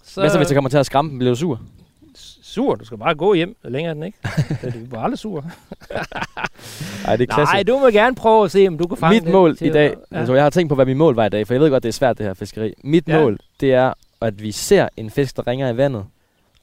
Så... 0.03 0.21
Hvad 0.21 0.29
så, 0.29 0.37
hvis 0.37 0.49
jeg 0.49 0.55
kommer 0.55 0.69
til 0.69 0.77
at 0.77 0.85
skræmme 0.85 1.11
den, 1.11 1.19
bliver 1.19 1.31
du 1.31 1.35
sur? 1.39 1.59
sur, 2.49 2.75
du 2.75 2.85
skal 2.85 2.97
bare 2.97 3.15
gå 3.15 3.33
hjem, 3.33 3.55
længere 3.63 3.89
er 3.89 3.93
den 3.93 4.03
ikke. 4.03 4.17
Så 4.61 4.69
du 4.69 4.85
bliver 4.85 5.01
aldrig 5.01 5.19
sur. 5.19 5.41
Nej, 7.05 7.15
det 7.15 7.29
er 7.29 7.33
klasse. 7.33 7.53
Nej, 7.53 7.63
du 7.63 7.79
må 7.79 7.89
gerne 7.89 8.15
prøve 8.15 8.45
at 8.45 8.51
se, 8.51 8.67
om 8.67 8.77
du 8.77 8.87
kan 8.87 8.97
fange 8.97 9.15
Mit 9.15 9.23
den 9.23 9.31
mål 9.31 9.57
i 9.61 9.69
dag, 9.69 9.95
ja. 10.11 10.17
altså 10.17 10.33
jeg 10.33 10.43
har 10.43 10.49
tænkt 10.49 10.69
på, 10.69 10.75
hvad 10.75 10.85
mit 10.85 10.97
mål 10.97 11.15
var 11.15 11.25
i 11.25 11.29
dag, 11.29 11.47
for 11.47 11.53
jeg 11.53 11.61
ved 11.61 11.69
godt, 11.69 11.83
det 11.83 11.89
er 11.89 11.93
svært 11.93 12.17
det 12.17 12.25
her 12.25 12.33
fiskeri. 12.33 12.73
Mit 12.83 13.07
Ja. 13.07 13.21
mål, 13.21 13.39
det 13.59 13.73
er, 13.73 13.93
at 14.21 14.41
vi 14.43 14.51
ser 14.51 14.87
en 14.97 15.09
fisk, 15.09 15.37
der 15.37 15.47
ringer 15.47 15.69
i 15.69 15.77
vandet, 15.77 16.05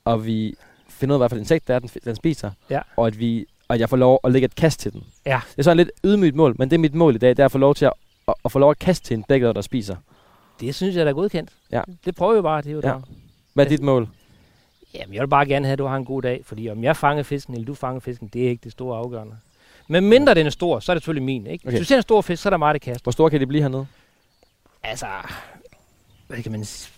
og 0.05 0.27
vi 0.27 0.55
finder 0.97 1.15
ud 1.17 1.17
af, 1.17 1.21
hvad 1.21 1.29
for 1.29 1.37
et 1.37 1.41
insekt 1.41 1.69
det 1.69 1.75
er, 1.75 1.79
den, 1.79 1.91
den 2.05 2.17
spiser, 2.17 2.51
Ja. 2.71 2.81
og 2.97 3.07
at, 3.07 3.19
vi, 3.19 3.47
og 3.69 3.75
at 3.75 3.81
jeg 3.81 3.89
får 3.89 3.97
lov 3.97 4.21
at 4.25 4.33
lægge 4.33 4.45
et 4.47 4.55
kast 4.55 4.81
til 4.81 4.93
den. 4.93 5.05
Ja. 5.27 5.41
Det 5.51 5.59
er 5.59 5.63
sådan 5.63 5.77
lidt 5.77 5.91
ydmygt 6.05 6.35
mål, 6.37 6.55
men 6.59 6.71
det 6.71 6.77
er 6.77 6.81
mit 6.81 6.95
mål 6.95 7.15
i 7.15 7.19
dag, 7.19 7.31
det 7.31 7.39
er 7.39 7.45
at 7.45 7.53
få 7.53 7.59
lov 7.59 7.75
til 7.75 7.85
at, 7.85 7.93
at, 8.29 8.35
at 8.45 8.53
få 8.53 8.59
lov 8.59 8.71
at 8.71 8.79
kaste 8.79 9.07
til 9.07 9.15
en 9.17 9.23
bækker, 9.25 9.53
der 9.53 9.61
spiser. 9.61 9.97
Det 10.61 10.75
synes 10.75 10.97
jeg, 10.97 11.05
der 11.07 11.11
er 11.11 11.15
godkendt. 11.15 11.51
Ja. 11.73 11.83
Det 12.05 12.15
prøver 12.17 12.35
vi 12.35 12.43
bare, 12.43 12.63
det 12.63 12.69
er 12.69 12.73
jo 12.73 12.81
Ja. 12.85 12.89
der. 12.89 13.01
Hvad 13.55 13.65
er 13.65 13.69
dit 13.69 13.81
mål? 13.83 14.09
Jamen, 14.95 15.15
jeg 15.15 15.21
vil 15.21 15.29
bare 15.29 15.47
gerne 15.47 15.67
have, 15.67 15.73
at 15.73 15.79
du 15.79 15.87
har 15.87 15.97
en 15.97 16.05
god 16.05 16.23
dag, 16.23 16.41
fordi 16.45 16.69
om 16.69 16.85
jeg 16.85 16.97
fanger 16.97 17.23
fisken, 17.23 17.55
eller 17.55 17.67
du 17.67 17.75
fanger 17.75 18.01
fisken, 18.01 18.29
det 18.33 18.45
er 18.45 18.49
ikke 18.49 18.65
det 18.65 18.73
store 18.73 18.99
afgørende. 18.99 19.37
Men 19.89 20.09
mindre 20.09 20.35
den 20.35 20.47
er 20.47 20.51
stor, 20.51 20.81
så 20.81 20.93
er 20.93 20.95
det 20.95 21.03
selvfølgelig 21.03 21.25
min, 21.25 21.47
ikke? 21.47 21.63
Hvis 21.65 21.73
Okay. 21.73 21.79
du 21.81 21.85
ser 21.85 21.97
en 21.97 22.03
stor 22.03 22.21
fisk, 22.23 22.43
så 22.43 22.49
er 22.49 22.51
der 22.51 22.57
mig, 22.57 22.75
der 22.75 22.79
kaster. 22.79 23.03
Hvor 23.03 23.13
stor 23.13 23.29
kan 23.29 23.41
det 23.41 23.49
blive 23.49 23.63
hernede? 23.63 23.87
Altså, 24.83 25.07
hvad 26.27 26.43
kan 26.43 26.53
man 26.53 26.65
sige? 26.65 26.93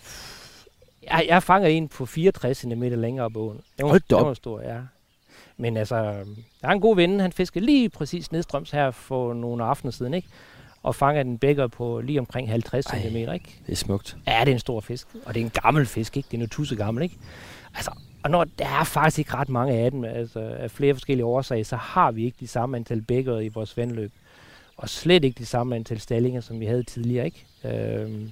Jeg, 1.03 1.25
jeg 1.29 1.43
fanger 1.43 1.67
en 1.69 1.87
på 1.87 2.05
64 2.05 2.57
cm 2.57 2.83
længere 2.83 3.25
op 3.25 3.37
åen. 3.37 3.59
Den 3.77 3.83
var, 3.85 3.89
Hold 3.89 3.99
da 4.09 4.15
den 4.15 4.21
op. 4.21 4.27
var 4.27 4.33
stor, 4.33 4.61
ja. 4.61 4.77
Men 5.57 5.77
altså, 5.77 5.95
jeg 5.95 6.23
har 6.63 6.71
en 6.71 6.81
god 6.81 6.95
ven, 6.95 7.19
han 7.19 7.31
fiskede 7.31 7.65
lige 7.65 7.89
præcis 7.89 8.31
nedstrøms 8.31 8.71
her 8.71 8.91
for 8.91 9.33
nogle 9.33 9.63
aftener 9.63 9.91
siden, 9.91 10.13
ikke? 10.13 10.27
Og 10.83 10.95
fanger 10.95 11.23
den 11.23 11.37
bækker 11.37 11.67
på 11.67 12.01
lige 12.01 12.19
omkring 12.19 12.49
50 12.49 12.85
Ej. 12.85 13.01
cm, 13.01 13.15
ikke? 13.15 13.59
Det 13.65 13.71
er 13.71 13.75
smukt. 13.75 14.17
Ja, 14.27 14.39
det 14.39 14.47
er 14.47 14.53
en 14.53 14.59
stor 14.59 14.79
fisk. 14.79 15.07
Og 15.25 15.33
det 15.33 15.41
er 15.41 15.45
en 15.45 15.51
gammel 15.63 15.85
fisk, 15.85 16.17
ikke? 16.17 16.27
Det 16.27 16.33
er 16.33 16.37
noget 16.39 16.51
tusse 16.51 16.75
gammel, 16.75 17.03
ikke? 17.03 17.15
Altså, 17.75 17.91
og 18.23 18.29
når 18.31 18.43
der 18.59 18.65
er 18.65 18.83
faktisk 18.83 19.19
ikke 19.19 19.33
ret 19.33 19.49
mange 19.49 19.73
af 19.73 19.91
dem, 19.91 20.03
altså 20.03 20.39
af 20.39 20.71
flere 20.71 20.93
forskellige 20.93 21.25
årsager, 21.25 21.63
så 21.63 21.75
har 21.75 22.11
vi 22.11 22.25
ikke 22.25 22.37
de 22.39 22.47
samme 22.47 22.77
antal 22.77 23.01
bækker 23.01 23.39
i 23.39 23.47
vores 23.47 23.77
vandløb. 23.77 24.11
Og 24.77 24.89
slet 24.89 25.23
ikke 25.23 25.37
de 25.37 25.45
samme 25.45 25.75
antal 25.75 25.99
stallinger, 25.99 26.41
som 26.41 26.59
vi 26.59 26.65
havde 26.65 26.83
tidligere, 26.83 27.25
ikke? 27.25 27.45
Øhm, 27.63 28.31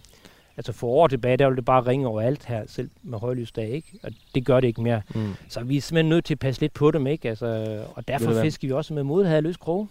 altså 0.58 0.72
for 0.72 0.88
år 0.88 1.08
tilbage, 1.08 1.38
der 1.38 1.46
ville 1.46 1.56
det 1.56 1.66
bare 1.66 1.82
ringe 1.86 2.08
over 2.08 2.22
alt 2.22 2.46
her, 2.46 2.64
selv 2.68 2.90
med 3.04 3.20
højlysdag, 3.20 3.70
ikke? 3.70 3.88
Og 4.04 4.12
det 4.36 4.46
gør 4.46 4.60
det 4.60 4.68
ikke 4.68 4.82
mere. 4.82 5.02
Mm. 5.16 5.34
Så 5.50 5.64
vi 5.64 5.78
er 5.78 5.82
simpelthen 5.82 6.10
nødt 6.10 6.26
til 6.26 6.34
at 6.34 6.40
passe 6.40 6.62
lidt 6.62 6.74
på 6.74 6.92
dem, 6.92 7.08
ikke? 7.08 7.30
Altså, 7.30 7.80
og 7.96 8.08
derfor 8.08 8.42
fisker 8.42 8.68
vi 8.68 8.72
også 8.74 8.94
med 8.94 9.04
mod 9.04 9.26
her 9.26 9.42
løs 9.42 9.58
kroge. 9.58 9.88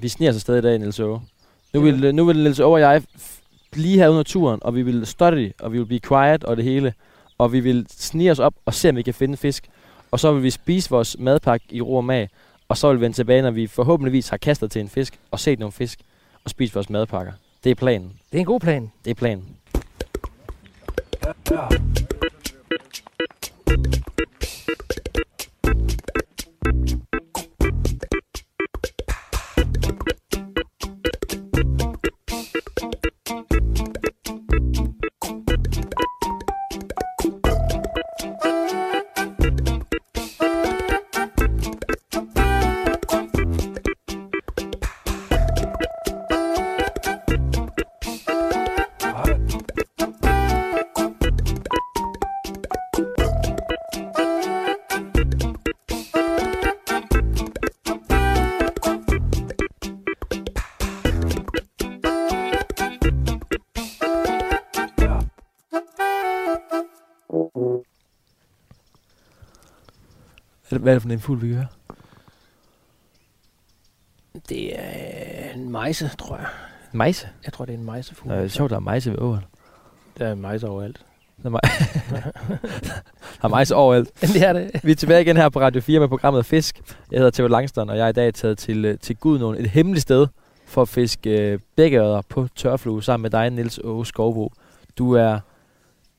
Vi 0.00 0.08
sniger 0.08 0.30
os 0.30 0.36
afsted 0.36 0.58
i 0.58 0.60
dag, 0.60 0.78
Niels 0.78 1.00
Åge. 1.00 1.20
Nu 1.74 1.86
Ja. 1.86 1.92
vil, 1.92 2.14
nu 2.14 2.24
vil 2.24 2.36
Niels 2.36 2.60
Åge 2.60 2.74
og 2.74 2.80
jeg 2.80 3.02
blive 3.70 3.98
her 3.98 4.08
under 4.08 4.22
turen, 4.22 4.60
og 4.62 4.74
vi 4.74 4.82
vil 4.82 5.06
study, 5.06 5.52
og 5.60 5.72
vi 5.72 5.78
vil 5.78 5.86
blive 5.86 6.00
quiet 6.00 6.44
og 6.44 6.56
det 6.56 6.64
hele. 6.64 6.94
Og 7.38 7.52
vi 7.52 7.60
vil 7.60 7.86
snige 7.90 8.30
os 8.30 8.38
op 8.38 8.54
og 8.64 8.74
se, 8.74 8.88
om 8.88 8.96
vi 8.96 9.02
kan 9.02 9.14
finde 9.14 9.36
fisk. 9.36 9.68
Og 10.10 10.20
så 10.20 10.32
vil 10.32 10.42
vi 10.42 10.50
spise 10.50 10.90
vores 10.90 11.16
madpakke 11.18 11.66
i 11.70 11.80
ro 11.80 11.94
og 11.96 12.04
mag. 12.04 12.28
Og 12.68 12.76
så 12.76 12.88
vil 12.88 12.96
vi 13.00 13.04
vende 13.04 13.16
tilbage, 13.16 13.42
når 13.42 13.50
vi 13.50 13.66
forhåbentligvis 13.66 14.28
har 14.28 14.36
kastet 14.36 14.70
til 14.70 14.80
en 14.80 14.88
fisk 14.88 15.18
og 15.30 15.40
set 15.40 15.58
nogle 15.58 15.72
fisk 15.72 15.98
og 16.44 16.50
spist 16.50 16.74
vores 16.74 16.90
madpakker. 16.90 17.32
Det 17.64 17.70
er 17.70 17.74
planen. 17.74 18.12
Det 18.32 18.38
er 18.38 18.40
en 18.40 18.46
god 18.46 18.60
plan. 18.60 18.90
Det 19.04 19.10
er 19.10 19.14
planen. 19.14 19.44
Yeah. 21.26 21.68
Hvad, 70.86 70.94
er 70.94 70.98
det 70.98 71.02
for 71.02 71.10
en 71.10 71.20
fugl, 71.20 71.42
vi 71.42 71.46
kan 71.48 71.56
høre? 71.56 71.66
Det 74.48 74.80
er 74.80 75.52
en 75.54 75.70
mejse, 75.70 76.10
tror 76.18 76.36
jeg. 76.36 76.46
Mejse. 76.92 77.28
Jeg 77.44 77.52
tror, 77.52 77.64
det 77.64 77.74
er 77.74 77.78
en 77.78 77.84
mejsefugl. 77.84 78.32
Det 78.34 78.44
er 78.44 78.48
sjovt, 78.48 78.70
der 78.70 78.76
er 78.76 78.80
mejse 78.80 79.10
ved 79.10 79.18
åen. 79.18 79.40
Der 80.18 80.26
er 80.26 80.34
mejse 80.34 80.68
overalt. 80.68 81.00
Der 81.42 81.46
er, 81.46 81.50
mej- 81.50 81.60
der 83.40 83.44
er 83.44 83.48
mejse 83.48 83.74
overalt. 83.74 84.20
det 84.34 84.42
er 84.42 84.52
det. 84.52 84.70
Vi 84.84 84.90
er 84.90 84.94
tilbage 84.94 85.20
igen 85.22 85.36
her 85.36 85.48
på 85.48 85.60
Radio 85.60 85.80
4 85.80 86.00
med 86.00 86.08
programmet 86.08 86.46
Fisk. 86.46 86.80
Jeg 87.10 87.18
hedder 87.18 87.30
Theo 87.30 87.46
Langstrøm, 87.46 87.88
og 87.88 87.96
jeg 87.98 88.04
er 88.04 88.08
i 88.08 88.12
dag 88.12 88.34
taget 88.34 88.58
til, 88.58 88.84
øh, 88.84 88.98
til 88.98 89.16
Gudnåen, 89.16 89.56
et 89.60 89.70
hemmeligt 89.70 90.02
sted 90.02 90.26
for 90.66 90.82
at 90.82 90.88
fiske 90.88 91.30
øh, 91.52 91.58
bækkeørder 91.76 92.22
på 92.28 92.48
tørflue 92.56 93.02
sammen 93.02 93.22
med 93.22 93.30
dig, 93.30 93.50
Niels 93.50 93.80
Åge 93.84 94.06
Skovbo. 94.06 94.52
Du 94.98 95.12
er 95.12 95.38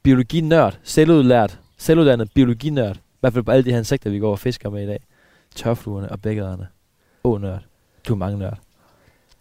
biologinørd, 0.03 0.77
selvudlært, 0.84 1.60
selvuddannet 1.77 2.32
biologinørd. 2.36 2.97
I 3.17 3.19
hvert 3.19 3.34
fald 3.34 3.43
på 3.43 3.51
alle 3.51 3.65
de 3.65 3.71
her 3.71 3.77
insekter, 3.77 4.10
vi 4.10 4.19
går 4.19 4.32
og 4.32 4.39
fisker 4.39 4.69
med 4.69 4.84
i 4.84 4.88
dag. 4.88 4.99
Tørfluerne 5.56 6.12
og 6.12 6.21
bækkeørderne. 6.21 6.67
Åh, 7.23 7.41
nørd. 7.41 7.62
Du 8.08 8.13
er 8.13 8.17
mange 8.17 8.38
nørd. 8.39 8.58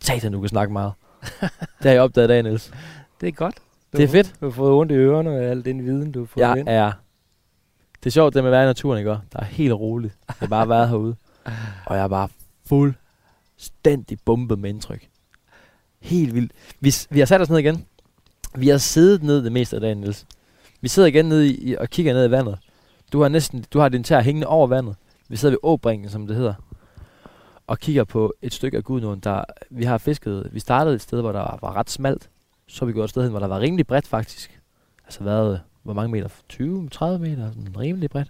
Satan, 0.01 0.33
du 0.33 0.41
kan 0.41 0.49
snakke 0.49 0.73
meget. 0.73 0.93
det 1.79 1.83
har 1.83 1.91
jeg 1.91 2.01
opdaget 2.01 2.27
i 2.27 2.29
dag, 2.29 2.43
Niels. 2.43 2.71
Det 3.21 3.29
er 3.29 3.33
godt. 3.33 3.55
Du 3.93 3.97
Det 3.97 4.05
er 4.05 4.09
fedt. 4.09 4.35
Du 4.41 4.47
har 4.47 4.51
fået 4.53 4.73
ondt 4.73 4.93
i 4.93 4.95
ørerne 4.95 5.31
af 5.31 5.51
al 5.51 5.65
den 5.65 5.85
viden, 5.85 6.13
du 6.13 6.19
har 6.19 6.27
fået 6.27 6.43
Jeg 6.43 6.59
ind. 6.59 6.69
er... 6.69 6.93
Det 8.01 8.07
er 8.07 8.11
sjovt, 8.11 8.35
det 8.35 8.43
med 8.45 8.51
at 8.51 8.53
være 8.53 8.63
i 8.63 8.67
naturen, 8.67 8.99
ikke? 8.99 9.11
Der 9.11 9.19
er 9.33 9.45
helt 9.45 9.73
roligt. 9.73 10.15
Jeg 10.29 10.35
har 10.39 10.47
bare 10.47 10.69
været 10.69 10.89
herude. 10.89 11.17
Og 11.87 11.97
jeg 11.97 12.05
er 12.05 12.09
bare 12.09 12.29
fuldstændig 12.67 14.19
bumpet 14.25 14.59
med 14.59 14.71
indtryk. 14.71 15.09
Helt 16.01 16.35
vildt. 16.35 16.53
Vi, 16.81 16.95
vi 17.11 17.19
har 17.19 17.27
sat 17.27 17.41
os 17.41 17.51
ned 17.51 17.59
igen. 17.59 17.85
Vi 18.55 18.69
har 18.69 18.79
siddet 18.79 19.23
ned 19.23 19.45
det 19.45 19.53
meste 19.53 19.77
af 19.77 19.81
dagen, 19.81 19.99
Niels. 19.99 20.27
Vi 20.81 20.89
sidder 20.89 21.09
igen 21.09 21.25
ned 21.27 21.43
i- 21.45 21.75
og 21.79 21.91
kigger 21.91 22.15
ned 22.15 22.29
i 22.29 22.31
vandet. 22.31 22.59
Du 23.13 23.23
har 23.23 23.29
næsten, 23.29 23.65
du 23.73 23.79
har 23.79 23.89
din 23.89 24.05
tær 24.05 24.21
hængende 24.21 24.47
over 24.47 24.67
vandet. 24.67 24.97
Vi 25.29 25.37
sidder 25.37 25.53
ved 25.53 25.59
åbringen, 25.63 26.11
som 26.11 26.27
det 26.27 26.37
hedder. 26.37 26.55
Og 27.67 27.79
kigger 27.79 28.05
på 28.05 28.33
et 28.43 28.53
stykke 28.55 28.77
af 28.77 28.85
Gudnåen, 28.85 29.21
der 29.21 29.45
vi 29.71 29.85
har 29.85 29.99
fisket. 29.99 30.49
Vi 30.53 30.61
startede 30.61 30.95
et 30.95 31.03
sted, 31.03 31.21
hvor 31.21 31.33
der 31.33 31.59
var, 31.63 31.77
ret 31.77 31.91
smalt. 31.91 32.31
Så 32.69 32.85
vi 32.85 32.93
gået 32.93 33.05
et 33.05 33.11
sted 33.11 33.23
hen, 33.23 33.31
hvor 33.31 33.41
der 33.41 33.47
var 33.47 33.61
rimelig 33.61 33.87
bredt 33.87 34.07
faktisk. 34.07 34.61
Altså 35.05 35.25
været, 35.25 35.61
hvor 35.83 35.93
mange 35.93 36.13
meter? 36.13 36.29
20, 36.49 36.89
30 36.89 37.19
meter? 37.19 37.53
Sådan 37.53 37.79
rimelig 37.79 38.11
bredt. 38.11 38.29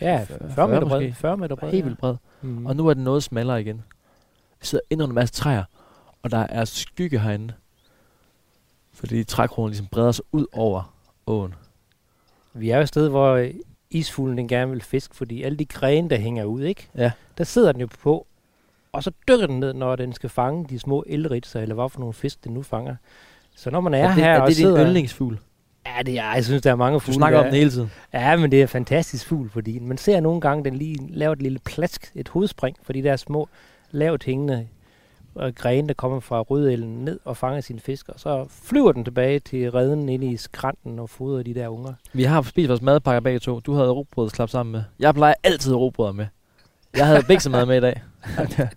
Ja, 0.00 0.24
40 0.28 0.50
40 0.50 0.68
meter 0.68 0.88
bred. 0.88 1.00
måske. 1.00 1.20
40 1.20 1.36
meter 1.36 1.56
bred. 1.56 1.70
Helt 1.70 1.84
vildt 1.84 1.98
bred. 1.98 2.14
Mm. 2.42 2.66
Og 2.66 2.76
nu 2.76 2.88
er 2.88 2.94
den 2.94 3.04
noget 3.04 3.22
smallere 3.22 3.60
igen. 3.60 3.84
Vi 4.60 4.66
sidder 4.66 4.84
inde 4.90 5.04
under 5.04 5.12
en 5.12 5.14
masse 5.14 5.34
træer, 5.34 5.64
og 6.22 6.30
der 6.30 6.38
er 6.38 6.64
skygge 6.64 7.18
herinde. 7.18 7.54
Fordi 8.92 9.24
trækronen 9.24 9.70
ligesom 9.70 9.86
breder 9.86 10.12
sig 10.12 10.24
ud 10.32 10.46
over 10.52 10.94
åen. 11.26 11.54
Vi 12.52 12.70
er 12.70 12.76
jo 12.76 12.82
et 12.82 12.88
sted, 12.88 13.08
hvor 13.08 13.48
isfuglen 13.94 14.38
den 14.38 14.48
gerne 14.48 14.70
vil 14.70 14.82
fiske, 14.82 15.16
fordi 15.16 15.42
alle 15.42 15.58
de 15.58 15.64
grene, 15.64 16.10
der 16.10 16.16
hænger 16.16 16.44
ud, 16.44 16.62
ikke? 16.62 16.88
Ja. 16.96 17.10
Der 17.38 17.44
sidder 17.44 17.72
den 17.72 17.80
jo 17.80 17.88
på, 18.02 18.26
og 18.92 19.02
så 19.02 19.10
dykker 19.28 19.46
den 19.46 19.60
ned, 19.60 19.72
når 19.72 19.96
den 19.96 20.12
skal 20.12 20.30
fange 20.30 20.66
de 20.68 20.78
små 20.78 21.04
elritser, 21.06 21.60
eller 21.60 21.74
hvad 21.74 21.88
for 21.90 22.00
nogle 22.00 22.14
fisk, 22.14 22.44
den 22.44 22.54
nu 22.54 22.62
fanger. 22.62 22.96
Så 23.56 23.70
når 23.70 23.80
man 23.80 23.94
er, 23.94 23.98
er 23.98 24.06
det, 24.06 24.14
her 24.14 24.30
er 24.30 24.40
og 24.40 24.48
det 24.48 24.56
din 24.56 24.62
sidder... 24.64 24.84
yndlingsfugl? 24.86 25.38
Ja, 25.86 26.02
det 26.02 26.18
er, 26.18 26.34
jeg 26.34 26.44
synes, 26.44 26.62
der 26.62 26.70
er 26.70 26.76
mange 26.76 26.94
Du 26.94 26.98
fugle. 26.98 27.14
snakker 27.14 27.38
om 27.38 27.44
der- 27.44 27.50
den 27.50 27.58
hele 27.58 27.70
tiden. 27.70 27.90
Ja, 28.12 28.36
men 28.36 28.50
det 28.50 28.58
er 28.58 28.62
en 28.62 28.68
fantastisk 28.68 29.26
fugl, 29.26 29.50
fordi 29.50 29.78
man 29.78 29.98
ser 29.98 30.20
nogle 30.20 30.40
gange, 30.40 30.64
den 30.64 30.74
lige 30.74 30.98
laver 31.10 31.32
et 31.32 31.42
lille 31.42 31.58
plask, 31.58 32.12
et 32.14 32.28
hovedspring, 32.28 32.76
fordi 32.82 33.00
der 33.00 33.12
er 33.12 33.16
små, 33.16 33.48
lavt 33.90 34.24
hængende 34.24 34.68
grene, 35.54 35.88
der 35.88 35.94
kommer 35.94 36.20
fra 36.20 36.40
rødelen 36.40 37.04
ned 37.04 37.20
og 37.24 37.36
fanger 37.36 37.60
sine 37.60 37.80
fisk, 37.80 38.08
og 38.08 38.20
så 38.20 38.46
flyver 38.50 38.92
den 38.92 39.04
tilbage 39.04 39.38
til 39.38 39.70
redden 39.70 40.08
inde 40.08 40.26
i 40.26 40.36
skrænten 40.36 40.98
og 40.98 41.10
fodrer 41.10 41.42
de 41.42 41.54
der 41.54 41.68
unger. 41.68 41.92
Vi 42.12 42.22
har 42.22 42.42
spist 42.42 42.68
vores 42.68 42.82
madpakker 42.82 43.20
begge 43.20 43.38
to. 43.38 43.60
Du 43.60 43.72
havde 43.74 43.90
rugbrødsklap 43.90 44.50
sammen 44.50 44.72
med. 44.72 44.82
Jeg 44.98 45.14
plejer 45.14 45.34
altid 45.42 45.74
rugbrød 45.74 46.12
med. 46.12 46.26
Jeg 46.96 47.06
havde 47.06 47.22
biksemad 47.28 47.66
med 47.66 47.76
i 47.76 47.80
dag. 47.80 48.02
det 48.56 48.68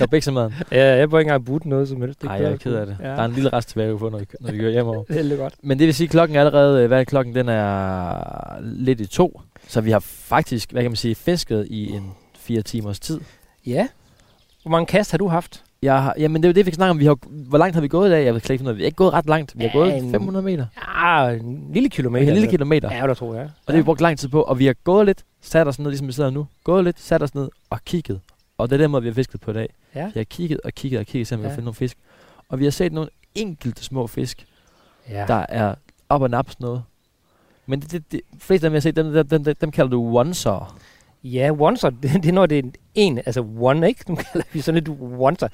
var 0.00 0.06
biksemad. 0.06 0.50
Ja, 0.72 0.96
jeg 0.96 1.10
får 1.10 1.18
ikke 1.18 1.28
engang 1.28 1.44
budt 1.44 1.66
noget 1.66 1.88
som 1.88 2.00
helst. 2.00 2.22
Det 2.22 2.28
Nej, 2.28 2.36
jeg 2.42 2.52
er 2.52 2.56
ked 2.56 2.74
af 2.74 2.86
det. 2.86 2.96
Ja. 3.00 3.08
Der 3.08 3.14
er 3.14 3.24
en 3.24 3.32
lille 3.32 3.52
rest 3.52 3.68
tilbage, 3.68 3.92
vi 3.92 3.98
får, 3.98 4.10
når 4.10 4.18
vi, 4.18 4.26
når 4.40 4.52
vi 4.52 4.58
kører 4.58 4.70
hjemover. 4.70 5.04
Det 5.08 5.18
er 5.18 5.22
lidt 5.22 5.40
godt. 5.40 5.54
Men 5.62 5.78
det 5.78 5.86
vil 5.86 5.94
sige, 5.94 6.04
at 6.06 6.10
klokken 6.10 6.36
er 6.36 6.40
allerede, 6.40 6.82
øh, 6.82 6.86
hvad 6.86 7.00
er 7.00 7.04
klokken? 7.04 7.34
Den 7.34 7.48
er 7.48 8.60
lidt 8.62 9.00
i 9.00 9.06
to. 9.06 9.40
Så 9.68 9.80
vi 9.80 9.90
har 9.90 9.98
faktisk, 9.98 10.72
hvad 10.72 10.82
kan 10.82 10.90
man 10.90 10.96
sige, 10.96 11.14
fisket 11.14 11.66
i 11.70 11.90
en 11.90 12.10
fire 12.38 12.62
timers 12.62 13.00
tid. 13.00 13.20
Ja. 13.66 13.88
Hvor 14.62 14.70
mange 14.70 14.86
kast 14.86 15.10
har 15.10 15.18
du 15.18 15.28
haft? 15.28 15.64
Jeg 15.82 16.02
har, 16.02 16.14
jamen 16.18 16.42
det 16.42 16.48
er 16.48 16.52
jo 16.52 16.54
det, 16.54 16.66
vi 16.66 16.70
kan 16.70 16.74
snakke 16.76 16.90
om. 16.90 16.98
Vi 16.98 17.04
har, 17.04 17.16
hvor 17.48 17.58
langt 17.58 17.74
har 17.74 17.80
vi 17.80 17.88
gået 17.88 18.08
i 18.08 18.10
dag? 18.10 18.24
Jeg 18.24 18.34
ved 18.34 18.40
slet 18.40 18.50
ikke, 18.60 18.70
af. 18.70 18.76
vi 18.76 18.82
har 18.82 18.86
ikke 18.86 18.96
gået 18.96 19.12
ret 19.12 19.26
langt. 19.26 19.52
Vi 19.58 19.64
har 19.64 19.68
Ja, 19.68 19.72
gået 19.78 19.96
en- 19.96 20.10
500 20.10 20.44
meter. 20.44 20.66
Ja, 21.04 21.28
en 21.30 21.70
lille 21.72 21.88
kilometer. 21.88 22.26
En 22.28 22.32
lille 22.34 22.50
kilometer. 22.50 22.94
Ja, 22.96 23.06
det 23.06 23.16
tror 23.16 23.34
jeg. 23.34 23.42
Og 23.44 23.50
det 23.66 23.74
har 23.74 23.76
vi 23.76 23.82
brugt 23.82 24.00
lang 24.00 24.18
tid 24.18 24.28
på. 24.28 24.42
Og 24.42 24.58
vi 24.58 24.66
har 24.66 24.74
gået 24.84 25.06
lidt, 25.06 25.24
sat 25.40 25.68
os 25.68 25.78
ned, 25.78 25.88
ligesom 25.90 26.06
vi 26.06 26.12
sidder 26.12 26.30
nu. 26.30 26.46
Gået 26.64 26.84
lidt, 26.84 27.00
sat 27.00 27.22
os 27.22 27.34
ned 27.34 27.48
og 27.70 27.78
kigget. 27.84 28.20
Og 28.58 28.70
det 28.70 28.76
er 28.76 28.84
den 28.84 28.90
måde, 28.90 29.02
vi 29.02 29.08
har 29.08 29.14
fisket 29.14 29.40
på 29.40 29.50
i 29.50 29.54
dag. 29.54 29.68
Ja. 29.94 30.04
Vi 30.06 30.12
har 30.16 30.24
kigget 30.24 30.60
og 30.64 30.72
kigget 30.72 31.00
og 31.00 31.06
kigget, 31.06 31.28
så 31.28 31.36
vi 31.36 31.42
Ja. 31.42 31.48
kan 31.48 31.54
finde 31.54 31.64
nogle 31.64 31.74
fisk. 31.74 31.96
Og 32.48 32.58
vi 32.58 32.64
har 32.64 32.70
set 32.70 32.92
nogle 32.92 33.10
enkelte 33.34 33.84
små 33.84 34.06
fisk, 34.06 34.46
ja. 35.10 35.24
der 35.28 35.46
er 35.48 35.74
op 36.08 36.22
og 36.22 36.30
naps 36.30 36.60
noget. 36.60 36.82
Men 37.66 37.80
det, 37.80 37.92
det, 37.92 38.12
det, 38.12 38.20
flest 38.38 38.64
af 38.64 38.70
dem, 38.70 38.74
jeg 38.74 38.76
har 38.76 38.80
set, 38.80 38.96
dem, 38.96 39.12
dem, 39.12 39.44
dem, 39.44 39.54
dem, 39.60 39.70
kalder 39.70 39.90
du 39.90 40.18
onser. 40.18 40.78
Ja, 41.24 41.50
oncer, 41.60 41.90
det, 41.90 42.02
det 42.22 42.26
er 42.26 42.32
når 42.32 42.46
det 42.46 42.58
er 42.64 42.70
en, 42.94 43.18
altså 43.18 43.46
one, 43.60 43.88
ikke? 43.88 44.10
Nu 44.10 44.14
kalder 44.16 44.46
vi 44.52 44.60
sådan 44.60 44.84
lidt 44.84 45.00
oncer. 45.18 45.48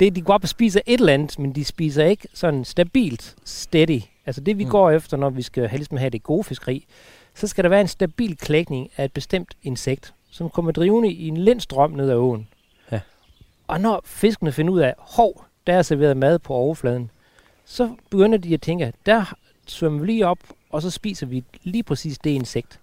Det, 0.00 0.16
de 0.16 0.20
går 0.22 0.34
op 0.34 0.42
og 0.42 0.48
spiser 0.48 0.80
et 0.86 1.00
eller 1.00 1.12
andet, 1.14 1.38
men 1.38 1.52
de 1.54 1.64
spiser 1.64 2.04
ikke 2.04 2.28
sådan 2.34 2.64
stabilt, 2.64 3.36
steady. 3.44 4.00
Altså 4.26 4.40
det, 4.40 4.58
vi 4.58 4.64
Mm. 4.64 4.70
går 4.70 4.90
efter, 4.90 5.16
når 5.16 5.30
vi 5.30 5.42
skal 5.42 5.68
helst 5.68 5.92
med 5.92 6.00
have 6.00 6.10
det 6.10 6.22
gode 6.22 6.44
fiskeri, 6.44 6.86
så 7.34 7.46
skal 7.46 7.64
der 7.64 7.70
være 7.70 7.80
en 7.80 7.88
stabil 7.88 8.36
klækning 8.36 8.90
af 8.96 9.04
et 9.04 9.12
bestemt 9.12 9.54
insekt, 9.62 10.14
som 10.30 10.50
kommer 10.50 10.72
drivende 10.72 11.12
i 11.12 11.28
en 11.28 11.36
lindstrøm 11.36 11.90
ned 11.90 12.10
ad 12.10 12.16
åen. 12.16 12.48
Ja. 12.92 13.00
Og 13.66 13.80
når 13.80 14.00
fiskene 14.04 14.52
finder 14.52 14.72
ud 14.72 14.80
af, 14.80 14.94
hov, 14.98 15.44
der 15.66 15.72
er 15.74 15.82
serveret 15.82 16.16
mad 16.16 16.38
på 16.38 16.54
overfladen, 16.54 17.10
så 17.64 17.90
begynder 18.10 18.38
de 18.38 18.54
at 18.54 18.60
tænke, 18.62 18.92
der 19.06 19.34
svømmer 19.66 20.00
vi 20.00 20.06
lige 20.06 20.26
op, 20.26 20.38
og 20.70 20.82
så 20.82 20.90
spiser 20.90 21.26
vi 21.26 21.44
lige 21.62 21.82
præcis 21.82 22.18
det 22.18 22.30
insekt. 22.30 22.80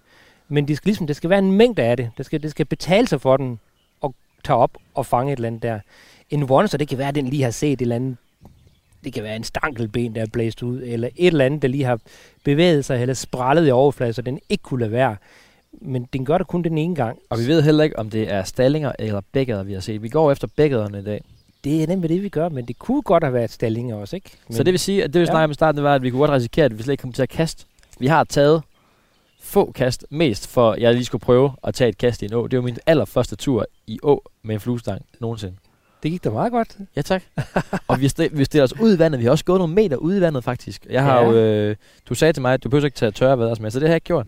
Men 0.48 0.68
det 0.68 0.76
skal, 0.76 0.88
ligesom, 0.88 1.06
det 1.06 1.16
skal 1.16 1.30
være 1.30 1.38
en 1.38 1.52
mængde 1.52 1.82
af 1.82 1.96
det. 1.96 2.10
Det 2.18 2.26
skal, 2.26 2.42
det 2.42 2.50
skal 2.50 2.66
betale 2.66 3.06
sig 3.08 3.20
for 3.20 3.36
den 3.36 3.58
at 4.04 4.10
tage 4.44 4.56
op 4.56 4.70
og 4.94 5.06
fange 5.06 5.32
et 5.32 5.36
eller 5.36 5.46
andet 5.48 5.62
der. 5.62 5.78
En 6.30 6.46
once, 6.50 6.78
det 6.78 6.88
kan 6.88 6.98
være, 6.98 7.08
at 7.08 7.14
den 7.14 7.26
lige 7.28 7.42
har 7.42 7.50
set 7.50 7.72
et 7.72 7.80
eller 7.82 7.96
andet. 7.96 8.16
Det 9.04 9.12
kan 9.12 9.22
være 9.22 9.36
en 9.36 9.44
stankelben, 9.44 10.14
der 10.14 10.22
er 10.22 10.26
blæst 10.32 10.62
ud, 10.62 10.82
eller 10.84 11.08
et 11.16 11.26
eller 11.26 11.44
andet, 11.44 11.62
der 11.62 11.68
lige 11.68 11.84
har 11.84 11.98
bevæget 12.44 12.84
sig, 12.84 13.00
eller 13.02 13.14
sprællet 13.14 13.68
i 13.68 13.70
overfladen, 13.70 14.14
så 14.14 14.22
den 14.22 14.40
ikke 14.48 14.62
kunne 14.62 14.80
lade 14.80 14.92
være. 14.92 15.16
Men 15.80 16.08
den 16.12 16.24
gør 16.24 16.38
det 16.38 16.46
kun 16.46 16.62
den 16.62 16.78
ene 16.78 16.94
gang. 16.94 17.18
Og 17.30 17.38
vi 17.38 17.46
ved 17.46 17.62
heller 17.62 17.84
ikke, 17.84 17.98
om 17.98 18.10
det 18.10 18.32
er 18.32 18.42
stallinger 18.42 18.92
eller 18.98 19.20
bækkeder, 19.32 19.62
vi 19.62 19.72
har 19.72 19.80
set. 19.80 20.02
Vi 20.02 20.08
går 20.08 20.32
efter 20.32 20.48
bækkederne 20.56 20.98
i 20.98 21.02
dag. 21.04 21.24
Det 21.64 21.82
er 21.82 21.86
nemlig 21.86 22.10
det, 22.10 22.22
vi 22.22 22.28
gør, 22.28 22.48
men 22.48 22.64
det 22.66 22.78
kunne 22.78 23.02
godt 23.02 23.24
have 23.24 23.34
været 23.34 23.50
stallinger 23.50 23.96
også, 23.96 24.16
ikke? 24.16 24.30
Men, 24.48 24.56
Så 24.56 24.62
det 24.62 24.72
vil 24.72 24.78
sige, 24.80 25.04
at 25.04 25.12
det 25.12 25.20
vi 25.20 25.24
Ja. 25.24 25.30
snakker 25.30 25.44
om 25.44 25.50
i 25.50 25.54
starten, 25.54 25.76
det 25.76 25.84
var, 25.84 25.94
at 25.94 26.02
vi 26.02 26.10
kunne 26.10 26.18
godt 26.20 26.30
risikere, 26.30 26.64
at 26.64 26.78
vi 26.78 26.82
slet 26.82 26.92
ikke 26.92 27.02
kom 27.02 27.12
til 27.12 27.22
at 27.22 27.28
kaste. 27.28 27.64
Vi 27.98 28.06
har 28.06 28.24
taget 28.24 28.62
få 29.46 29.72
kast, 29.72 30.06
mest 30.10 30.48
for 30.48 30.74
jeg 30.78 30.94
lige 30.94 31.04
skulle 31.04 31.22
prøve 31.22 31.52
at 31.64 31.74
tage 31.74 31.88
et 31.88 31.98
kast 31.98 32.22
i 32.22 32.24
en 32.24 32.34
å. 32.34 32.46
Det 32.46 32.56
var 32.58 32.64
min 32.64 32.78
allerførste 32.86 33.36
tur 33.36 33.66
i 33.86 33.98
å 34.02 34.22
med 34.42 34.54
en 34.54 34.60
fluestang 34.60 35.02
nogensinde. 35.20 35.56
det 36.02 36.10
gik 36.10 36.24
da 36.24 36.30
meget 36.30 36.52
godt. 36.52 36.76
Ja, 36.96 37.02
tak. 37.02 37.22
og 37.88 38.00
vi, 38.00 38.06
st- 38.06 38.28
vi 38.36 38.44
stiller 38.44 38.64
os 38.64 38.80
ud 38.80 38.96
i 38.96 38.98
vandet. 38.98 39.18
Vi 39.20 39.24
har 39.24 39.30
også 39.30 39.44
gået 39.44 39.58
nogle 39.60 39.74
meter 39.74 39.96
ud 39.96 40.16
i 40.16 40.20
vandet, 40.20 40.44
faktisk. 40.44 40.86
Jeg 40.90 41.02
har 41.02 41.20
Ja. 41.20 41.26
jo, 41.30 41.32
øh, 41.36 41.76
du 42.08 42.14
sagde 42.14 42.32
til 42.32 42.42
mig, 42.42 42.54
at 42.54 42.64
du 42.64 42.68
behøver 42.68 42.84
ikke 42.86 42.96
tage 42.96 43.10
tørre 43.12 43.38
vader 43.38 43.54
med, 43.60 43.70
så 43.70 43.80
det 43.80 43.88
har 43.88 43.92
jeg 43.92 43.96
ikke 43.96 44.04
gjort. 44.04 44.26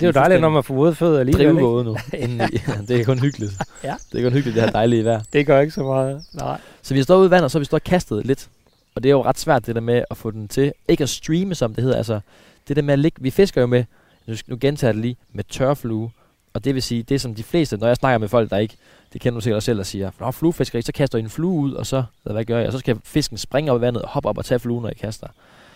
Det 0.00 0.02
er 0.02 0.06
jo 0.06 0.12
dejligt, 0.12 0.40
når 0.40 0.48
man 0.50 0.64
får 0.64 0.74
våde 0.74 0.94
fødder 0.94 1.20
alligevel, 1.20 1.46
ikke? 1.46 1.54
Drivvåde 1.54 1.84
nu. 1.84 1.96
det 2.88 3.00
er 3.00 3.04
kun 3.04 3.18
hyggeligt. 3.18 3.52
Ja. 3.84 3.94
Det 4.12 4.18
er 4.20 4.24
kun 4.24 4.32
hyggeligt, 4.32 4.54
det 4.54 4.62
her 4.64 4.70
dejlige 4.70 5.04
vejr. 5.04 5.22
Det 5.32 5.46
gør 5.46 5.60
ikke 5.60 5.72
så 5.74 5.82
meget. 5.82 6.22
Nej. 6.34 6.58
Så 6.82 6.94
vi 6.94 7.02
stået 7.02 7.18
ude 7.18 7.26
i 7.26 7.30
vandet, 7.30 7.44
og 7.44 7.50
så 7.50 7.58
har 7.58 7.60
vi 7.60 7.68
og 7.72 7.82
kastet 7.82 8.26
lidt. 8.26 8.48
Og 8.94 9.02
det 9.02 9.08
er 9.08 9.12
jo 9.12 9.22
ret 9.24 9.38
svært, 9.38 9.66
det 9.66 9.74
der 9.74 9.80
med 9.80 10.04
at 10.10 10.16
få 10.16 10.30
den 10.30 10.48
til. 10.48 10.72
Ikke 10.88 11.02
at 11.02 11.08
streame, 11.08 11.54
som 11.54 11.74
det 11.74 11.84
hedder. 11.84 11.96
Altså, 11.96 12.20
det 12.68 12.76
der 12.76 12.82
med 12.82 12.92
at 12.92 12.98
ligge... 12.98 13.22
Vi 13.22 13.30
fisker 13.30 13.60
jo 13.60 13.66
med, 13.66 13.84
nu, 14.26 14.34
nu 14.46 14.56
gentager 14.60 14.88
jeg 14.88 14.94
det 14.94 15.02
lige, 15.02 15.16
med 15.32 15.44
tørflue. 15.44 16.10
Og 16.54 16.64
det 16.64 16.74
vil 16.74 16.82
sige, 16.82 17.02
det 17.02 17.20
som 17.20 17.34
de 17.34 17.42
fleste, 17.42 17.76
når 17.76 17.86
jeg 17.86 17.96
snakker 17.96 18.18
med 18.18 18.28
folk, 18.28 18.50
der 18.50 18.56
ikke, 18.58 18.76
det 19.12 19.20
kender 19.20 19.40
du 19.40 19.42
sikkert 19.42 19.62
selv, 19.62 19.78
og 19.78 19.86
siger, 19.86 20.10
Nå, 20.20 20.30
fluefiskeri, 20.30 20.82
så 20.82 20.92
kaster 20.92 21.18
jeg 21.18 21.24
en 21.24 21.30
flue 21.30 21.60
ud, 21.60 21.72
og 21.72 21.86
så, 21.86 22.04
hvad 22.22 22.44
gør 22.44 22.58
jeg? 22.58 22.66
Og 22.66 22.72
så 22.72 22.78
skal 22.78 22.96
fisken 23.04 23.38
springe 23.38 23.72
op 23.72 23.78
i 23.78 23.80
vandet 23.80 24.02
og 24.02 24.08
hoppe 24.08 24.28
op 24.28 24.38
og 24.38 24.44
tage 24.44 24.58
fluen, 24.58 24.82
når 24.82 24.88
jeg 24.88 24.96
kaster. 24.96 25.26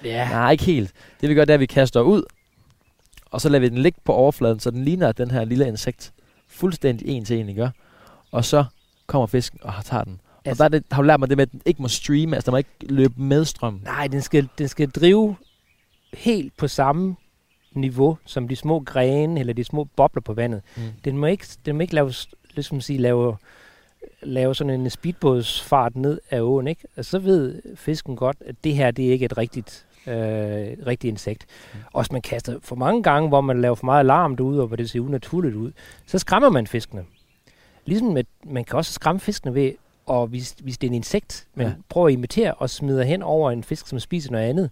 Ja. 0.04 0.28
Nej, 0.28 0.50
ikke 0.52 0.64
helt. 0.64 0.92
Det 1.20 1.28
vi 1.28 1.34
gør, 1.34 1.44
det 1.44 1.50
er, 1.50 1.54
at 1.54 1.60
vi 1.60 1.66
kaster 1.66 2.00
ud, 2.00 2.22
og 3.30 3.40
så 3.40 3.48
lader 3.48 3.60
vi 3.60 3.68
den 3.68 3.78
ligge 3.78 4.00
på 4.04 4.12
overfladen, 4.12 4.60
så 4.60 4.70
den 4.70 4.84
ligner 4.84 5.12
den 5.12 5.30
her 5.30 5.44
lille 5.44 5.68
insekt 5.68 6.12
fuldstændig 6.48 7.08
en 7.08 7.24
til 7.24 7.38
en, 7.40 7.48
ikke? 7.48 7.70
Og 8.32 8.44
så 8.44 8.64
kommer 9.06 9.26
fisken 9.26 9.58
og 9.62 9.72
tager 9.84 10.04
den. 10.04 10.20
Og 10.34 10.40
Altså- 10.44 10.62
der 10.62 10.64
er 10.64 10.68
det, 10.68 10.84
har 10.92 11.02
du 11.02 11.06
lært 11.06 11.20
mig 11.20 11.28
det 11.28 11.36
med, 11.36 11.42
at 11.42 11.52
den 11.52 11.62
ikke 11.66 11.82
må 11.82 11.88
streame, 11.88 12.36
altså 12.36 12.50
den 12.50 12.52
må 12.52 12.56
ikke 12.56 12.70
løbe 12.80 13.14
med 13.22 13.44
strøm. 13.44 13.80
Nej, 13.84 14.06
den 14.06 14.22
skal, 14.22 14.48
den 14.58 14.68
skal 14.68 14.90
drive 14.90 15.36
helt 16.14 16.56
på 16.56 16.68
samme 16.68 17.16
niveau 17.72 18.18
som 18.24 18.48
de 18.48 18.56
små 18.56 18.80
grene 18.80 19.40
eller 19.40 19.52
de 19.52 19.64
små 19.64 19.84
bobler 19.84 20.22
på 20.22 20.32
vandet. 20.32 20.62
Mm. 20.76 20.82
Den 21.04 21.18
må 21.18 21.26
ikke, 21.26 21.46
den 21.66 21.76
må 21.76 21.80
ikke 21.80 21.94
lave, 21.94 22.12
ligesom 22.54 22.80
sige, 22.80 22.98
lave, 22.98 23.36
lave 24.22 24.54
sådan 24.54 24.80
en 24.80 24.90
speedbådsfart 24.90 25.96
ned 25.96 26.20
af 26.30 26.40
åen. 26.40 26.68
Ikke? 26.68 26.82
Altså, 26.96 27.10
så 27.10 27.18
ved 27.18 27.62
fisken 27.76 28.16
godt, 28.16 28.36
at 28.46 28.54
det 28.64 28.74
her 28.74 28.90
det 28.90 29.06
er 29.06 29.12
ikke 29.12 29.24
et 29.24 29.38
rigtigt, 29.38 29.86
øh, 30.06 30.14
rigtigt 30.86 31.04
insekt. 31.04 31.46
Mm. 31.74 31.80
Og 31.92 32.02
hvis 32.02 32.12
man 32.12 32.22
kaster 32.22 32.58
for 32.62 32.76
mange 32.76 33.02
gange, 33.02 33.28
hvor 33.28 33.40
man 33.40 33.60
laver 33.60 33.74
for 33.74 33.84
meget 33.84 34.00
alarm 34.00 34.36
derude, 34.36 34.60
og 34.60 34.66
hvor 34.66 34.76
det 34.76 34.90
ser 34.90 35.00
unaturligt 35.00 35.54
ud, 35.54 35.72
så 36.06 36.18
skræmmer 36.18 36.48
man 36.48 36.66
fiskene. 36.66 37.04
ligesom 37.84 38.16
at 38.16 38.26
man 38.44 38.64
kan 38.64 38.76
også 38.76 38.92
skræmme 38.92 39.20
fiskene 39.20 39.54
ved, 39.54 39.72
og 40.06 40.26
hvis, 40.26 40.56
hvis 40.62 40.78
det 40.78 40.86
er 40.86 40.90
en 40.90 40.94
insekt, 40.94 41.46
man 41.54 41.66
ja. 41.66 41.72
prøver 41.88 42.08
at 42.08 42.12
imitere 42.12 42.54
og 42.54 42.70
smider 42.70 43.02
hen 43.02 43.22
over 43.22 43.50
en 43.50 43.64
fisk, 43.64 43.86
som 43.86 44.00
spiser 44.00 44.30
noget 44.32 44.44
andet, 44.48 44.70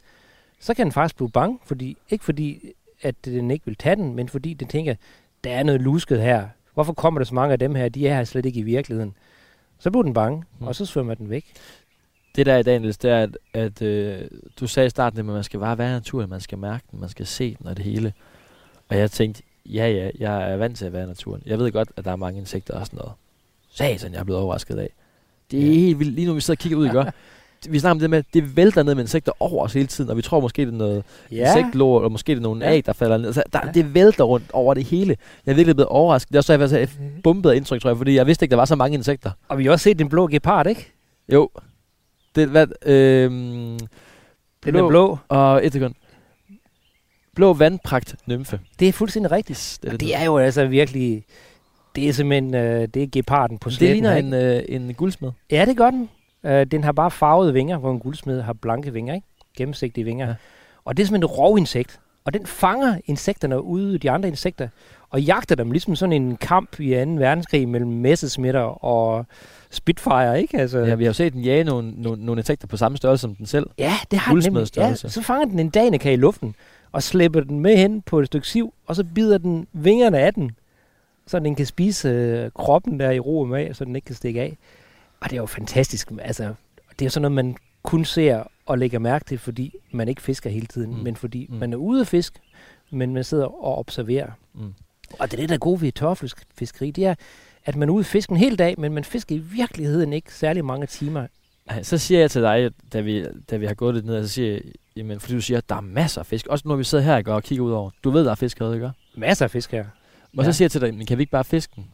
så 0.61 0.75
kan 0.75 0.87
den 0.87 0.93
faktisk 0.93 1.17
blive 1.17 1.31
bange, 1.31 1.59
fordi, 1.65 1.97
ikke 2.11 2.25
fordi, 2.25 2.73
at 3.07 3.25
den 3.25 3.51
ikke 3.51 3.67
vil 3.67 3.77
tage 3.77 3.97
den, 3.97 4.15
men 4.15 4.29
fordi 4.29 4.55
den 4.55 4.69
tænker, 4.69 4.95
der 5.45 5.51
er 5.51 5.63
noget 5.63 5.81
lusket 5.81 6.23
her. 6.23 6.49
Hvorfor 6.75 6.93
kommer 6.93 7.21
der 7.21 7.25
så 7.25 7.35
mange 7.35 7.53
af 7.53 7.59
dem 7.59 7.75
her? 7.75 7.89
De 7.89 8.09
er 8.09 8.15
her 8.17 8.25
slet 8.25 8.47
ikke 8.47 8.61
i 8.61 8.63
virkeligheden. 8.63 9.15
Så 9.79 9.91
bliver 9.91 10.03
den 10.03 10.15
bange, 10.15 10.45
mm. 10.61 10.67
og 10.67 10.75
så 10.75 10.87
svømmer 10.87 11.15
den 11.15 11.31
væk. 11.31 11.45
Det 12.37 12.47
der 12.47 12.55
er 12.55 12.59
i 12.59 12.63
dag, 12.63 12.81
Niels, 12.81 12.99
det 12.99 13.11
er, 13.11 13.23
at, 13.23 13.39
at 13.55 13.83
øh, 13.83 14.23
du 14.61 14.67
sagde 14.67 14.87
i 14.87 14.91
starten, 14.91 15.19
at 15.19 15.25
man 15.25 15.45
skal 15.45 15.61
bare 15.61 15.79
være 15.79 15.89
i 15.91 15.93
naturen, 15.93 16.31
man 16.31 16.41
skal 16.41 16.59
mærke 16.59 16.85
den, 16.91 17.01
man 17.01 17.09
skal 17.09 17.27
se 17.27 17.57
den 17.59 17.67
og 17.67 17.77
det 17.77 17.85
hele. 17.85 18.13
Og 18.89 18.99
jeg 18.99 19.11
tænkte, 19.11 19.43
ja 19.67 19.89
ja, 19.89 20.11
jeg 20.19 20.53
er 20.53 20.57
vant 20.57 20.77
til 20.79 20.85
at 20.85 20.93
være 20.93 21.05
i 21.05 21.07
naturen. 21.07 21.43
Jeg 21.47 21.59
ved 21.59 21.73
godt, 21.73 21.89
at 21.97 22.05
der 22.05 22.13
er 22.13 22.17
mange 22.17 22.41
insekter 22.41 22.75
og 22.75 22.87
sådan 22.87 22.97
noget. 22.97 23.13
Satan, 23.71 24.13
jeg 24.13 24.21
er 24.21 24.25
blevet 24.25 24.43
overrasket 24.43 24.79
af. 24.79 24.91
Det 25.51 25.61
er 25.63 25.67
Ja. 25.67 25.73
helt 25.73 25.99
vildt. 25.99 26.15
Lige 26.15 26.27
nu, 26.27 26.35
vi 26.35 26.41
sidder 26.41 26.57
og 26.57 26.63
kigger 26.63 26.79
ud, 26.79 26.85
ikke? 26.87 26.99
Vi 27.71 27.79
snakker 27.79 27.95
om 27.95 27.99
det 27.99 28.11
med, 28.11 28.19
at 28.19 28.25
det 28.35 28.57
vælter 28.57 28.83
ned 28.83 28.95
med 28.95 29.05
insekter 29.05 29.33
over 29.41 29.65
os 29.65 29.73
hele 29.73 29.87
tiden, 29.87 30.11
og 30.11 30.17
vi 30.17 30.23
tror 30.23 30.41
måske, 30.41 30.63
det 30.67 30.73
er 30.73 30.77
noget 30.77 31.05
ja. 31.33 31.57
insektlort, 31.57 32.05
og 32.05 32.13
måske 32.13 32.33
det 32.33 32.39
er 32.39 32.43
nogle 32.43 32.65
Ja. 32.67 32.75
æg, 32.75 32.87
der 32.87 32.93
falder 32.93 33.17
ned. 33.17 33.27
Altså, 33.27 33.43
der, 33.53 33.61
Ja. 33.65 33.73
Det 33.73 33.95
vælter 33.95 34.25
rundt 34.25 34.47
over 34.53 34.75
det 34.75 34.85
hele. 34.85 35.17
Jeg 35.47 35.53
er 35.53 35.57
virkelig 35.57 35.77
blevet 35.77 35.89
overrasket. 35.89 36.29
Det 36.29 36.35
er 36.37 36.39
også 36.39 36.69
så, 36.69 36.79
jeg 36.79 36.89
var 37.01 37.21
bumpet 37.23 37.51
af 37.51 37.57
indtryk, 37.57 37.81
tror 37.83 37.91
jeg, 37.91 37.97
fordi 37.97 38.15
jeg 38.15 38.27
vidste 38.27 38.45
ikke, 38.45 38.51
der 38.51 38.57
var 38.57 38.65
så 38.65 38.77
mange 38.77 38.95
insekter. 38.97 39.31
Og 39.49 39.59
vi 39.59 39.65
har 39.65 39.73
også 39.73 39.83
set 39.85 39.99
den 39.99 40.09
blå 40.09 40.27
gepard, 40.27 40.67
ikke? 40.67 40.93
Jo. 41.33 41.49
Det, 42.37 42.49
hvad, 42.49 42.67
øhm, 42.87 43.79
Den 44.65 44.77
er 44.77 44.89
blå. 44.89 45.19
Og 45.29 45.67
et 45.67 45.73
sekund. 45.73 45.95
Blå 47.35 47.53
vandpragt 47.53 48.17
nymfe. 48.27 48.61
Det 48.81 48.89
er 48.89 48.93
fuldstændig 48.93 49.33
rigtigt. 49.33 49.59
Yes, 49.59 49.79
Det, 49.79 50.01
det 50.01 50.15
er 50.17 50.25
jo 50.25 50.39
altså 50.39 50.67
virkelig... 50.67 51.25
Det 51.97 52.09
er 52.09 52.13
simpelthen... 52.13 52.55
Øh, 52.55 52.89
det 52.95 53.03
er 53.03 53.07
geparden 53.13 53.59
på 53.59 53.69
det 53.69 53.77
sletten. 53.79 53.95
ligner 53.95 54.13
her, 54.13 54.19
en, 54.19 54.35
øh, 54.35 54.63
en 54.69 54.95
guldsmed. 54.95 55.31
Ja, 55.51 55.65
det 55.65 55.77
gør 55.77 55.91
den. 55.91 56.09
Øh, 56.47 56.67
den 56.67 56.85
har 56.85 56.93
bare 56.93 57.11
farvede 57.11 57.53
vinger, 57.53 57.79
hvor 57.79 57.93
en 57.93 58.01
guldsmed 58.01 58.41
har 58.41 58.53
blanke 58.53 58.93
vinger, 58.93 59.15
ikke? 59.15 59.27
Gennemsigtige 59.57 60.05
vinger. 60.05 60.27
Ja. 60.27 60.35
Og 60.85 60.97
det 60.97 61.03
er 61.03 61.07
simpelthen 61.07 61.31
et 61.31 61.39
rovinsekt. 61.39 62.01
Og 62.25 62.35
den 62.35 62.47
fanger 62.47 62.97
insekterne 63.07 63.63
ude, 63.63 63.99
de 63.99 64.11
andre 64.11 64.29
insekter, 64.29 64.69
og 65.11 65.23
jagter 65.23 65.55
dem, 65.55 65.71
ligesom 65.71 65.97
sådan 65.97 66.13
en 66.13 66.37
kamp 66.37 66.81
i 66.81 66.91
2. 66.91 67.11
verdenskrig 67.11 67.69
mellem 67.69 67.91
messesmitter 67.91 68.85
og 68.85 69.27
Spitfire, 69.71 70.41
ikke? 70.41 70.59
Altså, 70.59 70.79
Ja, 70.79 70.95
vi 70.95 71.05
har 71.05 71.09
jo 71.09 71.13
set 71.13 71.33
den 71.33 71.43
jage 71.43 71.65
nogle, 71.65 71.91
nogle, 71.97 72.25
nogle 72.25 72.41
insekter 72.41 72.67
på 72.67 72.77
samme 72.77 72.97
størrelse 72.97 73.23
som 73.23 73.35
den 73.35 73.47
selv. 73.47 73.67
Ja, 73.79 73.93
det 74.11 74.19
har 74.19 74.35
den 74.35 74.43
nemlig. 74.53 74.77
Ja, 74.77 74.95
så 74.95 75.23
fanger 75.23 75.47
den 75.47 75.59
en 75.59 75.71
danika 75.71 76.13
i 76.13 76.17
luften, 76.17 76.55
og 76.93 77.03
slæber 77.03 77.41
den 77.41 77.61
med 77.61 77.77
hen 77.77 78.03
på 78.03 78.21
et 78.21 78.27
stykke 78.27 78.49
siv, 78.49 78.75
og 78.87 78.97
så 78.97 79.05
bider 79.15 79.39
den 79.39 79.67
vingerne 79.73 80.19
af 80.19 80.35
den, 80.35 80.51
så 81.27 81.39
den 81.39 81.55
kan 81.55 81.67
spise 81.67 82.09
øh, 82.09 82.51
kroppen 82.55 83.01
der 83.01 83.11
i 83.11 83.19
ro 83.19 83.41
og 83.41 83.49
mag, 83.49 83.77
så 83.77 83.85
den 83.85 83.97
ikke 83.97 84.07
kan 84.07 84.15
stikke 84.15 84.41
af. 84.41 84.57
Og 85.21 85.31
det 85.31 85.37
er 85.37 85.41
jo 85.41 85.47
fantastisk. 85.47 86.11
Altså, 86.21 86.55
det 86.99 87.05
er 87.05 87.09
sådan 87.09 87.23
noget, 87.33 87.47
man 87.47 87.57
kun 87.83 88.05
ser 88.05 88.43
og 88.67 88.79
lægger 88.79 88.99
mærke 88.99 89.25
til, 89.25 89.39
fordi 89.39 89.75
man 89.93 90.09
ikke 90.09 90.23
fisker 90.23 90.51
hele 90.51 90.67
tiden, 90.67 90.91
Mm. 90.97 91.03
men 91.03 91.17
fordi 91.17 91.47
Mm. 91.51 91.57
man 91.57 91.73
er 91.73 91.77
ude 91.77 92.01
at 92.01 92.07
fiske, 92.07 92.39
men 92.91 93.15
man 93.15 93.25
sidder 93.25 93.45
og 93.65 93.79
observerer. 93.79 94.31
Mm. 94.55 94.75
Og 95.19 95.31
det 95.31 95.37
er 95.37 95.43
det, 95.43 95.49
der 95.49 95.55
er 95.55 95.59
gode 95.59 95.81
ved 95.81 95.93
tørfiskeri, 95.93 96.91
det 96.91 97.07
er, 97.07 97.15
at 97.65 97.77
man 97.77 97.89
er 97.89 97.93
ude 97.93 98.01
at 98.01 98.07
fiske 98.07 98.31
en 98.31 98.37
hel 98.37 98.59
dag, 98.59 98.75
men 98.81 98.93
man 98.95 99.05
fisker 99.05 99.35
i 99.35 99.39
virkeligheden 99.39 100.13
ikke 100.13 100.35
særlig 100.35 100.65
mange 100.65 100.87
timer. 100.87 101.27
Så 101.83 101.99
siger 101.99 102.21
jeg 102.21 102.31
til 102.31 102.43
dig, 102.43 102.71
da 102.93 103.01
vi, 103.01 103.27
da 103.51 103.57
vi 103.57 103.67
har 103.67 103.75
gået 103.75 103.95
lidt 103.95 104.07
ned, 104.07 104.27
så 104.27 104.33
siger 104.33 104.53
jeg, 104.53 104.61
jamen, 104.97 105.21
fordi 105.21 105.35
du 105.35 105.41
siger, 105.41 105.59
at 105.59 105.69
der 105.69 105.75
er 105.77 105.81
masser 105.81 106.21
af 106.21 106.27
fisk. 106.27 106.47
Også 106.47 106.69
når 106.69 106.77
vi 106.77 106.85
sidder 106.85 107.05
her 107.05 107.17
ikke, 107.17 107.33
og 107.33 107.43
kigger 107.43 107.65
ud 107.65 107.73
over. 107.73 107.91
Du 108.05 108.11
ved, 108.11 108.25
der 108.25 108.31
er 108.31 108.35
fisk 108.35 108.59
herude, 108.59 108.75
ikke? 108.75 108.91
Masser 109.17 109.45
af 109.45 109.51
fisk 109.51 109.71
her. 109.73 109.85
Og 110.39 110.45
så 110.45 110.53
siger 110.53 110.65
jeg 110.67 110.71
til 110.71 110.81
dig, 110.81 110.95
men 110.95 111.07
kan 111.07 111.19
vi 111.19 111.23
ikke 111.23 111.31
bare 111.31 111.45
fiske 111.45 111.73
den? 111.77 111.87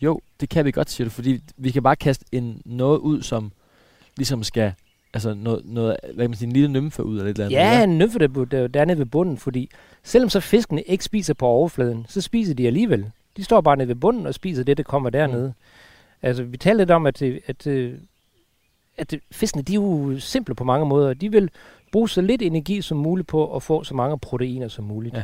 Jo, 0.00 0.20
det 0.40 0.48
kan 0.48 0.64
vi 0.64 0.70
godt, 0.70 0.90
siger 0.90 1.04
du, 1.04 1.10
fordi 1.10 1.40
vi 1.56 1.70
kan 1.70 1.82
bare 1.82 1.96
kaste 1.96 2.24
en, 2.32 2.62
noget 2.64 2.98
ud, 2.98 3.22
som 3.22 3.52
ligesom 4.16 4.42
skal, 4.42 4.72
altså 5.14 5.34
noget, 5.34 5.62
noget 5.64 5.96
hvad 6.02 6.24
kan 6.24 6.30
man 6.30 6.36
sige, 6.36 6.46
en 6.46 6.52
lille 6.52 6.68
nymfe 6.68 7.04
ud 7.04 7.18
eller 7.18 7.30
et 7.30 7.34
eller 7.34 7.44
andet. 7.44 7.56
Ja, 7.56 7.84
en 7.84 7.98
nymfe, 7.98 8.18
der, 8.18 8.44
der, 8.44 8.66
der 8.66 8.80
er 8.80 8.84
nede 8.84 8.98
ved 8.98 9.06
bunden, 9.06 9.36
fordi 9.36 9.70
selvom 10.02 10.30
så 10.30 10.40
fiskene 10.40 10.82
ikke 10.82 11.04
spiser 11.04 11.34
på 11.34 11.46
overfladen, 11.46 12.06
så 12.08 12.20
spiser 12.20 12.54
de 12.54 12.66
alligevel. 12.66 13.10
De 13.36 13.44
står 13.44 13.60
bare 13.60 13.76
nede 13.76 13.88
ved 13.88 13.94
bunden 13.94 14.26
og 14.26 14.34
spiser 14.34 14.64
det, 14.64 14.76
der 14.76 14.82
kommer 14.82 15.10
dernede. 15.10 15.46
Mm. 15.46 15.52
Altså, 16.22 16.42
vi 16.42 16.56
talte 16.56 16.78
lidt 16.78 16.90
om, 16.90 17.06
at, 17.06 17.22
at, 17.22 17.66
at 18.96 19.10
det, 19.10 19.20
fiskene, 19.32 19.62
de 19.62 19.72
er 19.72 19.74
jo 19.74 20.18
simple 20.18 20.54
på 20.54 20.64
mange 20.64 20.86
måder. 20.86 21.14
De 21.14 21.32
vil 21.32 21.50
bruge 21.92 22.08
så 22.08 22.20
lidt 22.20 22.42
energi 22.42 22.82
som 22.82 22.98
muligt 22.98 23.28
på 23.28 23.56
at 23.56 23.62
få 23.62 23.84
så 23.84 23.94
mange 23.94 24.18
proteiner 24.18 24.68
som 24.68 24.84
muligt. 24.84 25.14
Ja. 25.14 25.22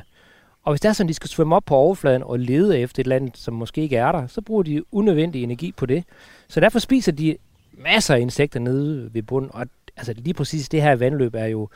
Og 0.64 0.72
hvis 0.72 0.80
det 0.80 0.88
er 0.88 0.92
sådan, 0.92 1.06
at 1.06 1.08
de 1.08 1.14
skal 1.14 1.30
svømme 1.30 1.56
op 1.56 1.64
på 1.64 1.74
overfladen 1.74 2.22
og 2.22 2.38
lede 2.38 2.78
efter 2.78 3.00
et 3.00 3.04
eller 3.04 3.16
andet, 3.16 3.36
som 3.36 3.54
måske 3.54 3.80
ikke 3.80 3.96
er 3.96 4.12
der, 4.12 4.26
så 4.26 4.40
bruger 4.40 4.62
de 4.62 4.94
unødvendig 4.94 5.42
energi 5.42 5.72
på 5.76 5.86
det. 5.86 6.04
Så 6.48 6.60
derfor 6.60 6.78
spiser 6.78 7.12
de 7.12 7.36
masser 7.72 8.14
af 8.14 8.20
insekter 8.20 8.60
nede 8.60 9.10
ved 9.14 9.22
bunden. 9.22 9.50
Og 9.54 9.66
altså 9.96 10.14
lige 10.16 10.34
præcis 10.34 10.68
det 10.68 10.82
her 10.82 10.96
vandløb 10.96 11.34
er 11.34 11.46
jo 11.46 11.68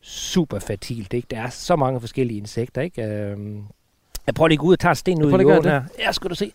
super 0.00 0.58
fertilt. 0.58 1.12
Ikke? 1.12 1.28
Der 1.30 1.40
er 1.40 1.50
så 1.50 1.76
mange 1.76 2.00
forskellige 2.00 2.38
insekter. 2.38 2.82
Ikke? 2.82 3.02
Øhm, 3.02 3.62
jeg 4.26 4.34
prøver 4.34 4.48
lige 4.48 4.56
at 4.56 4.60
gå 4.60 4.66
ud 4.66 4.72
og 4.72 4.78
tage 4.78 4.94
sten 4.94 5.22
ud 5.22 5.40
i 5.40 5.44
åen 5.44 5.64
her. 5.64 5.82
Ja, 5.98 6.12
skal 6.12 6.30
du 6.30 6.34
se. 6.34 6.52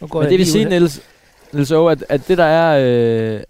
Nu 0.00 0.06
går 0.06 0.20
Men 0.20 0.30
det 0.30 0.38
vil 0.38 0.46
sige. 0.46 0.64
Niels, 0.64 1.02
Niels 1.52 1.72
Aage, 1.72 1.90
at, 1.90 2.04
at 2.08 2.28
det 2.28 2.38
der 2.38 2.44
er... 2.44 3.34
Øh, 3.34 3.40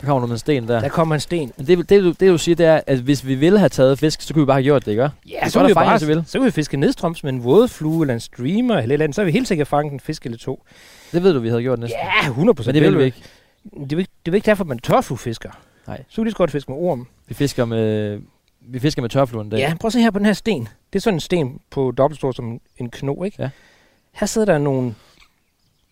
der 0.00 0.06
kommer 0.06 0.20
nogle 0.20 0.38
sten 0.38 0.68
der. 0.68 0.80
Der 0.80 0.88
kommer 0.88 1.14
en 1.14 1.20
sten. 1.20 1.52
Men 1.56 1.66
det, 1.66 1.88
det, 1.88 2.02
du, 2.02 2.08
det 2.08 2.20
du 2.20 2.38
siger, 2.38 2.56
det 2.56 2.66
er, 2.66 2.80
at 2.86 2.98
hvis 2.98 3.26
vi 3.26 3.34
ville 3.34 3.58
have 3.58 3.68
taget 3.68 3.98
fisk, 3.98 4.22
så 4.22 4.34
kunne 4.34 4.42
vi 4.42 4.46
bare 4.46 4.54
have 4.54 4.62
gjort 4.64 4.84
det, 4.84 4.90
ikke? 4.90 5.02
Ja, 5.02 5.10
er 5.40 5.48
så 5.48 5.58
godt 5.58 5.64
kan, 5.64 5.68
vi 5.68 5.74
bare, 5.74 6.00
vi 6.00 6.06
vil. 6.06 6.24
så 6.26 6.38
kan 6.38 6.46
vi 6.46 6.50
fiske 6.50 6.76
nedstrøms 6.76 7.24
med 7.24 7.32
en 7.32 7.44
vådflue 7.44 8.02
eller 8.02 8.14
en 8.14 8.20
streamer 8.20 8.74
eller 8.74 8.78
et 8.78 8.92
eller 8.92 9.04
andet. 9.04 9.14
Så 9.14 9.20
har 9.20 9.24
vi 9.26 9.32
helt 9.32 9.48
sikkert 9.48 9.68
fanget 9.68 9.92
en 9.92 10.00
fisk 10.00 10.24
eller 10.24 10.38
to. 10.38 10.64
Det 11.12 11.22
ved 11.22 11.34
du, 11.34 11.40
vi 11.40 11.48
havde 11.48 11.62
gjort 11.62 11.78
næsten. 11.78 11.98
Ja, 12.22 12.28
100 12.28 12.56
procent. 12.56 12.74
Men 12.74 12.82
det 12.82 12.90
vil 12.92 12.98
vi 12.98 13.04
ikke. 13.04 13.22
Det 13.80 13.92
er, 13.92 13.98
ikke, 13.98 14.10
det 14.26 14.32
er 14.32 14.34
ikke 14.36 14.46
derfor, 14.46 14.64
man 14.64 14.78
tørfluefisker. 14.78 15.50
Nej. 15.86 15.96
Så 16.08 16.20
er 16.20 16.24
det 16.24 16.26
lige 16.26 16.32
så 16.32 16.36
godt 16.36 16.50
fiske 16.50 16.70
med 16.72 16.78
orm. 16.80 17.06
Vi 17.28 17.34
fisker 17.34 17.64
med, 17.64 18.18
vi 18.60 18.78
fisker 18.78 19.02
med 19.02 19.10
tørfluen 19.10 19.50
der. 19.50 19.58
Ja, 19.58 19.74
prøv 19.80 19.86
at 19.86 19.92
se 19.92 20.00
her 20.00 20.10
på 20.10 20.18
den 20.18 20.26
her 20.26 20.32
sten. 20.32 20.68
Det 20.92 20.98
er 20.98 21.00
sådan 21.00 21.16
en 21.16 21.20
sten 21.20 21.60
på 21.70 21.90
dobbeltstor 21.96 22.32
som 22.32 22.60
en 22.78 22.90
kno, 22.90 23.22
ikke? 23.22 23.42
Ja. 23.42 23.50
Her 24.12 24.26
sidder 24.26 24.52
der 24.52 24.58
nogle, 24.58 24.94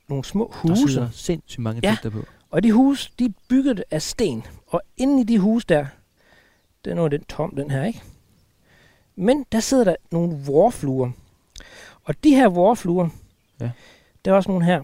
nogle 0.08 0.24
små 0.24 0.54
Der 0.62 0.68
huse. 0.68 0.92
sidder 0.92 1.08
sindssygt 1.12 1.62
mange 1.62 1.80
ja. 1.82 1.96
på. 2.10 2.24
Og 2.50 2.62
de 2.62 2.72
huse, 2.72 3.10
de 3.18 3.24
er 3.24 3.28
bygget 3.48 3.84
af 3.90 4.02
sten. 4.02 4.44
Og 4.66 4.80
inde 4.96 5.20
i 5.20 5.24
de 5.24 5.38
huse 5.38 5.66
der, 5.68 5.86
det 6.84 6.90
er 6.90 6.94
noget 6.94 7.12
den 7.12 7.24
tom, 7.24 7.54
den 7.56 7.70
her, 7.70 7.84
ikke? 7.84 8.02
Men 9.16 9.44
der 9.52 9.60
sidder 9.60 9.84
der 9.84 9.96
nogle 10.12 10.38
vorfluer. 10.46 11.10
Og 12.04 12.14
de 12.24 12.30
her 12.34 12.48
vorfluer, 12.48 13.08
Ja. 13.60 13.70
der 14.24 14.30
er 14.32 14.36
også 14.36 14.50
nogle 14.50 14.64
her. 14.64 14.82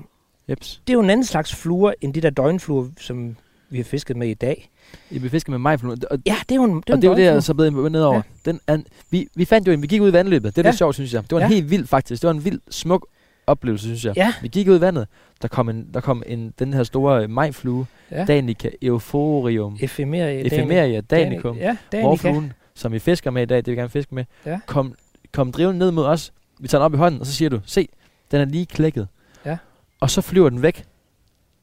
Jeps. 0.49 0.83
Det 0.87 0.93
er 0.93 0.95
jo 0.95 1.01
en 1.01 1.11
anden 1.11 1.25
slags 1.27 1.55
fluer, 1.55 1.93
end 2.01 2.15
de 2.15 2.21
der 2.21 2.31
døgnfluer, 2.31 2.89
som 3.01 3.37
vi 3.71 3.77
har 3.77 3.85
fisket 3.85 4.17
med 4.17 4.29
i 4.29 4.35
dag. 4.35 4.71
I 5.11 5.19
vil 5.19 5.31
fiske 5.31 5.51
med 5.51 5.59
majfluen. 5.59 6.03
Og, 6.11 6.19
Ja, 6.27 6.37
det 6.49 6.51
er 6.51 6.57
jo 6.57 6.65
en, 6.65 6.71
det 6.77 6.89
er 6.89 6.93
og 6.93 6.97
en 6.97 7.03
det 7.03 7.11
var 7.11 7.17
det, 7.17 7.23
jeg 7.25 7.43
så 7.43 7.55
blev 7.55 7.89
nedover. 7.89 8.15
Ja. 8.15 8.23
Ja. 8.47 8.51
Den 8.51 8.61
er, 8.67 8.79
vi, 9.11 9.29
vi 9.35 9.45
fandt 9.45 9.69
jo 9.69 9.73
en, 9.73 9.83
vi 9.83 9.87
gik 9.87 10.01
ud 10.03 10.09
i 10.09 10.12
vandløbet. 10.12 10.57
Det 10.57 10.62
er 10.62 10.67
Ja. 10.67 10.71
lidt 10.71 10.79
sjovt, 10.79 10.95
synes 10.95 11.12
jeg. 11.15 11.23
Det 11.23 11.31
var 11.33 11.39
en 11.39 11.51
Ja. 11.51 11.55
helt 11.55 11.71
vild 11.71 11.87
faktisk. 11.87 12.23
Det 12.23 12.29
var 12.29 12.35
en 12.35 12.45
vild, 12.45 12.61
smuk 12.71 13.07
oplevelse, 13.47 13.85
synes 13.87 14.05
jeg. 14.05 14.17
Ja, 14.17 14.35
Vi 14.43 14.49
gik 14.49 14.69
ud 14.69 14.77
i 14.79 14.81
vandet. 14.81 15.09
Der 15.45 15.49
kom, 15.49 15.68
en, 15.68 15.88
der 15.95 16.01
kom 16.01 16.22
en, 16.26 16.55
den 16.59 16.72
her 16.74 16.82
store 16.82 17.22
øh, 17.22 17.30
majflue. 17.30 17.86
ja. 18.11 18.24
Danica 18.24 18.70
euphorium. 18.82 19.76
Efemeria. 19.80 20.47
Ephemeria 20.47 21.01
danicum. 21.01 21.57
Ja, 21.57 21.76
Danica. 21.92 22.09
Vorfluen, 22.09 22.53
som 22.74 22.92
vi 22.92 22.99
fisker 22.99 23.30
med 23.30 23.42
i 23.42 23.47
dag, 23.47 23.57
det 23.57 23.66
vi 23.66 23.74
gerne 23.76 23.88
fiske 23.88 24.14
med, 24.14 24.24
Ja. 24.47 24.61
kom, 24.66 24.95
kom 25.32 25.53
drivende 25.53 25.78
ned 25.78 25.90
mod 25.90 26.05
os. 26.05 26.32
Vi 26.61 26.68
tager 26.68 26.80
den 26.82 26.84
op 26.84 26.95
i 26.95 26.97
hånden, 26.97 27.20
og 27.20 27.26
så 27.26 27.32
siger 27.32 27.49
du, 27.49 27.61
se, 27.66 27.88
den 28.30 28.40
er 28.40 28.45
lige 28.45 28.66
klækket. 28.66 29.09
Ja. 29.47 29.57
Og 30.01 30.11
så 30.11 30.20
flyver 30.20 30.51
den 30.51 30.62
væk. 30.62 30.84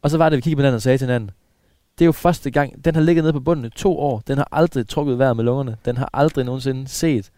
Og 0.01 0.09
så 0.09 0.17
var 0.17 0.29
det, 0.29 0.35
vi 0.37 0.41
kiggede 0.41 0.55
på 0.55 0.61
hinanden 0.61 0.75
og 0.75 0.81
sagde 0.81 0.97
til 0.97 1.05
hinanden, 1.07 1.31
det 1.99 2.03
er 2.03 2.07
jo 2.07 2.11
første 2.11 2.51
gang, 2.51 2.85
den 2.85 2.95
har 2.95 3.01
ligget 3.01 3.23
nede 3.23 3.33
på 3.33 3.39
bunden 3.39 3.65
i 3.65 3.69
to 3.69 3.99
år. 3.99 4.21
Den 4.27 4.37
har 4.37 4.47
aldrig 4.51 4.87
trukket 4.87 5.19
vejret 5.19 5.35
med 5.35 5.43
lungerne. 5.45 5.77
Den 5.85 5.97
har 5.97 6.09
aldrig 6.13 6.45
nogensinde 6.45 6.87
set 6.87 7.31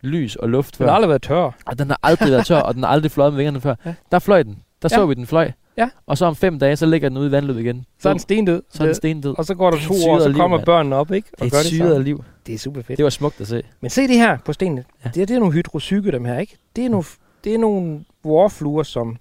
lys 0.00 0.36
og 0.36 0.48
luft 0.48 0.78
Den 0.78 0.84
før. 0.84 0.86
har 0.88 0.94
aldrig 0.94 1.08
været 1.08 1.22
tør. 1.22 1.50
Og 1.66 1.78
den 1.78 1.90
har 1.90 1.98
aldrig 2.02 2.30
været 2.32 2.46
tør, 2.46 2.60
og 2.60 2.74
den 2.74 2.82
har 2.82 2.90
aldrig 2.90 3.10
fløjet 3.10 3.32
med 3.32 3.36
vingerne 3.36 3.60
før. 3.60 3.74
Ja. 3.86 3.94
Der 4.12 4.18
fløj 4.18 4.42
den. 4.42 4.58
Der 4.82 4.88
Ja. 4.92 4.96
så 4.96 5.06
vi 5.06 5.14
den 5.14 5.26
fløj. 5.26 5.50
Ja. 5.78 5.88
Og 6.06 6.18
så 6.18 6.26
om 6.26 6.36
fem 6.36 6.58
dage, 6.58 6.76
så 6.76 6.86
ligger 6.86 7.08
den 7.08 7.18
ude 7.18 7.28
i 7.28 7.30
vandløbet 7.30 7.60
igen. 7.60 7.84
Så 7.98 8.08
er 8.08 8.12
den 8.12 8.20
stendød. 8.20 8.62
så 8.70 8.82
er 8.82 8.86
den 8.86 8.94
stendød. 8.94 9.34
Og 9.38 9.44
så 9.44 9.54
går 9.54 9.70
der 9.70 9.76
Det 9.78 9.84
er 9.84 9.88
to 9.88 9.94
et 9.94 10.08
år, 10.08 10.18
så 10.18 10.22
syret 10.22 10.30
liv, 10.30 10.40
kommer 10.40 10.56
mand. 10.56 10.66
børnene 10.66 10.96
op, 10.96 11.12
ikke? 11.12 11.28
Det 11.30 11.40
Og 11.40 11.46
er 11.46 11.50
gør 11.50 11.58
et 11.58 11.64
det 11.64 11.72
syret 11.72 11.90
samme. 11.90 12.04
liv. 12.04 12.24
Det 12.46 12.54
er 12.54 12.58
super 12.58 12.82
fedt. 12.82 12.96
Det 12.96 13.04
var 13.04 13.10
smukt 13.10 13.40
at 13.40 13.46
se. 13.48 13.62
Men 13.80 13.90
se 13.90 14.08
det 14.08 14.16
her 14.16 14.38
på 14.44 14.52
stenene. 14.52 14.84
Ja. 15.04 15.10
Det, 15.14 15.22
er, 15.22 15.26
det 15.26 15.34
er 15.34 15.38
nogle 15.40 15.54
hydrozyge, 15.54 16.12
dem 16.12 16.24
her, 16.24 16.38
ikke? 16.38 16.56
Det 16.76 16.84
er 16.84 16.88
nogle, 16.88 17.04
det 17.44 17.54
er 17.54 17.58
nogle 17.58 18.04
vorfluer, 18.24 18.82
som 18.82 19.16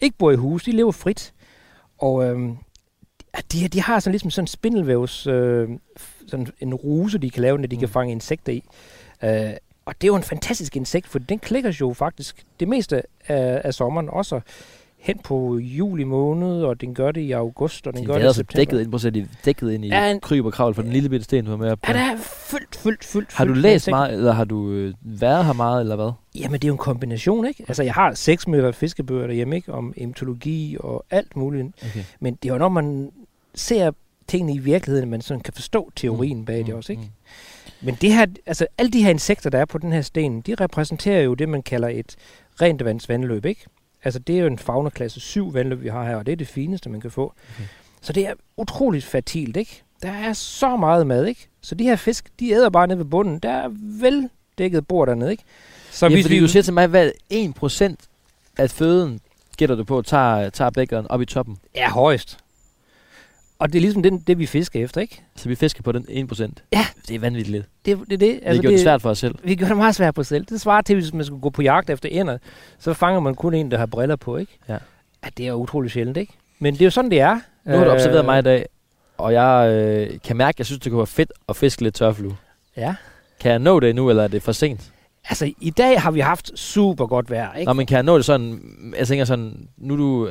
ikke 0.00 0.18
bor 0.18 0.30
i 0.30 0.36
hus. 0.36 0.64
De 0.64 0.72
lever 0.72 0.92
frit. 0.92 1.32
Og 1.98 2.24
øhm, 2.24 2.56
de, 3.52 3.68
de 3.68 3.80
har 3.82 4.00
sådan 4.00 4.12
ligesom 4.12 4.30
sådan 4.30 4.42
en 4.42 4.46
spindelvævs, 4.46 5.26
øh, 5.26 5.68
sådan 6.28 6.46
en 6.60 6.74
ruse, 6.74 7.18
de 7.18 7.30
kan 7.30 7.42
lave, 7.42 7.58
når 7.58 7.66
de 7.66 7.76
mm. 7.76 7.80
kan 7.80 7.88
fange 7.88 8.12
insekter 8.12 8.52
i. 8.52 8.62
Øh, 9.24 9.50
og 9.86 9.94
det 10.00 10.04
er 10.04 10.08
jo 10.08 10.16
en 10.16 10.22
fantastisk 10.22 10.76
insekt, 10.76 11.06
for 11.06 11.18
den 11.18 11.38
klikker 11.38 11.76
jo 11.80 11.92
faktisk 11.92 12.44
det 12.60 12.68
meste 12.68 13.02
af, 13.28 13.60
af 13.64 13.74
sommeren, 13.74 14.08
også 14.08 14.40
hen 15.06 15.18
på 15.24 15.58
juli 15.58 16.04
måned, 16.04 16.62
og 16.62 16.80
den 16.80 16.94
gør 16.94 17.10
det 17.12 17.20
i 17.20 17.32
august, 17.32 17.86
og 17.86 17.92
den 17.92 18.02
De 18.02 18.06
gør 18.06 18.12
det 18.14 18.20
i 18.20 18.22
altså 18.22 18.34
september. 18.38 18.58
dækket 18.60 18.80
ind, 19.04 19.12
de 19.14 19.20
er 19.20 19.24
dækket 19.44 19.72
ind 19.72 19.84
i 19.84 19.88
Ja, 19.88 20.10
en- 20.10 20.20
kryb 20.20 20.44
og 20.44 20.52
kravl 20.52 20.74
for 20.74 20.82
den 20.82 20.92
lille 20.92 21.08
bitte 21.08 21.24
sten, 21.24 21.44
du 21.44 21.50
har 21.50 21.58
med 21.58 21.70
op 21.70 21.78
på. 21.82 21.92
Ja, 21.92 21.98
der 21.98 22.04
er 22.04 22.16
fyldt, 22.50 22.76
fyldt, 22.76 23.04
fyldt. 23.04 23.32
Har 23.32 23.44
du 23.44 23.52
læst 23.52 23.88
meget, 23.88 24.12
eller 24.14 24.32
har 24.32 24.44
du 24.44 24.70
øh, 24.70 24.94
været 25.02 25.44
her 25.44 25.52
meget, 25.52 25.80
eller 25.80 25.96
hvad? 25.96 26.10
Jamen, 26.34 26.52
det 26.52 26.64
er 26.64 26.68
jo 26.68 26.74
en 26.74 26.78
kombination, 26.78 27.46
ikke? 27.46 27.64
Altså, 27.68 27.82
jeg 27.82 27.94
har 27.94 28.14
seks 28.14 28.48
meter 28.48 28.72
fiskebøger 28.72 29.26
derhjemme, 29.26 29.56
ikke? 29.56 29.72
Om 29.72 29.94
emtologi 29.96 30.76
og 30.80 31.04
alt 31.10 31.36
muligt. 31.36 31.66
Okay. 31.90 32.00
Men 32.20 32.34
det 32.42 32.48
er 32.48 32.54
jo, 32.54 32.58
når 32.58 32.68
man 32.68 33.10
ser 33.54 33.90
tingene 34.28 34.54
i 34.54 34.58
virkeligheden, 34.58 35.10
man 35.10 35.20
sådan 35.20 35.40
kan 35.40 35.54
forstå 35.54 35.90
teorien 35.96 36.44
bag 36.44 36.66
det 36.66 36.74
også, 36.74 36.92
ikke? 36.92 37.10
Men 37.82 37.96
det 38.00 38.12
her, 38.14 38.26
altså 38.46 38.66
alle 38.78 38.90
de 38.90 39.02
her 39.02 39.10
insekter, 39.10 39.50
der 39.50 39.58
er 39.58 39.64
på 39.64 39.78
den 39.78 39.92
her 39.92 40.02
sten, 40.02 40.40
de 40.40 40.54
repræsenterer 40.54 41.22
jo 41.22 41.34
det, 41.34 41.48
man 41.48 41.62
kalder 41.62 41.88
et 41.88 42.16
rent 42.62 42.84
vands 42.84 43.08
vandløb, 43.08 43.44
ikke? 43.44 43.64
Altså 44.06 44.18
det 44.18 44.36
er 44.36 44.40
jo 44.40 44.46
en 44.46 44.58
faunaklasse 44.58 45.20
7 45.20 45.54
vandløb, 45.54 45.82
vi 45.82 45.88
har 45.88 46.04
her, 46.04 46.16
og 46.16 46.26
det 46.26 46.32
er 46.32 46.36
det 46.36 46.48
fineste, 46.48 46.90
man 46.90 47.00
kan 47.00 47.10
få. 47.10 47.34
Okay. 47.54 47.68
Så 48.00 48.12
det 48.12 48.26
er 48.26 48.32
utroligt 48.56 49.04
fertilt, 49.04 49.56
ikke? 49.56 49.82
Der 50.02 50.12
er 50.12 50.32
så 50.32 50.76
meget 50.76 51.06
mad, 51.06 51.26
ikke? 51.26 51.48
Så 51.60 51.74
de 51.74 51.84
her 51.84 51.96
fisk, 51.96 52.28
de 52.40 52.50
æder 52.50 52.70
bare 52.70 52.86
ned 52.86 52.96
ved 52.96 53.04
bunden. 53.04 53.38
Der 53.38 53.50
er 53.50 53.68
vel 54.00 54.28
dækket 54.58 54.86
bord 54.86 55.08
dernede, 55.08 55.30
ikke? 55.30 55.42
Så 55.90 56.06
Ja, 56.06 56.14
hvis 56.14 56.24
fordi 56.24 56.34
vi, 56.34 56.40
du 56.40 56.48
siger 56.48 56.62
til 56.62 56.74
mig, 56.74 56.86
hvad 56.86 57.10
1% 57.32 57.94
af 58.58 58.70
føden 58.70 59.20
gætter 59.56 59.76
du 59.76 59.84
på, 59.84 60.02
tager, 60.02 60.50
tager 60.50 60.70
bækkeren 60.70 61.06
op 61.10 61.22
i 61.22 61.24
toppen. 61.24 61.56
er 61.74 61.90
højst. 61.90 62.38
Og 63.58 63.72
det 63.72 63.78
er 63.78 63.80
ligesom 63.80 64.02
det, 64.02 64.26
det, 64.26 64.38
vi 64.38 64.46
fisker 64.46 64.84
efter, 64.84 65.00
ikke? 65.00 65.22
Så 65.36 65.48
vi 65.48 65.54
fisker 65.54 65.82
på 65.82 65.92
den 65.92 66.28
1%. 66.32 66.52
Ja. 66.72 66.86
Det 67.08 67.14
er 67.14 67.18
vanvittigt 67.18 67.50
lidt. 67.50 67.66
Det, 67.84 67.98
det, 68.10 68.20
det, 68.20 68.40
Altså, 68.42 68.52
vi 68.52 68.62
gjorde 68.62 68.74
det 68.74 68.82
svært 68.82 69.02
for 69.02 69.10
os 69.10 69.18
selv. 69.18 69.34
Vi 69.44 69.54
gør 69.54 69.66
det 69.66 69.76
meget 69.76 69.94
svært 69.94 70.14
på 70.14 70.20
os 70.20 70.26
selv. 70.26 70.44
Det 70.44 70.60
svarer 70.60 70.82
til, 70.82 70.96
hvis 70.96 71.12
man 71.14 71.24
skulle 71.24 71.40
gå 71.40 71.50
på 71.50 71.62
jagt 71.62 71.90
efter 71.90 72.08
ender, 72.08 72.38
så 72.78 72.94
fanger 72.94 73.20
man 73.20 73.34
kun 73.34 73.54
en, 73.54 73.70
der 73.70 73.78
har 73.78 73.86
briller 73.86 74.16
på, 74.16 74.36
ikke? 74.36 74.58
Ja. 74.68 74.72
ja 75.24 75.28
det 75.36 75.44
er 75.44 75.48
jo 75.48 75.54
utroligt 75.54 75.92
sjældent, 75.92 76.16
ikke? 76.16 76.32
Men 76.58 76.74
det 76.74 76.80
er 76.80 76.86
jo 76.86 76.90
sådan, 76.90 77.10
det 77.10 77.20
er. 77.20 77.40
Nu 77.64 77.76
har 77.76 77.84
du 77.84 77.90
observeret 77.90 78.20
Øh, 78.20 78.24
mig 78.24 78.38
i 78.38 78.42
dag, 78.42 78.66
og 79.18 79.32
jeg 79.32 79.70
øh, 79.70 80.18
kan 80.24 80.36
mærke, 80.36 80.54
at 80.54 80.58
jeg 80.58 80.66
synes, 80.66 80.80
det 80.80 80.90
kunne 80.90 80.98
være 80.98 81.06
fedt 81.06 81.32
at 81.48 81.56
fiske 81.56 81.82
lidt 81.82 81.94
tørflue. 81.94 82.36
Ja. 82.76 82.94
Kan 83.40 83.50
jeg 83.50 83.58
nå 83.58 83.80
det 83.80 83.94
nu, 83.94 84.10
eller 84.10 84.22
er 84.22 84.28
det 84.28 84.42
for 84.42 84.52
sent? 84.52 84.92
Altså, 85.28 85.52
i 85.60 85.70
dag 85.70 86.00
har 86.02 86.10
vi 86.10 86.20
haft 86.20 86.58
super 86.58 87.06
godt 87.06 87.30
vejr, 87.30 87.54
ikke? 87.54 87.66
Nå, 87.68 87.72
men 87.72 87.86
kan 87.86 87.94
jeg 87.94 88.02
nå 88.02 88.16
det 88.16 88.24
sådan, 88.24 88.60
jeg 88.98 89.06
tænker 89.06 89.24
sådan, 89.24 89.68
nu 89.76 89.96
du... 89.96 90.30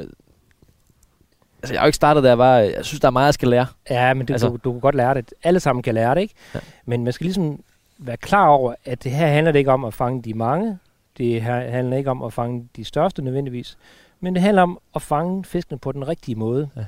Altså, 1.65 1.73
jeg 1.73 1.79
har 1.81 1.85
jo 1.85 1.87
ikke 1.87 1.95
startet, 1.95 2.23
da 2.23 2.29
jeg 2.29 2.37
var... 2.37 2.57
Jeg 2.57 2.85
synes, 2.85 2.99
der 2.99 3.07
er 3.07 3.11
meget, 3.11 3.25
jeg 3.25 3.33
skal 3.33 3.47
lære. 3.47 3.65
Ja, 3.89 4.13
men 4.13 4.27
det, 4.27 4.33
Altså- 4.33 4.47
du, 4.49 4.57
du 4.63 4.71
kan 4.71 4.79
godt 4.81 4.95
lære 4.95 5.13
det. 5.13 5.33
Alle 5.43 5.59
sammen 5.59 5.83
kan 5.83 5.93
lære 5.93 6.15
det, 6.15 6.21
ikke? 6.21 6.33
Ja. 6.55 6.59
Men 6.85 7.03
man 7.03 7.13
skal 7.13 7.25
ligesom 7.25 7.59
være 7.97 8.17
klar 8.17 8.47
over, 8.47 8.73
at 8.85 9.03
det 9.03 9.11
her 9.11 9.27
handler 9.27 9.51
det 9.51 9.59
ikke 9.59 9.71
om 9.71 9.85
at 9.85 9.93
fange 9.93 10.21
de 10.21 10.33
mange. 10.33 10.77
Det 11.17 11.41
her 11.41 11.69
handler 11.71 11.97
ikke 11.97 12.11
om 12.11 12.23
at 12.23 12.33
fange 12.33 12.67
de 12.75 12.83
største 12.85 13.21
nødvendigvis. 13.21 13.77
Men 14.19 14.33
det 14.35 14.41
handler 14.43 14.61
om 14.61 14.79
at 14.95 15.01
fange 15.01 15.43
fiskene 15.45 15.77
på 15.77 15.91
den 15.91 16.07
rigtige 16.07 16.35
måde. 16.35 16.69
Ja. 16.77 16.81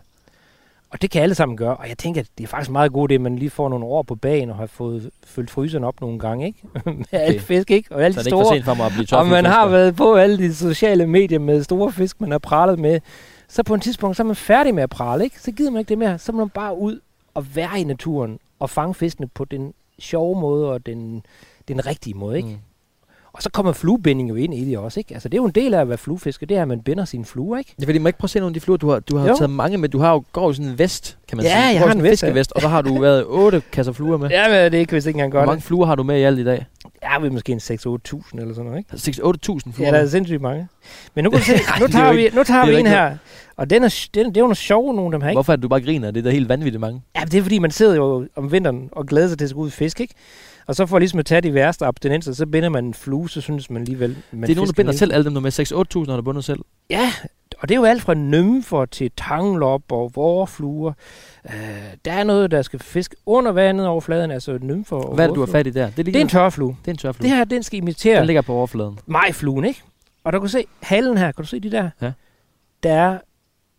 Og 0.90 1.02
det 1.02 1.12
kan 1.12 1.22
alle 1.22 1.36
sammen 1.36 1.58
gøre. 1.58 1.76
Og 1.78 1.90
jeg 1.90 1.98
tænker, 1.98 2.22
at 2.22 2.28
det 2.38 2.44
er 2.44 2.48
faktisk 2.48 2.72
meget 2.72 2.94
godt, 2.94 3.12
at 3.12 3.22
man 3.22 3.36
lige 3.36 3.50
får 3.50 3.70
nogle 3.70 3.86
år 3.86 4.02
på 4.04 4.16
bagen 4.16 4.50
og 4.50 4.56
har 4.56 4.66
fået 4.66 5.10
fyldt 5.26 5.50
fryseren 5.52 5.84
op 5.84 6.02
nogle 6.02 6.20
gange, 6.20 6.46
ikke? 6.48 6.60
Med 6.86 7.06
alle 7.12 7.40
fisk, 7.40 7.72
ikke? 7.72 7.96
Og 7.96 8.04
alle 8.04 8.14
Så 8.14 8.20
er 8.20 8.24
de 8.24 8.26
det 8.26 8.32
ikke 8.32 8.38
for 8.38 8.44
store. 8.44 8.56
sent 8.56 8.66
for 8.66 8.74
mig 8.74 8.86
at 8.86 8.92
blive 8.92 9.20
Og 9.20 9.28
man 9.28 9.46
har 9.46 9.68
været 9.68 9.96
på 9.96 10.16
alle 10.16 10.38
de 10.38 10.56
sociale 10.56 11.08
medier 11.08 11.40
med 11.40 11.64
store 11.64 11.92
fisk, 11.92 12.22
man 12.22 12.32
har 12.32 12.38
pralet 12.40 12.80
med. 12.80 13.00
Så 13.50 13.64
på 13.64 13.74
et 13.76 13.82
tidspunkt, 13.82 14.18
så 14.18 14.24
er 14.24 14.28
man 14.28 14.36
færdig 14.36 14.76
med 14.76 14.84
at 14.84 14.90
prale, 14.90 15.24
ikke? 15.24 15.42
Så 15.42 15.52
gider 15.52 15.72
man 15.72 15.80
ikke 15.80 15.90
det 15.90 15.98
mere. 15.98 16.18
Så 16.20 16.32
må 16.32 16.38
man 16.38 16.50
bare 16.50 16.78
ud 16.78 17.00
og 17.34 17.56
være 17.56 17.80
i 17.80 17.84
naturen 17.84 18.40
og 18.60 18.70
fange 18.70 18.94
fiskene 18.94 19.28
på 19.28 19.46
den 19.46 19.74
sjove 20.00 20.40
måde 20.42 20.72
og 20.72 20.86
den, 20.86 21.24
den 21.68 21.86
rigtige 21.86 22.14
måde, 22.14 22.38
ikke? 22.38 22.50
Mm. 22.50 22.56
Og 23.34 23.44
så 23.44 23.50
kommer 23.50 23.72
fluebinding 23.74 24.30
jo 24.30 24.36
ind 24.36 24.54
i 24.54 24.66
det 24.66 24.78
også, 24.78 25.00
ikke? 25.00 25.14
Altså 25.14 25.30
det 25.30 25.38
er 25.38 25.42
jo 25.42 25.46
en 25.46 25.52
del 25.52 25.74
af 25.74 25.82
at 25.82 25.90
være 25.90 25.98
fluefisker, 25.98 26.46
det 26.46 26.58
er, 26.58 26.62
at 26.62 26.68
man 26.68 26.82
binder 26.82 27.06
sine 27.06 27.26
fluer, 27.26 27.58
ikke? 27.58 27.74
Det 27.76 27.82
er 27.84 27.88
fordi, 27.88 28.00
man 28.00 28.10
ikke 28.10 28.20
prøve 28.20 28.26
at 28.26 28.30
se 28.30 28.40
nogle 28.40 28.50
af 28.50 28.54
de 28.54 28.60
fluer, 28.60 28.78
du 28.78 28.90
har, 28.90 29.00
du 29.00 29.18
har 29.18 29.28
Jo. 29.28 29.36
taget 29.38 29.50
mange 29.50 29.78
med. 29.78 29.90
Du 29.90 30.00
har 30.00 30.12
jo 30.14 30.24
går 30.32 30.52
i 30.52 30.54
sådan 30.54 30.72
en 30.72 30.80
vest, 30.80 31.18
kan 31.28 31.38
man 31.38 31.46
Ja, 31.46 31.50
sige. 31.52 31.70
Du 31.70 31.74
jeg 31.74 31.82
har 31.82 31.92
en 31.96 32.04
vest, 32.04 32.24
ja. 32.24 32.28
fiskevest, 32.28 32.52
og 32.52 32.62
så 32.62 32.68
har 32.68 32.82
du 32.82 33.02
været 33.02 33.26
otte 33.28 33.62
kasser 33.72 33.92
fluer 33.94 34.18
med. 34.18 34.30
Ja, 34.30 34.48
men 34.48 34.56
det 34.72 34.74
er 34.78 34.80
ikke, 34.80 34.92
hvis 34.92 35.06
ikke 35.06 35.18
engang 35.18 35.32
Hvor 35.32 35.40
godt. 35.40 35.48
mange 35.48 35.62
fluer 35.62 35.86
har 35.86 35.96
du 35.96 36.04
med 36.04 36.20
i 36.20 36.24
alt 36.24 36.40
i 36.40 36.44
dag? 36.44 36.66
Ja, 37.04 37.20
vi 37.20 37.28
er 37.28 37.32
måske 37.32 37.52
en 37.52 37.60
6-8.000 37.60 37.68
eller 37.68 38.54
sådan 38.54 38.66
noget, 38.66 38.78
ikke? 38.78 38.94
6-8.000 38.94 39.72
fluer? 39.72 39.88
Ja, 39.88 39.94
der 39.94 40.02
er 40.02 40.08
sindssygt 40.08 40.42
mange. 40.42 40.68
Men 41.16 41.24
nu 41.24 41.30
kan 41.30 41.40
du 41.40 41.46
se, 41.46 41.54
Ej, 41.54 41.80
nu 41.80 41.86
er 41.86 41.90
tager 41.90 42.14
vi, 42.14 42.30
nu 42.34 42.44
tager 42.44 42.62
er 42.62 42.66
vi 42.66 42.72
en 42.72 42.78
ikke 42.78 42.90
her. 42.90 43.18
Og 43.58 43.70
den 43.70 43.84
er, 43.84 44.08
den, 44.14 44.26
det 44.26 44.38
er 44.38 44.42
jo 44.42 44.46
nogle 44.46 44.56
sjove 44.56 44.94
nogle, 44.96 45.14
dem 45.14 45.22
her, 45.22 45.30
ikke? 45.30 45.36
Hvorfor 45.38 45.54
er 45.54 45.58
du 45.58 45.68
bare 45.68 45.82
griner? 45.82 46.12
Det 46.12 46.20
er 46.20 46.24
da 46.24 46.30
helt 46.30 46.50
vanvittigt 46.50 46.82
mange. 46.82 47.02
Ja, 47.16 47.22
det 47.22 47.34
er 47.34 47.42
fordi, 47.42 47.60
man 47.60 47.72
sidder 47.72 47.96
jo 47.96 48.28
om 48.36 48.52
vinteren 48.52 48.90
og 48.92 49.06
glæder 49.06 49.28
sig 49.28 49.38
til 49.38 49.46
at 49.46 49.50
skulle 49.50 49.64
ud 49.64 49.70
og 49.70 49.74
fiske, 49.74 50.02
ikke? 50.02 50.14
Og 50.68 50.76
så 50.76 50.86
for 50.86 51.00
ligesom 51.00 51.20
at 51.20 51.26
tage 51.26 51.42
de 51.42 51.54
værste 51.54 51.86
abstinenser, 51.86 52.34
så 52.34 52.46
binder 52.46 52.70
man 52.70 52.86
en 52.86 52.94
flue, 52.94 53.30
så 53.30 53.42
synes 53.42 53.70
man 53.70 53.82
alligevel... 53.82 54.18
Man 54.32 54.42
det 54.42 54.50
er 54.50 54.56
nogen, 54.56 54.68
der 54.68 54.74
binder 54.74 54.92
selv 54.92 55.14
alle 55.14 55.26
dem, 55.26 55.34
du 55.34 55.40
er 55.40 55.44
med. 55.44 56.06
6-8.000 56.06 56.12
har 56.12 56.16
du 56.18 56.22
bundet 56.22 56.46
selv. 56.46 56.60
Ja, 56.90 57.12
og 57.60 57.70
det 57.70 57.76
er 57.76 57.80
jo 57.80 57.86
alt 57.86 58.02
fra 58.02 58.14
nymfer 58.14 58.86
til 58.86 59.12
tanglop 59.18 59.92
og 59.92 60.12
vorfluer. 60.16 60.94
Uh, 61.46 61.52
der 62.06 62.12
er 62.12 62.24
noget, 62.24 62.52
der 62.52 62.62
skal 62.62 62.80
fiske 62.80 63.16
under 63.26 63.52
vandet 63.52 63.88
over 63.88 64.02
fladen, 64.02 64.32
altså 64.32 64.60
nymfer 64.62 64.96
og 64.96 65.16
Hvad 65.16 65.30
er 65.30 65.34
du 65.34 65.40
har 65.40 65.48
fat 65.52 65.68
i 65.68 65.70
der? 65.70 65.90
Det, 65.90 66.06
Det 66.06 66.16
er 66.16 66.22
en 66.22 66.28
tørflue. 66.30 66.76
det 66.82 66.88
er 66.88 66.92
en 66.92 66.98
tørflue. 66.98 67.30
Det 67.30 67.38
her, 67.38 67.44
den 67.44 67.64
skal 67.64 67.78
imitere 67.78 68.18
Den 68.20 68.26
ligger 68.26 68.42
på 68.42 68.54
overfladen. 68.54 69.00
majfluen, 69.06 69.66
ikke? 69.66 69.84
Og 70.24 70.34
du 70.34 70.40
kan 70.40 70.50
se 70.50 70.66
halen 70.82 71.18
her. 71.18 71.32
Kan 71.32 71.44
du 71.44 71.48
se 71.48 71.60
de 71.60 71.72
der? 71.72 71.90
Ja. 72.02 72.12
Der 72.84 72.94
er 72.94 73.20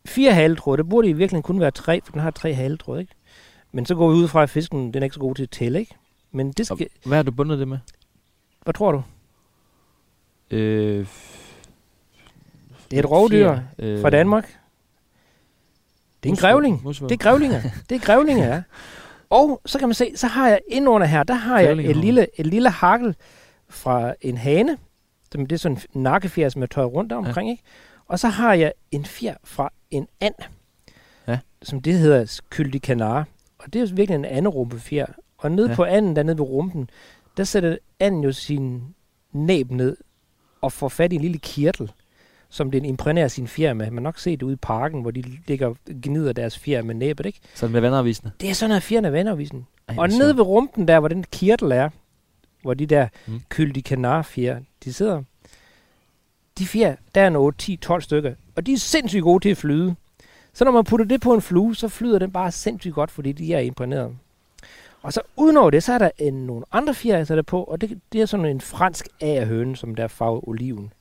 fire 0.06 0.32
haletråde. 0.32 0.76
Der 0.76 0.82
burde 0.82 1.08
i 1.08 1.12
virkeligheden 1.12 1.42
kun 1.42 1.60
være 1.60 1.70
tre, 1.70 2.00
for 2.04 2.12
den 2.12 2.20
har 2.20 2.30
tre 2.30 2.54
haletråde, 2.54 3.00
ikke? 3.00 3.12
Men 3.72 3.86
så 3.86 3.94
går 3.94 4.08
vi 4.08 4.14
ud 4.14 4.28
fra, 4.28 4.42
at 4.42 4.50
fisken 4.50 4.92
den 4.94 5.02
er 5.02 5.04
ikke 5.04 5.14
så 5.14 5.20
god 5.20 5.34
til 5.34 5.42
at 5.42 5.50
tælle, 5.50 5.80
ikke? 5.80 5.94
Men 6.32 6.52
det 6.52 6.70
Og 6.70 6.76
skal... 6.76 6.88
Hvad 7.06 7.18
har 7.18 7.22
du 7.22 7.30
bundet 7.30 7.58
det 7.58 7.68
med? 7.68 7.78
Hvad 8.64 8.74
tror 8.74 8.92
du? 8.92 9.02
Øh, 10.50 11.06
Det 12.90 12.96
er 12.96 13.00
et 13.02 13.10
rovdyr 13.10 13.58
øh, 13.78 14.00
fra 14.00 14.10
Danmark. 14.10 14.58
Det 16.22 16.28
er 16.28 16.32
en 16.32 16.36
grævling. 16.36 16.80
Musvåg. 16.84 17.08
Det 17.08 17.14
er 17.14 17.18
grævlinger. 17.18 17.60
Det 17.88 17.94
er 17.94 17.98
grævlinger, 17.98 18.46
ja. 18.46 18.62
Og 19.30 19.60
så 19.66 19.78
kan 19.78 19.88
man 19.88 19.94
se, 19.94 20.12
så 20.16 20.26
har 20.26 20.48
jeg 20.48 20.60
indunder 20.68 21.06
her, 21.06 21.22
der 21.22 21.34
har 21.34 21.60
jeg 21.60 21.72
et 21.72 21.96
lille, 21.96 22.26
et 22.40 22.46
lille 22.46 22.70
hakkel 22.70 23.16
fra 23.68 24.14
en 24.20 24.36
hane. 24.36 24.78
Som 25.32 25.46
Det 25.46 25.56
er 25.56 25.58
sådan 25.58 25.78
en 25.94 26.02
nakkefjer, 26.02 26.48
som 26.48 26.62
jeg 26.62 26.70
tøjer 26.70 26.86
rundt 26.86 27.12
omkring, 27.12 27.50
ikke? 27.50 27.62
Og 28.06 28.18
så 28.18 28.28
har 28.28 28.54
jeg 28.54 28.72
en 28.90 29.04
fjer 29.04 29.34
fra 29.44 29.72
en 29.90 30.08
and. 30.20 30.34
Ja. 31.28 31.38
Som 31.62 31.80
det 31.82 31.94
hedder 31.94 32.40
kyldig 32.50 32.82
kanar. 32.82 33.26
Og 33.58 33.72
det 33.72 33.76
er 33.76 33.80
jo 33.86 33.88
virkelig 33.94 34.14
en 34.14 34.24
anderumpefjer. 34.24 35.06
Og 35.38 35.52
nede 35.52 35.66
Ja. 35.66 35.70
ja. 35.72 35.76
på 35.76 35.84
anden, 35.84 36.16
der 36.16 36.22
nede 36.22 36.38
ved 36.38 36.44
rumpen, 36.44 36.90
der 37.36 37.44
sætter 37.44 37.76
anden 38.00 38.24
jo 38.24 38.32
sin 38.32 38.82
næb 39.32 39.70
ned 39.70 39.96
og 40.60 40.72
får 40.72 40.88
fat 40.88 41.12
i 41.12 41.16
en 41.16 41.22
lille 41.22 41.38
kirtel, 41.38 41.92
som 42.50 42.70
den 42.70 42.84
imprægnerer 42.84 43.28
sin 43.28 43.48
fjer 43.48 43.72
med. 43.74 43.86
Man 43.86 43.94
har 43.94 44.00
nok 44.02 44.18
set 44.18 44.40
det 44.40 44.46
ude 44.46 44.52
i 44.52 44.56
parken, 44.56 45.02
hvor 45.02 45.10
de 45.10 45.22
ligger 45.46 45.74
gnider 46.02 46.32
deres 46.32 46.58
fjer 46.58 46.82
med 46.82 46.94
næbet, 46.94 47.26
ikke? 47.26 47.40
Så 47.54 47.66
den 47.66 47.72
bliver 47.72 47.80
vandafvisende. 47.80 48.30
Det 48.40 48.50
er 48.50 48.54
sådan, 48.54 48.76
at 48.76 48.82
fjerne 48.82 49.12
vandervisen. 49.12 49.66
Ej, 49.88 49.94
Og 49.98 50.08
nede 50.08 50.36
ved 50.36 50.42
rumpen 50.42 50.88
der, 50.88 50.98
hvor 50.98 51.08
den 51.08 51.24
kirtel 51.32 51.72
er, 51.72 51.88
hvor 52.62 52.74
de 52.74 52.86
der 52.86 53.08
Mm. 53.26 53.40
kyldige 53.48 53.82
kanarfjer, 53.82 54.60
de 54.84 54.92
sidder, 54.92 55.22
de 56.58 56.66
fjer, 56.66 56.96
der 57.14 57.20
er 57.20 57.26
en 57.26 57.36
8, 57.36 57.58
10, 57.58 57.76
12 57.76 58.02
stykker, 58.02 58.34
og 58.56 58.66
de 58.66 58.72
er 58.72 58.76
sindssygt 58.78 59.22
gode 59.22 59.44
til 59.44 59.48
at 59.50 59.56
flyde. 59.56 59.94
Så 60.52 60.64
når 60.64 60.72
man 60.72 60.84
putter 60.84 61.06
det 61.06 61.20
på 61.20 61.34
en 61.34 61.40
flue, 61.42 61.76
så 61.76 61.88
flyder 61.88 62.18
den 62.18 62.30
bare 62.32 62.52
sindssygt 62.52 62.94
godt, 62.94 63.10
fordi 63.10 63.32
de 63.32 63.54
er 63.54 63.58
imponeret. 63.60 64.16
Og 65.02 65.12
så 65.12 65.20
udenover 65.36 65.70
det, 65.70 65.82
så 65.82 65.92
er 65.92 65.98
der 65.98 66.10
en, 66.18 66.34
nogle 66.46 66.64
andre 66.72 66.94
fjer, 66.94 67.16
jeg 67.16 67.26
sætter 67.26 67.42
på, 67.42 67.62
og 67.64 67.80
det, 67.80 68.00
det 68.12 68.20
er 68.20 68.26
sådan 68.26 68.46
en 68.46 68.60
fransk 68.60 69.08
agerhøne, 69.20 69.76
som 69.76 69.94
der 69.94 70.04
er 70.04 70.08
farve 70.08 70.48
oliven. 70.48 70.92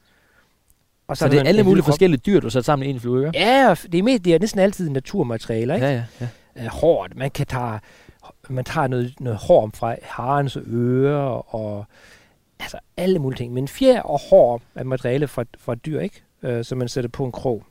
Og 1.08 1.18
Så 1.18 1.26
er 1.26 1.30
det 1.30 1.39
er 1.39 1.43
alle 1.43 1.64
mulige 1.64 1.84
forskellige 1.84 2.22
dyr, 2.26 2.39
du 2.39 2.49
sat 2.49 2.66
sammen 2.66 2.88
i 2.88 2.89
en 2.91 2.99
flue, 2.99 3.28
ikke? 3.28 3.39
Ja, 3.39 3.76
det 3.91 3.99
er, 3.99 4.03
mest, 4.03 4.26
det 4.26 4.36
er 4.36 4.39
næsten 4.39 4.60
altid 4.60 4.89
naturmaterialer, 4.89 5.76
ikke? 5.76 5.88
Ja, 5.88 5.93
ja, 5.93 6.03
ja. 6.55 6.64
øh, 6.64 6.68
hårdt. 6.72 7.16
Man 7.16 7.32
kan 7.32 7.45
tage, 7.45 7.80
man 8.49 8.66
tager 8.66 8.88
noget, 8.88 9.14
noget 9.20 9.39
hår 9.39 9.72
fra 9.74 9.95
harens 10.01 10.58
ører 10.68 11.55
og 11.55 11.86
altså 12.60 12.78
alle 12.97 13.20
mulige 13.20 13.38
ting. 13.38 13.53
Men 13.53 13.68
fjer 13.68 14.01
og 14.01 14.20
hår 14.30 14.62
er 14.76 14.84
materiale 14.84 15.28
fra, 15.28 15.43
fra 15.58 15.76
dyr, 15.76 15.99
ikke? 15.99 16.24
Øh, 16.43 16.66
som 16.66 16.78
man 16.78 16.88
sætter 16.88 17.10
på 17.10 17.26
en 17.26 17.32
krog. 17.32 17.64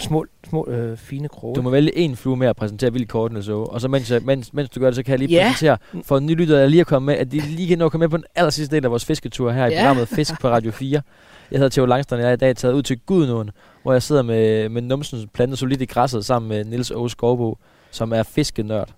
Små, 0.00 0.24
små 0.48 0.66
øh, 0.68 0.96
fine 0.96 1.28
kroge. 1.28 1.54
Du 1.56 1.62
må 1.62 1.70
vælge 1.70 1.96
en 1.98 2.16
flue 2.16 2.36
med 2.36 2.46
at 2.48 2.56
præsentere 2.56 2.92
vildt 2.92 3.44
så. 3.44 3.52
Og 3.56 3.80
så 3.80 3.88
mens, 3.88 4.10
jeg, 4.10 4.20
mens, 4.24 4.52
mens 4.52 4.70
du 4.70 4.80
gør 4.80 4.86
det, 4.86 4.96
så 4.96 5.02
kan 5.02 5.10
jeg 5.10 5.18
lige 5.18 5.30
Ja. 5.30 5.48
præsentere 5.52 5.78
for 6.04 6.18
en 6.18 6.26
ny 6.26 6.34
lytter, 6.34 6.58
der 6.58 6.66
lige 6.66 6.80
er 6.80 6.84
kommet 6.84 7.06
med, 7.06 7.14
at 7.14 7.32
de 7.32 7.40
lige 7.40 7.68
kan 7.68 7.78
nå 7.78 7.84
at 7.86 7.90
komme 7.92 8.02
med 8.02 8.08
på 8.08 8.16
den 8.16 8.24
aller 8.34 8.50
sidste 8.50 8.76
del 8.76 8.84
af 8.84 8.90
vores 8.90 9.04
fisketur 9.04 9.50
her 9.50 9.66
i 9.66 9.70
Ja. 9.72 9.78
programmet 9.80 10.08
Fisk 10.08 10.40
på 10.40 10.48
Radio 10.48 10.70
4. 10.70 11.02
Jeg 11.50 11.58
hedder 11.58 11.68
Theo 11.70 11.86
Langstrøm, 11.86 12.16
og 12.18 12.22
jeg 12.22 12.28
er 12.28 12.32
i 12.34 12.36
dag 12.36 12.56
taget 12.56 12.74
ud 12.74 12.82
til 12.82 12.98
Gudnåen, 13.06 13.50
hvor 13.82 13.92
jeg 13.92 14.02
sidder 14.02 14.22
med, 14.22 14.68
med 14.68 14.82
numsen 14.82 15.28
plantet 15.34 15.58
solidt 15.58 15.82
i 15.82 15.84
græsset 15.84 16.24
sammen 16.24 16.48
med 16.48 16.64
Nils 16.64 16.90
Aage 16.90 17.10
Skovbo, 17.10 17.58
som 17.90 18.12
er 18.12 18.22
fiskenørd, 18.22 18.88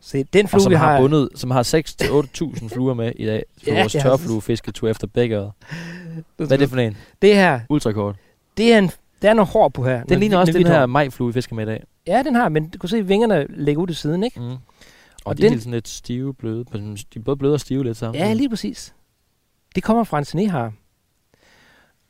Se, 0.00 0.24
den 0.32 0.44
og 0.44 0.50
flue, 0.50 0.60
som 0.60 0.70
vi 0.70 0.76
har, 0.76 0.92
har... 0.92 1.00
bundet, 1.00 1.28
som 1.34 1.50
har 1.50 1.62
6-8.000 2.62 2.68
fluer 2.68 2.94
med 2.94 3.12
i 3.16 3.26
dag 3.26 3.42
på 3.64 3.64
Ja, 3.70 3.80
vores 3.80 3.92
tørfluefisketur 3.92 4.88
efter 4.88 5.06
bækkeret. 5.06 5.50
Hvad 6.36 6.50
er 6.52 6.56
det 6.56 6.68
for 6.70 6.76
en? 6.76 6.96
Det 7.22 7.34
her, 7.34 7.60
Ultrakort. 7.68 8.16
det 8.56 8.72
er 8.72 8.78
en, 8.78 8.90
der 9.22 9.30
er 9.30 9.34
noget 9.34 9.48
hår 9.48 9.68
på 9.68 9.84
her. 9.84 10.04
Den 10.04 10.20
ligner 10.20 10.38
også 10.38 10.52
den 10.52 10.66
her 10.66 10.86
majflue, 10.86 11.28
vi 11.28 11.32
fisker 11.32 11.54
med 11.56 11.64
i 11.64 11.66
dag. 11.66 11.84
Ja, 12.06 12.22
den 12.22 12.34
har, 12.34 12.48
men 12.48 12.68
du 12.68 12.78
kan 12.78 12.88
se, 12.88 13.06
vingerne 13.06 13.46
ligger 13.50 13.82
ud 13.82 13.86
til 13.86 13.96
siden, 13.96 14.22
ikke? 14.24 14.40
Mm. 14.40 14.46
Og, 14.46 14.58
Og 15.24 15.36
de 15.38 15.42
er 15.42 15.44
den- 15.44 15.50
helt 15.52 15.62
sådan 15.62 15.74
lidt 15.74 15.88
stive, 15.88 16.34
bløde. 16.34 16.64
De 16.64 17.18
er 17.18 17.20
både 17.24 17.36
bløde 17.36 17.54
og 17.54 17.60
stive 17.60 17.84
lidt 17.84 17.96
sammen. 17.96 18.20
Ja, 18.22 18.32
lige 18.32 18.48
præcis. 18.48 18.94
Det 19.74 19.82
kommer 19.82 20.04
fra 20.04 20.18
en 20.18 20.24
snehar. 20.24 20.72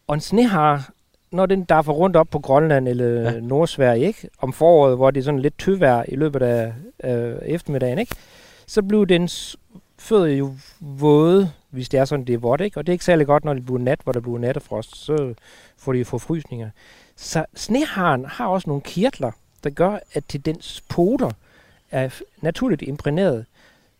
Og 0.07 0.15
en 0.15 0.21
snehar 0.21 0.91
når 1.33 1.47
den 1.47 1.65
daffer 1.65 1.93
rundt 1.93 2.17
op 2.17 2.29
på 2.31 2.39
Grønland 2.39 2.89
eller 2.89 3.07
Ja. 3.07 3.41
Nordsverige, 3.41 4.07
ikke? 4.07 4.29
Om 4.39 4.53
foråret, 4.53 4.97
hvor 4.97 5.11
det 5.11 5.21
er 5.21 5.25
sådan 5.25 5.41
lidt 5.41 5.59
tøvejr 5.59 6.05
i 6.09 6.17
løbet 6.17 6.43
af 6.43 6.73
øh, 7.05 7.37
eftermiddagen, 7.43 7.99
ikke? 7.99 8.15
Så 8.67 8.83
bliver 8.83 9.05
dens 9.05 9.57
fødder 9.99 10.27
jo 10.27 10.55
våde, 10.81 11.53
hvis 11.71 11.89
det 11.89 12.01
er 12.01 12.05
sådan, 12.05 12.25
det 12.25 12.35
er 12.35 12.39
vådt, 12.39 12.61
ikke? 12.61 12.81
Og 12.81 12.87
det 12.87 12.93
er 12.93 12.95
ikke 12.95 13.05
særlig 13.05 13.27
godt, 13.27 13.45
når 13.45 13.55
det 13.55 13.65
bliver 13.65 13.79
nat, 13.79 14.01
hvor 14.05 14.13
der 14.13 14.21
bliver 14.21 14.39
nattefrost, 14.39 14.97
så 14.97 15.35
får 15.77 15.93
de 15.93 16.05
forfrysninger. 16.05 16.71
Så 17.17 17.45
sneharen 17.55 18.25
har 18.25 18.47
også 18.47 18.69
nogle 18.71 18.83
kirtler, 18.83 19.31
der 19.65 19.71
gør, 19.71 19.99
at 20.13 20.25
til 20.25 20.47
dens 20.47 20.83
poter 20.89 21.31
er 21.91 22.21
naturligt 22.41 22.83
imprægneret. 22.83 23.47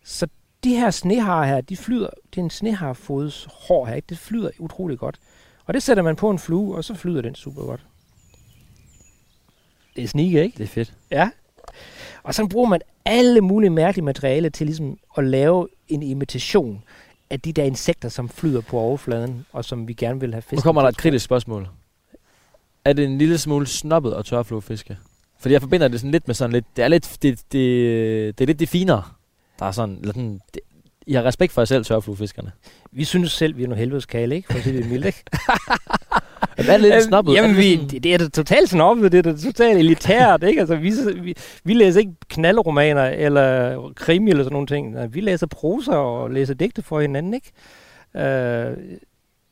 Så 0.03 0.27
de 0.63 0.75
her 0.75 0.91
sneharer 0.91 1.45
her, 1.45 1.61
de 1.61 1.77
flyder, 1.77 2.09
det 2.29 2.41
er 2.41 2.43
en 2.43 2.49
sneharfods 2.49 3.47
hår 3.51 3.85
her, 3.85 3.95
ikke? 3.95 4.05
det 4.09 4.17
flyder 4.17 4.49
utrolig 4.59 4.99
godt. 4.99 5.19
Og 5.65 5.73
det 5.73 5.83
sætter 5.83 6.03
man 6.03 6.15
på 6.15 6.29
en 6.29 6.39
flue, 6.39 6.75
og 6.75 6.83
så 6.83 6.93
flyder 6.93 7.21
den 7.21 7.35
super 7.35 7.61
godt. 7.61 7.85
Det 9.95 10.03
er 10.03 10.07
sneak, 10.07 10.33
ikke? 10.33 10.57
Det 10.57 10.63
er 10.63 10.67
fedt. 10.67 10.93
Ja. 11.11 11.29
Og 12.23 12.33
så 12.33 12.47
bruger 12.47 12.69
man 12.69 12.81
alle 13.09 13.41
mulige 13.41 13.69
mærkelige 13.69 14.05
materialer 14.05 14.49
til 14.49 14.67
ligesom 14.67 14.97
at 15.17 15.23
lave 15.23 15.67
en 15.87 16.03
imitation 16.03 16.83
af 17.29 17.39
de 17.39 17.53
der 17.53 17.63
insekter, 17.63 18.09
som 18.09 18.29
flyder 18.29 18.61
på 18.61 18.77
overfladen, 18.77 19.45
og 19.53 19.65
som 19.65 19.87
vi 19.87 19.93
gerne 19.93 20.19
vil 20.19 20.33
have 20.33 20.41
fisk. 20.41 20.53
Nu 20.55 20.61
kommer 20.61 20.81
der 20.81 20.89
et 20.89 20.97
kritisk 20.97 21.25
spørgsmål. 21.25 21.67
Er 22.85 22.93
det 22.93 23.05
en 23.05 23.17
lille 23.17 23.37
smule 23.37 23.67
snobbet 23.67 24.13
at 24.13 24.25
tørflugfiske? 24.25 24.97
Fordi 25.39 25.53
jeg 25.53 25.61
forbinder 25.61 25.87
det 25.87 25.99
sådan 25.99 26.11
lidt 26.11 26.27
med 26.27 26.35
sådan 26.35 26.53
lidt... 26.53 26.65
Det 26.75 26.83
er 26.83 26.87
lidt 26.87 27.17
det, 27.21 27.39
det, 27.51 28.37
det 28.37 28.41
er 28.41 28.45
lidt 28.45 28.59
det 28.59 28.69
finere. 28.69 29.03
Der 29.59 29.65
er 29.65 29.71
sådan... 29.71 29.97
Eller 29.99 30.13
sådan 30.13 30.41
det, 30.53 30.61
I 31.07 31.13
har 31.13 31.23
respekt 31.23 31.53
for 31.53 31.61
jer 31.61 31.65
selv, 31.65 31.85
tørflugfiskerne. 31.85 32.51
Vi 32.91 33.03
synes 33.03 33.31
selv, 33.31 33.57
vi 33.57 33.63
er 33.63 33.67
nogle 33.67 33.79
helvedeskale, 33.79 34.35
ikke? 34.35 34.47
For 34.51 34.57
at 34.57 34.63
sige 34.63 34.77
det 34.77 34.89
mildt, 34.89 35.05
ikke? 35.05 35.23
Er 36.57 36.63
det 36.63 36.81
lidt 36.81 37.03
snobbet? 37.03 37.33
Jamen, 37.33 37.51
er 37.51 37.55
det 37.55 37.63
vi, 37.63 37.85
det, 37.85 38.03
det 38.03 38.13
er 38.13 38.17
da 38.17 38.27
totalt 38.27 38.69
snobbet, 38.69 39.11
det 39.11 39.17
er 39.17 39.31
da 39.31 39.37
totalt 39.37 39.79
elitært, 39.79 40.43
ikke? 40.43 40.59
Altså, 40.59 40.75
vi, 40.75 40.93
vi, 41.21 41.35
vi 41.63 41.73
læser 41.73 41.99
ikke 41.99 42.13
knaldromaner 42.29 43.05
eller 43.05 43.91
krimi 43.95 44.29
eller 44.29 44.43
sådan 44.43 44.53
nogle 44.53 44.67
ting. 44.67 44.91
Nej, 44.91 45.05
Vi 45.05 45.21
læser 45.21 45.47
prosa 45.47 45.91
og 45.91 46.31
læser 46.31 46.53
digte 46.53 46.81
for 46.81 47.01
hinanden, 47.01 47.33
ikke? 47.33 47.51
Øh, 48.15 48.77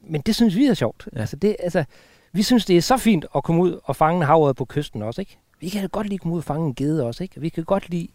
men 0.09 0.21
det 0.21 0.35
synes 0.35 0.55
vi 0.55 0.65
er 0.65 0.73
sjovt. 0.73 1.07
Ja. 1.15 1.19
Altså, 1.19 1.35
det, 1.35 1.55
altså, 1.59 1.83
vi 2.33 2.43
synes, 2.43 2.65
det 2.65 2.77
er 2.77 2.81
så 2.81 2.97
fint 2.97 3.25
at 3.35 3.43
komme 3.43 3.61
ud 3.61 3.79
og 3.83 3.95
fange 3.95 4.25
havørred 4.25 4.53
på 4.53 4.65
kysten 4.65 5.01
også, 5.01 5.21
ikke? 5.21 5.38
Vi 5.59 5.69
kan 5.69 5.89
godt 5.89 6.07
lide 6.07 6.15
at 6.15 6.21
komme 6.21 6.33
ud 6.33 6.39
og 6.39 6.43
fange 6.43 6.67
en 6.67 6.75
gede 6.75 7.05
også, 7.05 7.23
ikke? 7.23 7.41
Vi 7.41 7.49
kan 7.49 7.63
godt 7.63 7.89
lide 7.89 8.07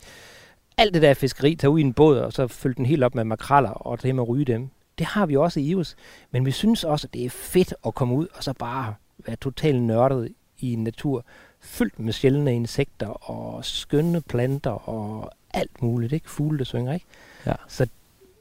alt 0.79 0.95
det 0.95 1.03
der 1.03 1.15
fiskeri, 1.15 1.55
tage 1.55 1.71
ud 1.71 1.79
i 1.79 1.83
en 1.83 1.93
båd 1.93 2.19
og 2.19 2.33
så 2.33 2.47
fylde 2.47 2.75
den 2.75 2.87
helt 2.87 3.05
op 3.05 3.15
med 3.15 3.25
makraller 3.25 3.71
og 3.71 4.03
det 4.03 4.15
med 4.15 4.23
at 4.23 4.29
ryge 4.29 4.45
dem. 4.45 4.71
Det 5.03 5.09
har 5.09 5.27
vi 5.27 5.37
også 5.37 5.61
i 5.61 5.71
IVS. 5.71 5.97
Men 6.31 6.47
vi 6.47 6.51
synes 6.51 6.85
også, 6.85 7.07
at 7.07 7.15
det 7.15 7.25
er 7.25 7.31
fedt 7.31 7.75
at 7.87 7.95
komme 7.95 8.15
ud 8.15 8.27
og 8.35 8.45
så 8.45 8.53
bare 8.53 8.95
være 9.27 9.37
totalt 9.37 9.83
nørdet 9.83 10.29
i 10.59 10.73
en 10.73 10.85
natur, 10.85 11.25
fyldt 11.61 11.99
med 11.99 12.13
sjældne 12.13 12.55
insekter 12.55 13.07
og 13.07 13.65
skønne 13.65 14.21
planter 14.21 14.89
og 14.89 15.33
alt 15.55 15.83
muligt, 15.83 16.13
ikke? 16.13 16.31
Fugle, 16.31 16.59
der 16.59 16.65
synger, 16.65 16.93
ikke? 16.93 17.07
Ja. 17.47 17.53
Så 17.69 17.87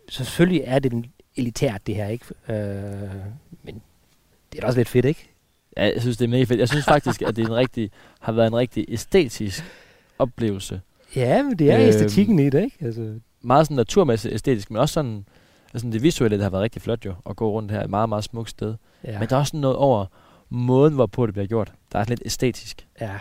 selvfølgelig 0.09 0.63
er 0.65 0.79
det 0.79 1.05
elitært, 1.35 1.87
det 1.87 1.95
her, 1.95 2.07
ikke? 2.07 2.25
Øh, 2.49 2.55
men 3.63 3.81
det 4.51 4.57
er 4.57 4.61
da 4.61 4.67
også 4.67 4.79
lidt 4.79 4.89
fedt, 4.89 5.05
ikke? 5.05 5.29
Ja, 5.77 5.83
jeg 5.83 6.01
synes, 6.01 6.17
det 6.17 6.25
er 6.25 6.29
mega 6.29 6.43
fedt. 6.43 6.59
Jeg 6.59 6.69
synes 6.69 6.85
faktisk, 6.85 7.21
at 7.21 7.35
det 7.35 7.41
er 7.41 7.47
en 7.47 7.55
rigtig, 7.55 7.91
har 8.19 8.31
været 8.31 8.47
en 8.47 8.55
rigtig 8.55 8.85
æstetisk 8.87 9.63
oplevelse. 10.19 10.81
Ja, 11.15 11.43
men 11.43 11.59
det 11.59 11.71
er 11.71 11.77
øhm, 11.77 11.87
æstetikken 11.87 12.39
i 12.39 12.49
det, 12.49 12.63
ikke? 12.63 12.85
Altså, 12.85 13.19
Meget 13.41 13.65
sådan 13.65 13.75
naturmæssigt 13.75 14.33
æstetisk, 14.33 14.71
men 14.71 14.79
også 14.79 14.93
sådan, 14.93 15.25
altså 15.73 15.89
det 15.89 16.03
visuelle, 16.03 16.37
det 16.37 16.43
har 16.43 16.49
været 16.49 16.63
rigtig 16.63 16.81
flot 16.81 17.05
jo, 17.05 17.13
at 17.29 17.35
gå 17.35 17.51
rundt 17.51 17.71
her 17.71 17.83
et 17.83 17.89
meget, 17.89 18.09
meget 18.09 18.23
smukt 18.23 18.49
sted. 18.49 18.75
ja. 19.03 19.19
Men 19.19 19.29
der 19.29 19.35
er 19.35 19.39
også 19.39 19.57
noget 19.57 19.77
over 19.77 20.05
måden, 20.49 20.93
hvorpå 20.93 21.25
det 21.25 21.33
bliver 21.33 21.47
gjort. 21.47 21.73
Der 21.91 21.99
er 21.99 22.05
lidt 22.07 22.21
æstetisk. 22.25 22.87
Ja. 23.01 23.19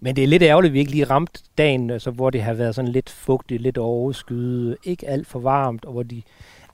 Men 0.00 0.16
det 0.16 0.24
er 0.24 0.28
lidt 0.28 0.42
ærgerligt, 0.42 0.70
at 0.70 0.74
vi 0.74 0.78
ikke 0.78 0.90
lige 0.90 1.04
ramte 1.04 1.42
dagen, 1.58 1.90
altså, 1.90 2.10
hvor 2.10 2.30
det 2.30 2.42
har 2.42 2.54
været 2.54 2.74
sådan 2.74 2.90
lidt 2.90 3.10
fugtigt, 3.10 3.62
lidt 3.62 3.78
overskyet, 3.78 4.76
ikke 4.84 5.08
alt 5.08 5.26
for 5.26 5.38
varmt, 5.38 5.84
og 5.84 5.92
hvor 5.92 6.02
de... 6.02 6.22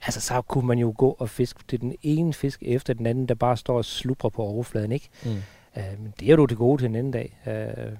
Altså, 0.05 0.21
så 0.21 0.41
kunne 0.41 0.67
man 0.67 0.77
jo 0.79 0.93
gå 0.97 1.15
og 1.19 1.29
fiske 1.29 1.59
til 1.67 1.81
den 1.81 1.95
ene 2.03 2.33
fisk 2.33 2.63
efter 2.65 2.93
den 2.93 3.05
anden, 3.05 3.25
der 3.25 3.35
bare 3.35 3.57
står 3.57 3.77
og 3.77 3.85
slubrer 3.85 4.29
på 4.29 4.43
overfladen, 4.43 4.91
ikke? 4.91 5.09
Mm. 5.23 5.31
Uh, 5.75 6.01
men 6.01 6.13
det 6.19 6.31
er 6.31 6.35
du 6.35 6.45
til 6.45 6.57
gode 6.57 6.81
til 6.81 6.85
en 6.85 6.95
anden 6.95 7.11
dag. 7.11 7.37
Uh, 7.45 7.93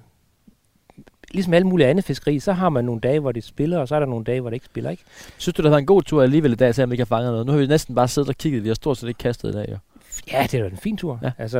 ligesom 1.35 1.53
alle 1.53 1.67
mulige 1.67 1.87
andre 1.87 2.03
fiskeri, 2.03 2.39
så 2.39 2.53
har 2.53 2.69
man 2.69 2.85
nogle 2.85 3.01
dage, 3.01 3.19
hvor 3.19 3.31
det 3.31 3.43
spiller, 3.43 3.79
og 3.79 3.87
så 3.87 3.95
er 3.95 3.99
der 3.99 4.05
nogle 4.07 4.25
dage, 4.25 4.41
hvor 4.41 4.49
det 4.49 4.55
ikke 4.55 4.65
spiller, 4.65 4.89
ikke? 4.89 5.03
Synes 5.37 5.53
du, 5.55 5.61
det 5.61 5.65
har 5.65 5.69
været 5.69 5.81
en 5.81 5.85
god 5.85 6.01
tur 6.03 6.23
alligevel 6.23 6.51
i 6.51 6.55
dag, 6.55 6.75
selvom 6.75 6.89
vi 6.89 6.93
ikke 6.93 7.01
har 7.01 7.15
fanget 7.17 7.31
noget? 7.31 7.45
Nu 7.45 7.51
har 7.51 7.59
vi 7.59 7.67
næsten 7.67 7.95
bare 7.95 8.07
siddet 8.07 8.29
og 8.29 8.35
kigget. 8.35 8.63
Vi 8.63 8.67
har 8.67 8.75
stort 8.75 8.97
set 8.97 9.07
ikke 9.07 9.17
kastet 9.17 9.49
i 9.49 9.53
dag, 9.53 9.67
jo. 9.71 9.77
Ja, 10.31 10.43
det 10.43 10.53
er 10.53 10.63
da 10.63 10.69
en 10.69 10.77
fin 10.77 10.97
tur. 10.97 11.19
Ja. 11.23 11.31
Altså, 11.37 11.59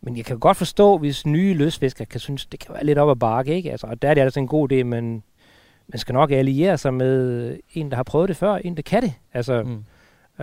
men 0.00 0.16
jeg 0.16 0.24
kan 0.24 0.38
godt 0.38 0.56
forstå, 0.56 0.98
hvis 0.98 1.26
nye 1.26 1.54
løsfiskere 1.54 2.06
kan 2.06 2.20
synes, 2.20 2.46
det 2.46 2.60
kan 2.60 2.74
være 2.74 2.84
lidt 2.84 2.98
op 2.98 3.10
ad 3.10 3.16
bakke, 3.16 3.54
ikke? 3.54 3.70
Altså, 3.70 3.86
og 3.86 4.02
der 4.02 4.08
er 4.08 4.14
det 4.14 4.20
altså 4.20 4.40
en 4.40 4.46
god 4.48 4.72
idé, 4.72 4.82
men 4.82 5.22
man 5.88 5.98
skal 5.98 6.12
nok 6.12 6.30
alliere 6.30 6.78
sig 6.78 6.94
med 6.94 7.56
en, 7.74 7.90
der 7.90 7.96
har 7.96 8.02
prøvet 8.02 8.28
det 8.28 8.36
før, 8.36 8.54
en, 8.54 8.76
der 8.76 8.82
kan 8.82 9.02
det. 9.02 9.12
Altså, 9.32 9.62
Mm. 9.62 9.84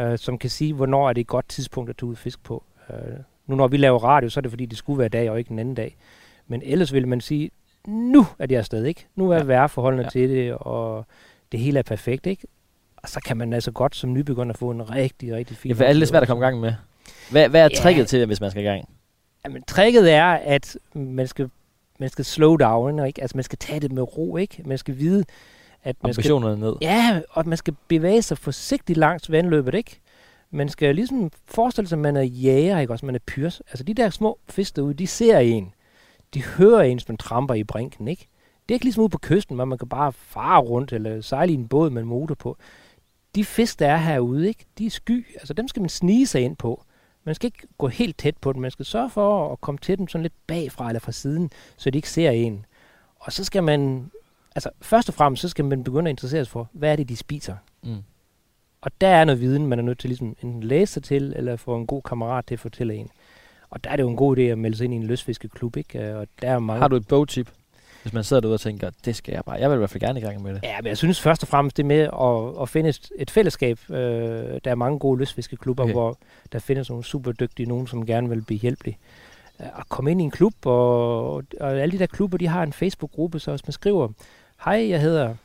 øh, 0.01 0.17
som 0.17 0.37
kan 0.37 0.49
sige, 0.49 0.73
hvornår 0.73 1.09
er 1.09 1.13
det 1.13 1.21
et 1.21 1.27
godt 1.27 1.49
tidspunkt 1.49 1.89
at 1.89 1.97
tage 1.97 2.07
ud 2.07 2.13
og 2.13 2.17
fiske 2.17 2.41
på. 2.43 2.63
Øh, 2.89 2.95
nu 3.47 3.55
når 3.55 3.67
vi 3.67 3.77
laver 3.77 3.99
radio, 3.99 4.29
så 4.29 4.39
er 4.39 4.41
det 4.41 4.51
fordi, 4.51 4.65
det 4.65 4.77
skulle 4.77 4.99
være 4.99 5.09
dag 5.09 5.29
og 5.31 5.39
ikke 5.39 5.51
en 5.51 5.59
anden 5.59 5.75
dag. 5.75 5.95
Men 6.47 6.61
ellers 6.65 6.93
vil 6.93 7.07
man 7.07 7.21
sige, 7.21 7.49
nu 7.87 8.25
er 8.39 8.45
det 8.45 8.55
afsted, 8.55 8.85
ikke? 8.85 9.05
Nu 9.15 9.31
er 9.31 9.37
Ja. 9.37 9.43
vejrforholdene 9.43 10.03
Ja. 10.03 10.09
til 10.09 10.29
det, 10.29 10.53
og 10.53 11.05
det 11.51 11.59
hele 11.59 11.79
er 11.79 11.83
perfekt, 11.83 12.25
ikke? 12.25 12.47
Og 12.97 13.09
så 13.09 13.19
kan 13.25 13.37
man 13.37 13.53
altså 13.53 13.71
godt 13.71 13.95
som 13.95 14.13
nybegynder 14.13 14.55
få 14.55 14.71
en 14.71 14.89
rigtig, 14.95 15.33
rigtig 15.35 15.57
fin 15.57 15.69
Ja, 15.71 15.75
for 15.77 15.83
er 15.83 15.87
det 15.87 15.95
lidt 15.95 16.09
svært 16.09 16.21
at 16.23 16.27
komme 16.29 16.43
i 16.43 16.45
gang 16.45 16.59
med? 16.59 16.73
Hvad, 17.31 17.49
hvad 17.49 17.61
er 17.61 17.69
Ja. 17.71 17.75
tricket 17.81 18.07
til, 18.07 18.25
hvis 18.25 18.41
man 18.41 18.51
skal 18.51 18.63
i 18.63 18.65
gang? 18.65 18.89
Jamen, 19.45 19.63
tricket 19.63 20.13
er, 20.13 20.25
at 20.25 20.77
man 20.93 21.27
skal, 21.27 21.49
man 21.99 22.09
skal 22.09 22.25
slow 22.25 22.55
down, 22.55 23.05
ikke? 23.05 23.21
Altså, 23.21 23.37
man 23.37 23.43
skal 23.43 23.57
tage 23.57 23.79
det 23.79 23.91
med 23.91 24.17
ro, 24.17 24.37
ikke? 24.37 24.63
Man 24.65 24.77
skal 24.77 24.97
vide, 24.97 25.23
at 25.83 25.95
man 26.03 26.13
skal, 26.13 26.21
Ambitionerne 26.21 26.59
ned. 26.61 26.73
ja, 26.81 27.21
og 27.29 27.47
man 27.47 27.57
skal 27.57 27.75
bevæge 27.87 28.21
sig 28.21 28.37
forsigtigt 28.37 28.97
langs 28.97 29.31
vandløbet, 29.31 29.73
ikke? 29.73 29.99
Man 30.51 30.69
skal 30.69 30.95
ligesom 30.95 31.31
forestille 31.45 31.87
sig, 31.87 31.95
at 31.95 32.01
man 32.01 32.15
er 32.17 32.21
jæger, 32.21 32.79
ikke 32.79 32.93
også? 32.93 33.05
Man 33.05 33.15
er 33.15 33.19
pyrs. 33.27 33.61
Altså, 33.69 33.83
de 33.83 33.93
der 33.93 34.09
små 34.09 34.39
fisk 34.49 34.75
derude, 34.75 34.93
de 34.93 35.07
ser 35.07 35.39
en. 35.39 35.73
De 36.33 36.43
hører 36.43 36.81
en, 36.81 36.99
som 36.99 37.17
tramper 37.17 37.53
i 37.53 37.63
brinken, 37.63 38.07
ikke? 38.07 38.27
Det 38.61 38.73
er 38.73 38.75
ikke 38.75 38.85
ligesom 38.85 39.03
ude 39.03 39.09
på 39.09 39.19
kysten, 39.21 39.55
hvor 39.55 39.65
man 39.65 39.77
kan 39.77 39.89
bare 39.89 40.13
fare 40.13 40.61
rundt 40.61 40.93
eller 40.93 41.21
sejle 41.21 41.51
i 41.51 41.55
en 41.55 41.67
båd 41.67 41.89
med 41.89 42.01
en 42.01 42.07
motor 42.07 42.35
på. 42.35 42.57
De 43.35 43.45
fisk, 43.45 43.79
der 43.79 43.87
er 43.87 43.97
herude, 43.97 44.47
ikke? 44.47 44.65
De 44.77 44.85
er 44.85 44.89
sky. 44.89 45.27
Altså, 45.35 45.53
dem 45.53 45.67
skal 45.67 45.81
man 45.81 45.89
snige 45.89 46.27
sig 46.27 46.41
ind 46.41 46.55
på. 46.55 46.83
Man 47.23 47.35
skal 47.35 47.47
ikke 47.47 47.67
gå 47.77 47.87
helt 47.87 48.17
tæt 48.17 48.37
på 48.37 48.53
dem. 48.53 48.61
Man 48.61 48.71
skal 48.71 48.85
sørge 48.85 49.09
for 49.09 49.51
at 49.51 49.61
komme 49.61 49.77
til 49.77 49.97
dem 49.97 50.07
sådan 50.07 50.23
lidt 50.23 50.33
bagfra 50.47 50.87
eller 50.87 50.99
fra 50.99 51.11
siden, 51.11 51.51
så 51.77 51.89
de 51.89 51.97
ikke 51.97 52.09
ser 52.09 52.29
en. 52.29 52.65
Og 53.19 53.33
så 53.33 53.43
skal 53.43 53.63
man, 53.63 54.11
altså 54.55 54.69
først 54.81 55.09
og 55.09 55.15
fremmest, 55.15 55.41
så 55.41 55.49
skal 55.49 55.65
man 55.65 55.83
begynde 55.83 56.09
at 56.09 56.13
interessere 56.13 56.45
sig 56.45 56.51
for, 56.51 56.69
hvad 56.71 56.91
er 56.91 56.95
det, 56.95 57.09
de 57.09 57.15
spiser. 57.15 57.55
Mm. 57.83 58.03
Og 58.81 58.91
der 59.01 59.07
er 59.07 59.25
noget 59.25 59.41
viden, 59.41 59.67
man 59.67 59.79
er 59.79 59.83
nødt 59.83 59.99
til 59.99 60.09
ligesom 60.09 60.35
enten 60.43 60.63
læse 60.63 60.93
sig 60.93 61.03
til, 61.03 61.33
eller 61.35 61.55
få 61.55 61.75
en 61.75 61.87
god 61.87 62.01
kammerat 62.01 62.45
til 62.45 62.55
at 62.55 62.59
fortælle 62.59 62.95
en. 62.95 63.09
Og 63.69 63.83
der 63.83 63.89
er 63.89 63.95
det 63.95 64.03
jo 64.03 64.09
en 64.09 64.15
god 64.15 64.37
idé 64.37 64.41
at 64.41 64.57
melde 64.57 64.77
sig 64.77 64.85
ind 64.85 64.93
i 64.93 64.97
en 64.97 65.03
løsfiskeklub, 65.03 65.77
ikke? 65.77 65.99
Øh, 65.99 66.17
Og 66.17 66.27
der 66.41 66.47
er 66.51 66.59
mange... 66.59 66.81
Har 66.81 66.87
du 66.87 66.95
et 66.95 67.07
bogtip? 67.07 67.49
Hvis 68.01 68.13
man 68.13 68.23
sidder 68.23 68.39
derude 68.41 68.53
og 68.55 68.59
tænker, 68.61 68.89
det 69.05 69.15
skal 69.15 69.31
jeg 69.33 69.43
bare. 69.45 69.55
Jeg 69.55 69.69
vil 69.69 69.75
i 69.75 69.77
hvert 69.77 69.89
fald 69.89 70.01
gerne 70.01 70.19
i 70.19 70.23
gang 70.23 70.41
med 70.43 70.53
det. 70.53 70.59
Ja, 70.63 70.75
men 70.81 70.87
jeg 70.87 70.97
synes 70.97 71.21
først 71.21 71.43
og 71.43 71.47
fremmest 71.49 71.77
det 71.77 71.85
med 71.85 71.99
at, 71.99 72.61
at 72.61 72.69
finde 72.69 72.89
et, 72.89 73.09
et 73.15 73.31
fællesskab. 73.31 73.79
Øh, 73.89 73.95
der 74.65 74.71
er 74.71 74.75
mange 74.75 74.99
gode 74.99 75.19
lystfiskeklubber, 75.19 75.83
Okay. 75.83 75.93
hvor 75.93 76.17
der 76.51 76.59
findes 76.59 76.89
nogle 76.89 77.03
super 77.03 77.31
dygtige, 77.31 77.65
nogen 77.69 77.87
som 77.87 78.05
gerne 78.05 78.29
vil 78.29 78.41
blive 78.41 78.59
hjælpelige. 78.59 78.97
Øh, 79.61 79.79
At 79.79 79.89
komme 79.89 80.11
ind 80.11 80.21
i 80.21 80.23
en 80.23 80.31
klub, 80.31 80.53
og, 80.65 81.33
og 81.35 81.43
alle 81.79 81.91
de 81.91 81.99
der 81.99 82.05
klubber, 82.05 82.37
de 82.37 82.47
har 82.47 82.63
en 82.63 82.73
Facebook-gruppe, 82.73 83.39
så 83.39 83.51
hvis 83.51 83.67
man 83.67 83.71
skriver, 83.71 84.07
hej, 84.65 84.89
jeg 84.89 85.01
hedder 85.01 85.35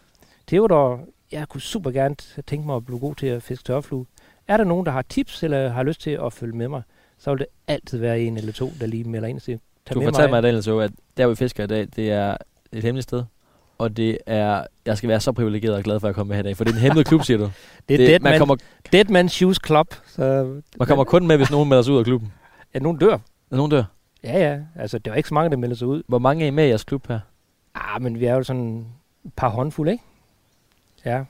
Theodor, 0.46 1.00
jeg 1.32 1.48
kunne 1.48 1.60
super 1.60 1.90
gerne 1.90 2.14
tænke 2.46 2.66
mig 2.66 2.76
at 2.76 2.86
blive 2.86 2.98
god 3.00 3.14
til 3.14 3.26
at 3.26 3.42
fiske 3.42 3.64
tørflue. 3.64 4.06
Er 4.48 4.56
der 4.56 4.64
nogen, 4.64 4.86
der 4.86 4.92
har 4.92 5.02
tips, 5.02 5.42
eller 5.42 5.68
har 5.68 5.82
lyst 5.82 6.00
til 6.00 6.10
at 6.26 6.32
følge 6.32 6.56
med 6.56 6.68
mig, 6.68 6.82
så 7.22 7.30
vil 7.30 7.38
det 7.38 7.46
altid 7.68 7.98
være 7.98 8.20
en 8.20 8.36
eller 8.36 8.52
to, 8.52 8.72
der 8.80 8.86
lige 8.86 9.04
melder 9.04 9.28
ind 9.28 9.38
og 9.38 9.42
siger, 9.42 9.58
tag 9.86 9.94
Du 9.94 10.02
fortalte 10.02 10.30
mig, 10.30 10.42
Daniel, 10.42 10.62
så, 10.62 10.78
at 10.78 10.90
der, 11.16 11.26
vi 11.26 11.34
fisker 11.34 11.64
i 11.64 11.66
dag, 11.66 11.88
det 11.96 12.10
er 12.10 12.36
et 12.72 12.82
hemmeligt 12.82 13.02
sted. 13.02 13.24
Og 13.78 13.96
det 13.96 14.18
er, 14.26 14.64
jeg 14.86 14.96
skal 14.98 15.08
være 15.08 15.20
så 15.20 15.32
privilegeret 15.32 15.76
og 15.76 15.82
glad 15.82 16.00
for 16.00 16.08
at 16.08 16.14
komme 16.14 16.28
med 16.28 16.36
her 16.36 16.40
i 16.40 16.46
dag, 16.46 16.56
for 16.56 16.64
det 16.64 16.70
er 16.70 16.74
en 16.74 16.80
hemmelig 16.80 17.06
klub, 17.06 17.22
siger 17.22 17.38
du. 17.38 17.44
Det 17.88 17.94
er 17.94 17.98
det, 17.98 18.08
Dead, 18.08 18.20
man, 18.20 18.32
man, 18.32 18.38
kommer, 18.38 18.56
Dead 18.92 19.04
Man 19.04 19.28
Shoes 19.28 19.58
Club. 19.66 19.94
Så, 20.06 20.22
man 20.78 20.88
kommer 20.88 21.04
kun 21.04 21.26
med, 21.26 21.36
hvis 21.36 21.50
nogen 21.50 21.68
melder 21.68 21.82
sig 21.82 21.94
ud 21.94 21.98
af 21.98 22.04
klubben. 22.04 22.32
Ja, 22.74 22.78
nogen 22.78 22.98
dør. 22.98 23.18
Er 23.50 23.56
nogen 23.56 23.70
dør? 23.70 23.84
Ja, 24.24 24.50
ja. 24.50 24.58
Altså, 24.76 24.98
det 24.98 25.10
var 25.10 25.16
ikke 25.16 25.28
så 25.28 25.34
mange, 25.34 25.50
der 25.50 25.56
meldte 25.56 25.76
sig 25.76 25.88
ud. 25.88 26.02
Hvor 26.08 26.18
mange 26.18 26.44
er 26.44 26.48
I 26.48 26.50
med 26.50 26.64
i 26.64 26.68
jeres 26.68 26.84
klub 26.84 27.08
her? 27.08 27.20
Ah, 27.74 28.02
men 28.02 28.20
vi 28.20 28.24
er 28.24 28.34
jo 28.34 28.42
sådan 28.42 28.86
et 29.24 29.32
par 29.36 29.48
håndfulde, 29.48 29.92
ikke? 29.92 30.04
Ja. 31.04 31.24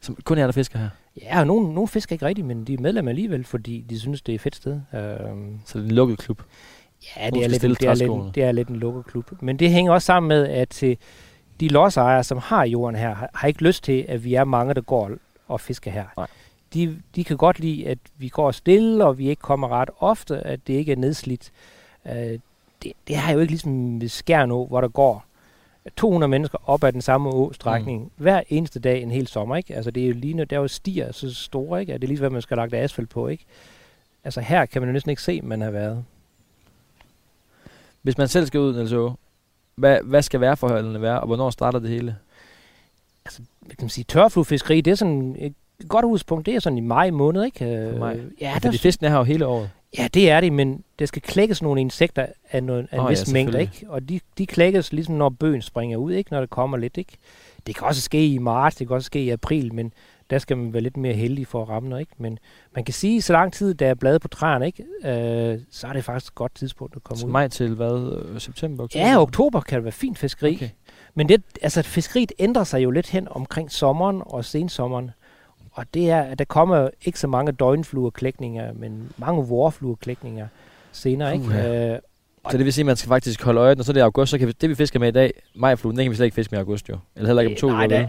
Som 0.00 0.16
kun 0.24 0.38
er 0.38 0.44
der 0.44 0.52
fisker 0.52 0.78
her. 0.78 0.88
Ja, 1.20 1.40
og 1.40 1.46
nogle, 1.46 1.74
nogle 1.74 1.88
fisker 1.88 2.12
ikke 2.12 2.26
rigtigt, 2.26 2.46
men 2.46 2.64
de 2.64 2.74
er 2.74 2.78
medlemmer 2.78 3.10
alligevel, 3.10 3.44
fordi 3.44 3.84
de 3.90 4.00
synes, 4.00 4.22
det 4.22 4.32
er 4.32 4.34
et 4.34 4.40
fedt 4.40 4.56
sted. 4.56 4.72
Øhm, 4.72 5.58
Så 5.64 5.78
det 5.78 5.84
er 5.84 5.88
en 5.88 5.94
lukket 5.94 6.18
klub. 6.18 6.42
ja, 7.16 7.30
det 7.30 7.44
er, 7.44 7.48
lidt, 7.48 7.62
det, 7.62 7.82
er 7.88 7.94
lidt, 7.94 8.34
det 8.34 8.42
er 8.42 8.52
lidt 8.52 8.68
en 8.68 8.76
lukket 8.76 9.04
klub. 9.06 9.32
Men 9.42 9.58
det 9.58 9.70
hænger 9.70 9.92
også 9.92 10.06
sammen 10.06 10.28
med, 10.28 10.48
at 10.48 10.68
til 10.68 10.98
de 11.60 11.68
lodsejere, 11.68 12.24
som 12.24 12.38
har 12.38 12.64
jorden 12.64 12.96
her, 13.00 13.14
har, 13.14 13.30
har 13.34 13.48
ikke 13.48 13.62
lyst 13.62 13.84
til, 13.84 14.04
at 14.08 14.24
vi 14.24 14.34
er 14.34 14.44
mange, 14.44 14.74
der 14.74 14.80
går 14.80 15.10
og 15.48 15.60
fisker 15.60 15.90
her. 15.90 16.04
Nej. 16.16 16.26
de, 16.74 17.02
de 17.16 17.24
kan 17.24 17.36
godt 17.36 17.58
lide, 17.60 17.86
at 17.88 17.98
vi 18.18 18.28
går 18.28 18.50
stille, 18.50 19.04
og 19.04 19.18
vi 19.18 19.28
ikke 19.28 19.42
kommer 19.42 19.68
ret 19.68 19.90
ofte, 19.98 20.40
at 20.40 20.60
det 20.66 20.74
ikke 20.74 20.92
er 20.92 20.96
nedslidt. 20.96 21.52
Øh, 22.06 22.14
det, 22.82 22.92
det 23.08 23.16
er 23.16 23.32
jo 23.32 23.38
ikke 23.38 23.52
ligesom 23.52 24.00
ved 24.00 24.08
Skjernå, 24.08 24.66
hvor 24.66 24.80
der 24.80 24.88
går 24.88 25.24
200 25.96 26.30
mennesker 26.30 26.58
op 26.66 26.84
ad 26.84 26.92
den 26.92 27.02
samme 27.02 27.30
åstrækning 27.30 28.02
mm. 28.02 28.10
hver 28.16 28.42
eneste 28.48 28.80
dag 28.80 29.02
en 29.02 29.10
hel 29.10 29.26
sommer, 29.26 29.56
ikke? 29.56 29.74
Altså 29.74 29.90
det 29.90 30.02
er 30.02 30.06
jo 30.06 30.14
lige 30.14 30.44
der 30.44 30.56
er 30.56 30.60
jo 30.60 30.68
stier 30.68 31.12
så 31.12 31.34
store, 31.34 31.80
ikke? 31.80 31.94
At 31.94 32.00
det 32.00 32.06
er 32.06 32.08
lige 32.08 32.18
hvad 32.18 32.30
man 32.30 32.42
skal 32.42 32.56
have 32.56 32.68
lagt 32.70 32.84
asfalt 32.84 33.08
på, 33.08 33.28
ikke? 33.28 33.44
Altså 34.24 34.40
her 34.40 34.66
kan 34.66 34.82
man 34.82 34.88
jo 34.88 34.92
næsten 34.92 35.10
ikke 35.10 35.22
se, 35.22 35.40
man 35.40 35.60
har 35.60 35.70
været. 35.70 36.04
Hvis 38.02 38.18
man 38.18 38.28
selv 38.28 38.46
skal 38.46 38.60
ud, 38.60 38.78
altså, 38.78 39.12
hvad, 39.74 39.98
hvad 40.04 40.22
skal 40.22 40.40
værforholdene 40.40 41.02
være, 41.02 41.20
og 41.20 41.26
hvornår 41.26 41.50
starter 41.50 41.78
det 41.78 41.90
hele? 41.90 42.16
Altså, 43.24 43.42
kan 43.68 43.76
man 43.80 43.88
sige, 43.88 44.04
tørfluefiskeri, 44.04 44.80
det 44.80 44.90
er 44.90 44.94
sådan 44.94 45.36
et 45.38 45.54
godt 45.88 46.04
udgangspunkt, 46.04 46.46
det 46.46 46.54
er 46.54 46.60
sådan 46.60 46.78
i 46.78 46.80
maj 46.80 47.10
måned, 47.10 47.44
ikke? 47.44 47.90
For 47.92 47.98
maj. 47.98 48.20
Ja, 48.40 48.58
Fordi 48.62 48.78
fisken 48.78 49.06
er 49.06 49.10
her 49.10 49.18
jo 49.18 49.24
hele 49.24 49.46
året. 49.46 49.70
Ja, 49.98 50.08
det 50.14 50.30
er 50.30 50.40
det, 50.40 50.52
men 50.52 50.84
der 50.98 51.06
skal 51.06 51.22
klækkes 51.22 51.62
nogle 51.62 51.80
insekter 51.80 52.26
af, 52.50 52.62
noget, 52.62 52.88
af 52.90 52.96
en 52.96 53.00
oh, 53.00 53.04
ja, 53.04 53.08
vis 53.10 53.32
mængde, 53.32 53.52
selvfølgelig. 53.52 53.80
ikke? 53.80 53.92
Og 53.92 54.08
de, 54.08 54.20
de 54.38 54.46
klækkes 54.46 54.92
ligesom, 54.92 55.14
når 55.14 55.28
bøgen 55.28 55.62
springer 55.62 55.96
ud, 55.96 56.12
ikke? 56.12 56.32
Når 56.32 56.40
det 56.40 56.50
kommer 56.50 56.76
lidt, 56.76 56.96
ikke? 56.96 57.12
Det 57.66 57.76
kan 57.76 57.86
også 57.86 58.00
ske 58.00 58.26
i 58.26 58.38
marts, 58.38 58.76
det 58.76 58.86
kan 58.88 58.94
også 58.94 59.06
ske 59.06 59.22
i 59.24 59.30
april, 59.30 59.74
men 59.74 59.92
der 60.30 60.38
skal 60.38 60.56
man 60.56 60.72
være 60.72 60.82
lidt 60.82 60.96
mere 60.96 61.12
heldig 61.14 61.46
for 61.46 61.62
at 61.62 61.68
ramme 61.68 61.88
noget, 61.88 62.00
ikke? 62.00 62.12
Men 62.18 62.38
man 62.74 62.84
kan 62.84 62.94
sige, 62.94 63.22
så 63.22 63.32
lang 63.32 63.52
tid 63.52 63.74
der 63.74 63.86
er 63.86 63.94
blade 63.94 64.18
på 64.18 64.28
træerne, 64.28 64.66
ikke? 64.66 64.84
Øh, 65.04 65.60
så 65.70 65.86
er 65.86 65.92
det 65.92 66.04
faktisk 66.04 66.32
et 66.32 66.34
godt 66.34 66.54
tidspunkt 66.54 66.96
at 66.96 67.04
komme 67.04 67.20
Så 67.20 67.26
ud. 67.26 67.32
maj 67.32 67.48
til 67.48 67.74
hvad? 67.74 68.22
Øh, 68.34 68.40
September? 68.40 68.84
Oktober? 68.84 69.06
Ja, 69.06 69.20
oktober 69.22 69.60
kan 69.60 69.76
det 69.76 69.84
være 69.84 69.92
fint 69.92 70.18
fiskeri. 70.18 70.54
Okay. 70.54 70.68
Men 71.14 71.28
det, 71.28 71.42
altså, 71.62 71.82
fiskeriet 71.82 72.32
ændrer 72.38 72.64
sig 72.64 72.82
jo 72.82 72.90
lidt 72.90 73.10
hen 73.10 73.28
omkring 73.30 73.72
sommeren 73.72 74.22
og 74.26 74.44
sensommeren. 74.44 75.10
Og 75.72 75.94
det 75.94 76.10
er, 76.10 76.22
at 76.22 76.38
der 76.38 76.44
kommer 76.44 76.88
ikke 77.04 77.18
så 77.18 77.26
mange 77.26 77.52
døgnflueklækninger, 77.52 78.72
men 78.72 79.12
mange 79.16 79.46
vorflueklækninger 79.46 80.46
senere. 80.92 81.34
Ikke? 81.34 81.92
Øh, 81.92 81.98
Så 82.50 82.56
det 82.58 82.64
vil 82.64 82.72
sige, 82.72 82.82
at 82.82 82.86
man 82.86 82.96
skal 82.96 83.08
faktisk 83.08 83.42
holde 83.42 83.60
øje, 83.60 83.74
når 83.74 83.82
så 83.84 83.90
er 83.92 83.94
det 83.94 84.00
august, 84.00 84.30
så 84.30 84.38
kan 84.38 84.46
vi, 84.48 84.52
det 84.60 84.70
vi 84.70 84.74
fisker 84.74 85.00
med 85.00 85.08
i 85.08 85.10
dag, 85.10 85.32
majfluen, 85.56 85.96
den 85.96 86.04
kan 86.04 86.10
vi 86.10 86.16
slet 86.16 86.24
ikke 86.26 86.34
fiske 86.34 86.50
med 86.52 86.58
i 86.58 86.60
august 86.60 86.88
jo. 86.88 86.96
Eller 87.16 87.26
heller 87.28 87.42
ikke 87.42 87.52
om 87.52 87.56
to 87.60 87.68
nej, 87.68 87.76
uger. 87.76 87.86
der, 87.86 88.08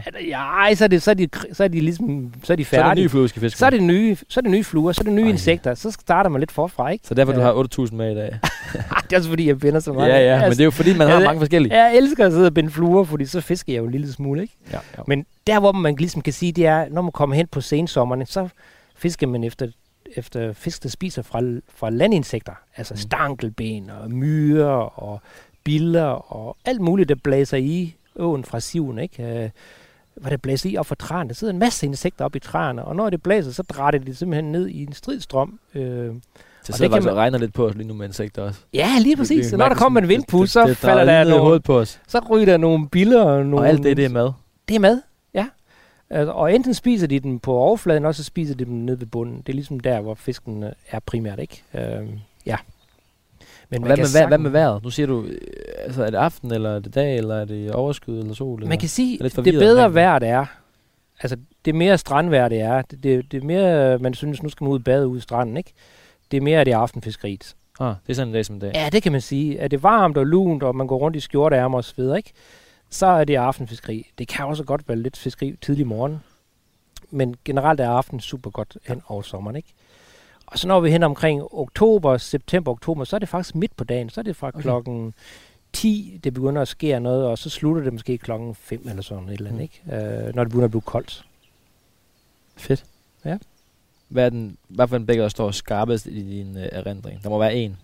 ja, 0.68 0.74
så 0.74 0.84
er, 0.84 0.88
det, 0.88 1.02
så, 1.02 1.10
er 1.10 1.14
de, 1.14 1.28
så 1.52 1.64
er 1.64 1.68
de 1.68 1.80
ligesom, 1.80 2.32
så 2.42 2.52
er 2.52 2.56
de 2.56 2.64
Så 2.64 2.76
er 2.76 2.80
det 2.80 2.86
færdige. 2.86 3.02
nye 3.04 3.08
flue, 3.08 3.22
vi 3.22 3.28
skal 3.28 3.40
fiske 3.40 3.58
Så 3.58 3.66
er 3.66 3.70
med. 3.70 3.78
det 3.78 3.86
nye, 3.86 4.16
så 4.28 4.40
er 4.40 4.42
det 4.42 4.50
nye 4.50 4.64
fluer, 4.64 4.92
så 4.92 5.00
er 5.00 5.04
det 5.04 5.12
nye 5.12 5.22
Ej. 5.24 5.28
insekter. 5.28 5.74
Så 5.74 5.90
starter 5.90 6.30
man 6.30 6.40
lidt 6.40 6.52
forfra, 6.52 6.88
ikke? 6.90 7.06
Så 7.06 7.14
derfor 7.14 7.32
du 7.32 7.40
Ja. 7.40 7.44
har 7.44 7.52
8.000 7.88 7.94
med 7.96 8.12
i 8.12 8.14
dag. 8.14 8.38
det 9.04 9.12
er 9.12 9.16
også 9.16 9.28
fordi, 9.28 9.48
jeg 9.48 9.58
binder 9.58 9.80
så 9.80 9.92
meget. 9.92 10.08
Ja, 10.08 10.18
ja, 10.18 10.34
men 10.34 10.44
Altså, 10.44 10.56
det 10.58 10.60
er 10.60 10.64
jo 10.64 10.70
fordi, 10.70 10.96
man 10.96 11.08
har 11.08 11.20
mange 11.20 11.40
forskellige. 11.40 11.74
Jeg 11.82 11.96
elsker 11.96 12.26
at 12.26 12.32
sidde 12.32 12.46
og 12.46 12.54
binde 12.54 12.70
fluer, 12.70 13.04
fordi 13.04 13.24
så 13.26 13.40
fisker 13.40 13.72
jeg 13.72 13.78
jo 13.80 13.84
en 13.84 13.90
lille 13.92 14.12
smule, 14.12 14.42
ikke? 14.42 14.54
Ja, 14.72 14.78
ja. 14.98 15.02
Men 15.06 15.26
der, 15.46 15.60
hvor 15.60 15.72
man 15.72 15.94
ligesom 15.98 16.22
kan 16.22 16.32
sige, 16.32 16.52
det 16.52 16.66
er, 16.66 16.86
når 16.90 17.02
man 17.02 17.12
kommer 17.12 17.36
hen 17.36 17.46
på 17.46 17.60
sensommeren, 17.60 18.26
så 18.26 18.48
fisker 18.96 19.26
man 19.26 19.44
efter, 19.44 19.66
efter 20.16 20.52
fisk, 20.52 20.82
der 20.82 20.88
spiser 20.88 21.22
fra, 21.22 21.40
fra 21.74 21.90
landinsekter. 21.90 22.52
Altså 22.76 22.94
Mm. 22.94 22.98
stankelben 22.98 23.90
og 23.90 24.10
myrer 24.10 25.00
og 25.02 25.20
biller 25.64 26.32
og 26.32 26.56
alt 26.64 26.80
muligt, 26.80 27.08
der 27.08 27.14
blæser 27.14 27.56
i 27.56 27.96
åen 28.18 28.44
fra 28.44 28.60
siven, 28.60 28.98
ikke? 28.98 29.22
Øh, 29.44 29.50
hvad 30.14 30.30
der 30.30 30.36
blæser 30.36 30.70
i 30.70 30.76
op 30.76 30.86
fra 30.86 30.94
træerne. 30.94 31.28
Der 31.28 31.34
sidder 31.34 31.52
en 31.52 31.58
masse 31.58 31.86
insekter 31.86 32.24
op 32.24 32.36
i 32.36 32.38
træerne, 32.38 32.84
og 32.84 32.96
når 32.96 33.10
det 33.10 33.22
blæser, 33.22 33.50
så 33.52 33.62
det 33.90 34.06
det 34.06 34.16
simpelthen 34.16 34.52
ned 34.52 34.68
i 34.68 34.82
en 34.82 34.92
stridstrøm. 34.92 35.58
Øh, 35.74 35.82
Så 36.62 36.72
Og 36.72 36.76
sidder 36.76 36.88
det 36.88 36.94
faktisk 36.94 37.06
kan 37.06 37.10
og 37.12 37.16
regner 37.16 37.38
lidt 37.38 37.54
på 37.54 37.66
os 37.66 37.74
lige 37.74 37.88
nu 37.88 37.94
med 37.94 38.06
insekter 38.06 38.42
også. 38.42 38.60
ja, 38.74 38.90
lige 39.00 39.16
præcis. 39.16 39.46
Så 39.46 39.56
når 39.56 39.68
der 39.68 39.74
kommer 39.74 40.00
en 40.00 40.08
vindpus, 40.08 40.40
det- 40.48 40.50
så 40.52 40.60
det- 40.60 40.68
det 40.68 40.76
falder 40.76 41.04
der 41.04 41.24
nogle, 41.24 41.60
på 41.60 41.78
os. 41.80 42.00
så 42.08 42.18
ryger 42.30 42.46
der 42.46 42.56
nogle 42.56 42.88
biller 42.88 43.22
og 43.22 43.46
nogle... 43.46 43.64
Og 43.64 43.68
alt 43.68 43.82
det, 43.82 43.96
det 43.96 44.04
er 44.04 44.08
mad. 44.08 44.32
Det 44.68 44.74
er 44.76 44.80
mad, 44.80 45.00
Og 46.14 46.54
enten 46.54 46.74
spiser 46.74 47.06
de 47.06 47.20
den 47.20 47.38
på 47.40 47.52
overfladen, 47.54 48.04
og 48.04 48.14
så 48.14 48.24
spiser 48.24 48.54
de 48.54 48.64
dem 48.64 48.74
nede 48.74 49.00
ved 49.00 49.06
bunden. 49.06 49.36
Det 49.38 49.48
er 49.48 49.52
ligesom 49.54 49.80
der, 49.80 50.00
hvor 50.00 50.14
fisken 50.14 50.62
øh, 50.62 50.72
er 50.90 50.98
primært, 51.00 51.38
ikke? 51.40 51.62
Øhm, 51.74 52.18
ja. 52.46 52.56
Men 53.70 53.82
Hvad 53.82 53.88
med, 53.90 53.96
hvad 53.96 54.06
sagtens- 54.06 54.42
med 54.42 54.50
vejret? 54.50 54.82
Nu 54.84 54.90
siger 54.90 55.06
du, 55.06 55.22
øh, 55.24 55.38
altså 55.84 56.04
er 56.04 56.10
det 56.10 56.18
aften, 56.18 56.52
eller 56.52 56.70
er 56.70 56.78
det 56.78 56.94
dag, 56.94 57.16
eller 57.16 57.34
er 57.34 57.44
det 57.44 57.72
overskud, 57.72 58.18
eller 58.18 58.34
sol? 58.34 58.58
Man 58.60 58.66
eller? 58.68 58.80
kan 58.80 58.88
sige, 58.88 59.18
det 59.18 59.32
forvirret 59.32 59.58
bedre 59.58 59.84
det. 59.84 59.94
vejr 59.94 60.18
det 60.18 60.28
er. 60.28 60.46
Altså, 61.20 61.36
det 61.64 61.74
mere 61.74 61.98
strandvejr 61.98 62.48
det 62.48 62.60
er. 62.60 62.82
Det, 62.82 63.02
det, 63.02 63.32
det 63.32 63.42
er 63.42 63.46
mere, 63.46 63.98
man 63.98 64.14
synes, 64.14 64.42
nu 64.42 64.48
skal 64.48 64.64
man 64.64 64.72
ud 64.72 64.78
og 64.78 64.84
bade 64.84 65.08
ude 65.08 65.18
i 65.18 65.20
stranden, 65.20 65.56
ikke? 65.56 65.72
Det 66.30 66.36
er 66.36 66.40
mere 66.40 66.64
det 66.64 66.72
er 66.72 66.78
aftenfiskeriet. 66.78 67.54
Ah, 67.80 67.94
det 68.06 68.10
er 68.12 68.14
sådan 68.14 68.28
en 68.28 68.34
dag 68.34 68.44
som 68.46 68.56
i 68.56 68.58
dag. 68.58 68.72
Ja, 68.74 68.88
det 68.92 69.02
kan 69.02 69.12
man 69.12 69.20
sige. 69.20 69.58
Er 69.58 69.68
det 69.68 69.82
varmt 69.82 70.16
og 70.16 70.26
lunt, 70.26 70.62
og 70.62 70.76
man 70.76 70.86
går 70.86 70.98
rundt 70.98 71.16
i 71.16 71.20
skjorteærmer 71.20 71.78
og 71.78 71.84
så 71.84 71.94
videre, 71.96 72.16
ikke? 72.16 72.32
Så 72.90 73.06
er 73.06 73.24
det 73.24 73.34
aftenfiskeri. 73.36 74.10
Det 74.18 74.28
kan 74.28 74.44
også 74.46 74.64
godt 74.64 74.88
være 74.88 74.98
lidt 74.98 75.16
fiskeri 75.16 75.56
tidlig 75.62 75.86
morgen. 75.86 76.20
Men 77.10 77.34
generelt 77.44 77.80
er 77.80 77.88
aften 77.90 78.20
super 78.20 78.50
godt 78.50 78.76
hen 78.86 79.02
over 79.08 79.22
sommeren, 79.22 79.56
ikke? 79.56 79.68
Og 80.46 80.58
så 80.58 80.68
når 80.68 80.80
vi 80.80 80.90
hen 80.90 81.02
omkring 81.02 81.42
oktober, 81.52 82.16
september, 82.16 82.70
oktober, 82.72 83.04
så 83.04 83.16
er 83.16 83.18
det 83.20 83.28
faktisk 83.28 83.54
midt 83.54 83.76
på 83.76 83.84
dagen. 83.84 84.10
Så 84.10 84.20
er 84.20 84.22
det 84.22 84.36
fra 84.36 84.48
Okay. 84.48 84.60
klokken 84.60 85.14
10, 85.72 86.20
det 86.24 86.34
begynder 86.34 86.62
at 86.62 86.68
ske 86.68 87.00
noget, 87.00 87.26
og 87.26 87.38
så 87.38 87.50
slutter 87.50 87.82
det 87.82 87.92
måske 87.92 88.18
klokken 88.18 88.54
5 88.54 88.88
eller 88.88 89.02
sådan 89.02 89.28
et 89.28 89.32
eller 89.32 89.50
andet, 89.50 89.70
Mm. 89.84 89.92
ikke? 89.92 90.26
Øh, 90.26 90.34
når 90.34 90.44
det 90.44 90.50
begynder 90.50 90.64
at 90.64 90.70
blive 90.70 90.80
koldt. 90.82 91.24
Fedt. 92.56 92.84
Ja. 93.24 93.38
Hvad, 94.08 94.24
er 94.26 94.30
den, 94.30 94.56
hvad 94.68 94.88
for 94.88 94.96
en 94.96 95.06
bækker, 95.06 95.24
der 95.24 95.28
står 95.28 95.50
skarpest 95.50 96.06
i 96.06 96.38
din 96.38 96.56
øh, 96.56 96.68
erindring? 96.72 97.22
Der 97.22 97.28
må 97.28 97.38
være 97.38 97.54
en. 97.54 97.76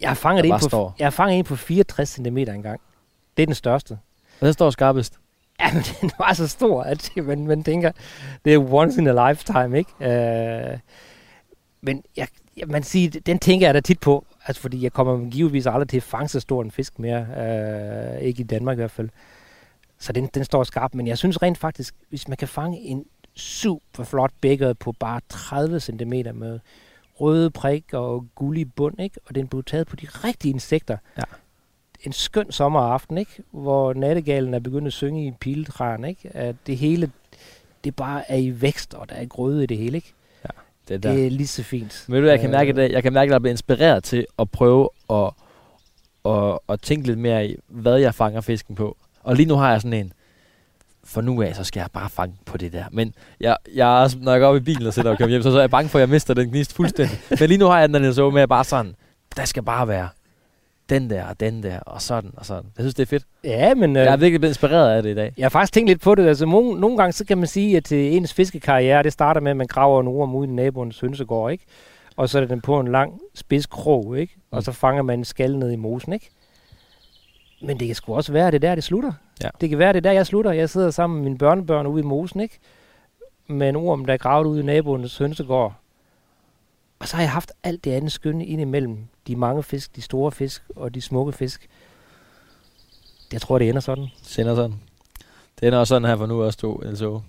Jeg 0.00 0.10
har 0.10 0.14
fanget, 0.14 0.44
en 0.44 0.50
på, 0.52 0.58
står. 0.58 0.94
jeg 0.98 1.06
har 1.06 1.10
fanget 1.10 1.38
en 1.38 1.44
på 1.44 1.56
64 1.56 2.08
cm 2.08 2.38
engang. 2.38 2.80
Det 3.36 3.42
er 3.42 3.46
den 3.46 3.54
største. 3.54 3.98
Og 4.40 4.46
den 4.46 4.52
står 4.52 4.70
skarpest. 4.70 5.18
Ja, 5.60 5.72
men 5.74 5.82
den 6.00 6.10
var 6.18 6.32
så 6.32 6.48
stor, 6.48 6.82
at 6.82 7.10
man, 7.16 7.46
man 7.46 7.64
tænker, 7.64 7.92
det 8.44 8.54
er 8.54 8.72
once 8.72 9.00
in 9.00 9.06
a 9.06 9.30
lifetime, 9.30 9.78
ikke? 9.78 9.90
Øh, 10.00 10.78
men 11.80 12.04
jeg, 12.16 12.28
man 12.66 12.82
siger, 12.82 13.20
den 13.20 13.38
tænker 13.38 13.66
jeg 13.66 13.74
da 13.74 13.80
tit 13.80 14.00
på, 14.00 14.26
altså 14.46 14.62
fordi 14.62 14.82
jeg 14.82 14.92
kommer 14.92 15.30
givetvis 15.30 15.66
aldrig 15.66 15.88
til 15.88 15.96
at 15.96 16.02
fange 16.02 16.28
så 16.28 16.40
stor 16.40 16.62
en 16.62 16.70
fisk 16.70 16.98
mere, 16.98 17.26
øh, 17.36 18.20
ikke 18.20 18.40
i 18.40 18.46
Danmark 18.46 18.76
i 18.76 18.80
hvert 18.80 18.90
fald. 18.90 19.08
Så 19.98 20.12
den, 20.12 20.26
den 20.26 20.44
står 20.44 20.64
skarp, 20.64 20.94
men 20.94 21.06
jeg 21.06 21.18
synes 21.18 21.42
rent 21.42 21.58
faktisk, 21.58 21.94
hvis 22.08 22.28
man 22.28 22.36
kan 22.36 22.48
fange 22.48 22.78
en 22.78 23.04
super 23.36 24.04
flot 24.04 24.32
bækker 24.40 24.72
på 24.72 24.92
bare 24.92 25.20
30 25.28 25.80
cm 25.80 26.12
med 26.34 26.60
røde 27.20 27.50
prik 27.50 27.84
og 27.92 28.26
gullig 28.34 28.72
bund, 28.72 29.00
ikke? 29.00 29.20
og 29.24 29.34
den 29.34 29.48
blev 29.48 29.64
taget 29.64 29.86
på 29.86 29.96
de 29.96 30.06
rigtige 30.06 30.52
insekter. 30.52 30.96
Ja. 31.18 31.22
En 32.04 32.12
skøn 32.12 32.52
sommeraften, 32.52 33.18
ikke? 33.18 33.42
hvor 33.50 33.92
nattegalen 33.92 34.54
er 34.54 34.58
begyndt 34.58 34.86
at 34.86 34.92
synge 34.92 35.26
i 35.26 35.30
piletræerne, 35.40 36.08
ikke? 36.08 36.30
at 36.36 36.56
det 36.66 36.76
hele 36.76 37.10
det 37.84 37.96
bare 37.96 38.30
er 38.30 38.36
i 38.36 38.60
vækst, 38.60 38.94
og 38.94 39.08
der 39.08 39.14
er 39.14 39.24
grøde 39.24 39.62
i 39.62 39.66
det 39.66 39.76
hele. 39.76 39.96
Ikke? 39.96 40.14
Det 40.88 40.94
er 40.94 40.98
der. 40.98 41.12
Det 41.12 41.26
er 41.26 41.30
lige 41.30 41.46
så 41.46 41.62
fint. 41.62 42.04
Men 42.08 42.14
ved 42.14 42.22
du, 42.22 42.28
jeg 42.28 42.40
kan 42.40 42.50
mærke, 42.50 42.72
Øh, 42.72 42.84
at 42.84 42.92
jeg 42.92 43.02
kan 43.02 43.12
mærke, 43.12 43.28
at 43.28 43.32
jeg 43.32 43.40
bliver 43.40 43.52
inspireret 43.52 44.04
til 44.04 44.26
at 44.38 44.50
prøve 44.50 44.88
at, 45.10 45.30
at, 46.24 46.58
at 46.68 46.80
tænke 46.80 47.06
lidt 47.06 47.18
mere 47.18 47.48
i, 47.48 47.56
hvad 47.68 47.96
jeg 47.96 48.14
fanger 48.14 48.40
fisken 48.40 48.74
på. 48.74 48.96
Og 49.22 49.36
lige 49.36 49.46
nu 49.46 49.54
har 49.54 49.70
jeg 49.70 49.80
sådan 49.80 49.92
en, 49.92 50.12
for 51.04 51.20
nu 51.20 51.42
af, 51.42 51.56
så 51.56 51.64
skal 51.64 51.80
jeg 51.80 51.88
bare 51.92 52.10
fange 52.10 52.36
på 52.46 52.56
det 52.56 52.72
der. 52.72 52.84
Men 52.92 53.14
jeg, 53.40 53.56
jeg 53.74 54.10
når 54.20 54.32
jeg 54.32 54.40
går 54.40 54.48
op 54.48 54.56
i 54.56 54.60
bilen 54.60 54.86
og 54.86 54.94
sætter 54.94 55.10
og 55.10 55.18
kommer 55.18 55.30
hjem, 55.30 55.42
så, 55.42 55.50
så 55.50 55.56
er 55.56 55.60
jeg 55.60 55.70
bange 55.70 55.88
for, 55.88 55.98
at 55.98 56.00
jeg 56.00 56.08
mister 56.08 56.34
den 56.34 56.48
gnist 56.48 56.72
fuldstændig. 56.72 57.18
Men 57.40 57.48
lige 57.48 57.58
nu 57.58 57.66
har 57.66 57.80
jeg 57.80 57.88
den 57.88 58.04
der 58.04 58.12
så 58.12 58.30
med, 58.30 58.42
at 58.42 58.48
bare 58.48 58.64
sådan, 58.64 58.94
der 59.36 59.44
skal 59.44 59.62
bare 59.62 59.88
være 59.88 60.08
den 60.90 61.10
der 61.10 61.24
og 61.26 61.40
den 61.40 61.62
der, 61.62 61.78
og 61.80 62.02
sådan 62.02 62.30
og 62.36 62.46
sådan. 62.46 62.64
Jeg 62.76 62.82
synes, 62.82 62.94
det 62.94 63.02
er 63.02 63.06
fedt. 63.06 63.24
Ja, 63.44 63.74
men... 63.74 63.96
Øh, 63.96 64.04
Jeg 64.04 64.12
er 64.12 64.16
virkelig 64.16 64.40
blevet 64.40 64.50
inspireret 64.50 64.96
af 64.96 65.02
det 65.02 65.10
i 65.10 65.14
dag. 65.14 65.32
Jeg 65.36 65.44
har 65.44 65.48
faktisk 65.48 65.72
tænkt 65.72 65.88
lidt 65.90 66.00
på 66.00 66.14
det. 66.14 66.26
Altså, 66.26 66.46
nogle, 66.46 66.80
nogle 66.80 66.96
gange 66.96 67.12
så 67.12 67.24
kan 67.24 67.38
man 67.38 67.46
sige, 67.46 67.76
at 67.76 67.92
øh, 67.92 68.12
ens 68.14 68.34
fiskekarriere, 68.34 69.02
det 69.02 69.12
starter 69.12 69.40
med, 69.40 69.50
at 69.50 69.56
man 69.56 69.66
graver 69.66 70.00
en 70.00 70.08
orm 70.08 70.34
ud 70.34 70.46
i 70.46 70.50
naboens 70.50 71.00
hønsegård, 71.00 71.52
ikke? 71.52 71.64
Og 72.16 72.28
så 72.28 72.40
er 72.40 72.44
den 72.44 72.60
på 72.60 72.80
en 72.80 72.88
lang 72.88 73.20
spids 73.34 73.66
krog, 73.66 74.18
ikke? 74.18 74.36
Og 74.50 74.58
Mm. 74.58 74.62
så 74.62 74.72
fanger 74.72 75.02
man 75.02 75.18
en 75.18 75.24
skal 75.24 75.56
ned 75.58 75.70
i 75.70 75.76
mosen, 75.76 76.12
ikke? 76.12 76.30
Men 77.62 77.78
det 77.80 77.86
kan 77.86 77.94
sgu 77.94 78.14
også 78.14 78.32
være, 78.32 78.46
at 78.46 78.52
det 78.52 78.64
er 78.64 78.68
der, 78.68 78.74
det 78.74 78.84
slutter. 78.84 79.12
Ja. 79.42 79.48
Det 79.60 79.68
kan 79.68 79.78
være, 79.78 79.88
at 79.88 79.94
det 79.94 79.98
er 80.06 80.10
der, 80.10 80.12
jeg 80.12 80.26
slutter. 80.26 80.52
Jeg 80.52 80.70
sidder 80.70 80.90
sammen 80.90 81.16
med 81.16 81.24
mine 81.24 81.38
børnebørn 81.38 81.86
ude 81.86 82.00
i 82.00 82.06
mosen, 82.06 82.40
ikke? 82.40 82.58
Med 83.46 83.68
en 83.68 83.76
orm, 83.76 84.04
der 84.04 84.12
er 84.12 84.16
gravet 84.16 84.46
ud 84.46 84.60
i 84.60 84.62
naboens 84.62 85.18
hønsegård. 85.18 85.74
Og 86.98 87.08
så 87.08 87.16
har 87.16 87.22
jeg 87.22 87.30
haft 87.30 87.52
alt 87.62 87.84
det 87.84 87.90
andet 87.92 88.12
skønne 88.12 88.46
ind 88.46 88.60
imellem 88.60 88.98
de 89.26 89.36
mange 89.36 89.62
fisk, 89.62 89.96
de 89.96 90.02
store 90.02 90.32
fisk 90.32 90.64
og 90.76 90.94
de 90.94 91.00
smukke 91.00 91.32
fisk. 91.32 91.68
Jeg 93.32 93.40
tror, 93.40 93.58
det 93.58 93.68
ender 93.68 93.80
sådan. 93.80 94.08
Sender 94.22 94.54
sådan. 94.54 94.80
Det 95.60 95.66
ender 95.66 95.78
også 95.78 95.94
sådan 95.94 96.08
her 96.08 96.16
for 96.16 96.26
nu 96.26 96.42
også 96.42 96.58
to, 96.58 96.82
så. 96.94 97.20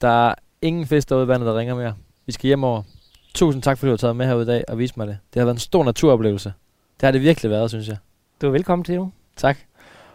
Der 0.00 0.08
er 0.08 0.34
ingen 0.62 0.86
fisk 0.86 1.08
derude 1.08 1.24
i 1.24 1.28
vandet, 1.28 1.46
der 1.46 1.58
ringer 1.58 1.74
mere. 1.74 1.94
Vi 2.26 2.32
skal 2.32 2.46
hjem 2.46 2.64
over. 2.64 2.82
Tusind 3.34 3.62
tak, 3.62 3.78
fordi 3.78 3.88
du 3.88 3.92
har 3.92 3.96
taget 3.96 4.16
med 4.16 4.26
herude 4.26 4.42
i 4.42 4.46
dag 4.46 4.64
og 4.68 4.78
vist 4.78 4.96
mig 4.96 5.06
det. 5.06 5.18
Det 5.34 5.40
har 5.40 5.44
været 5.44 5.54
en 5.54 5.60
stor 5.60 5.84
naturoplevelse. 5.84 6.52
Det 7.00 7.06
har 7.06 7.10
det 7.10 7.20
virkelig 7.20 7.50
været, 7.50 7.70
synes 7.70 7.88
jeg. 7.88 7.96
Du 8.40 8.46
er 8.46 8.50
velkommen 8.50 8.84
til, 8.84 8.94
jo. 8.94 9.10
Tak. 9.36 9.58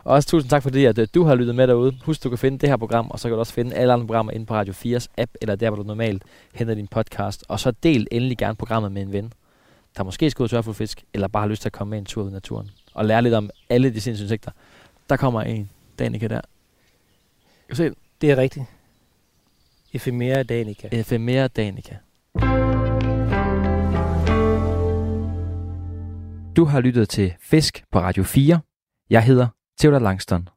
Og 0.04 0.14
også 0.14 0.30
tusind 0.30 0.50
tak, 0.50 0.64
fordi 0.64 0.86
at, 0.86 0.98
øh, 0.98 1.08
du 1.16 1.24
har 1.24 1.36
lyttet 1.36 1.56
med 1.56 1.68
derude. 1.68 1.98
Husk, 2.06 2.24
du 2.24 2.30
kan 2.30 2.38
finde 2.38 2.58
det 2.58 2.70
her 2.70 2.78
program, 2.78 3.12
og 3.12 3.20
så 3.20 3.28
kan 3.28 3.34
du 3.34 3.40
også 3.40 3.54
finde 3.54 3.76
alle 3.76 3.94
andre 3.94 4.06
programmer 4.08 4.32
inde 4.32 4.46
på 4.46 4.54
Radio 4.54 4.74
4's 4.74 5.08
app, 5.18 5.32
eller 5.42 5.56
der, 5.56 5.70
hvor 5.70 5.78
du 5.78 5.84
normalt 5.84 6.24
henter 6.54 6.74
din 6.74 6.88
podcast. 6.88 7.44
Og 7.48 7.60
så 7.60 7.72
del 7.72 8.08
endelig 8.12 8.38
gerne 8.38 8.56
programmet 8.56 8.92
med 8.92 9.02
en 9.02 9.12
ven, 9.12 9.34
der 9.98 10.04
måske 10.04 10.30
skal 10.30 10.44
ud 10.44 10.46
og 10.46 10.50
tørre 10.50 10.64
for 10.64 10.74
fisk, 10.74 11.04
eller 11.14 11.28
bare 11.28 11.42
har 11.42 11.48
lyst 11.48 11.62
til 11.62 11.70
at 11.70 11.74
komme 11.74 11.90
med 11.90 11.98
en 11.98 12.06
tur 12.06 12.24
ud 12.24 12.30
i 12.30 12.34
naturen, 12.34 12.70
og 12.94 13.06
lære 13.06 13.22
lidt 13.22 13.34
om 13.34 13.50
alle 13.70 13.94
de 13.94 14.02
sindssyge 14.02 14.26
insekter, 14.26 14.52
der 15.10 15.18
kommer 15.18 15.42
en 15.42 15.70
Danica 16.00 16.28
der. 16.28 16.42
Kan 17.68 17.76
se 17.76 17.92
Det 18.22 18.32
er 18.32 18.38
rigtigt. 18.38 18.66
Ephemera 19.94 20.44
Danica. 20.44 20.90
Ephemera 20.92 21.48
Danica. 21.48 21.98
Du 26.56 26.66
har 26.66 26.82
lyttet 26.82 27.10
til 27.10 27.34
Fisk 27.40 27.84
på 27.92 28.00
Radio 28.00 28.24
4. 28.24 28.60
Jeg 29.10 29.24
hedder 29.24 29.48
Theodor 29.80 30.00
Langston. 30.00 30.50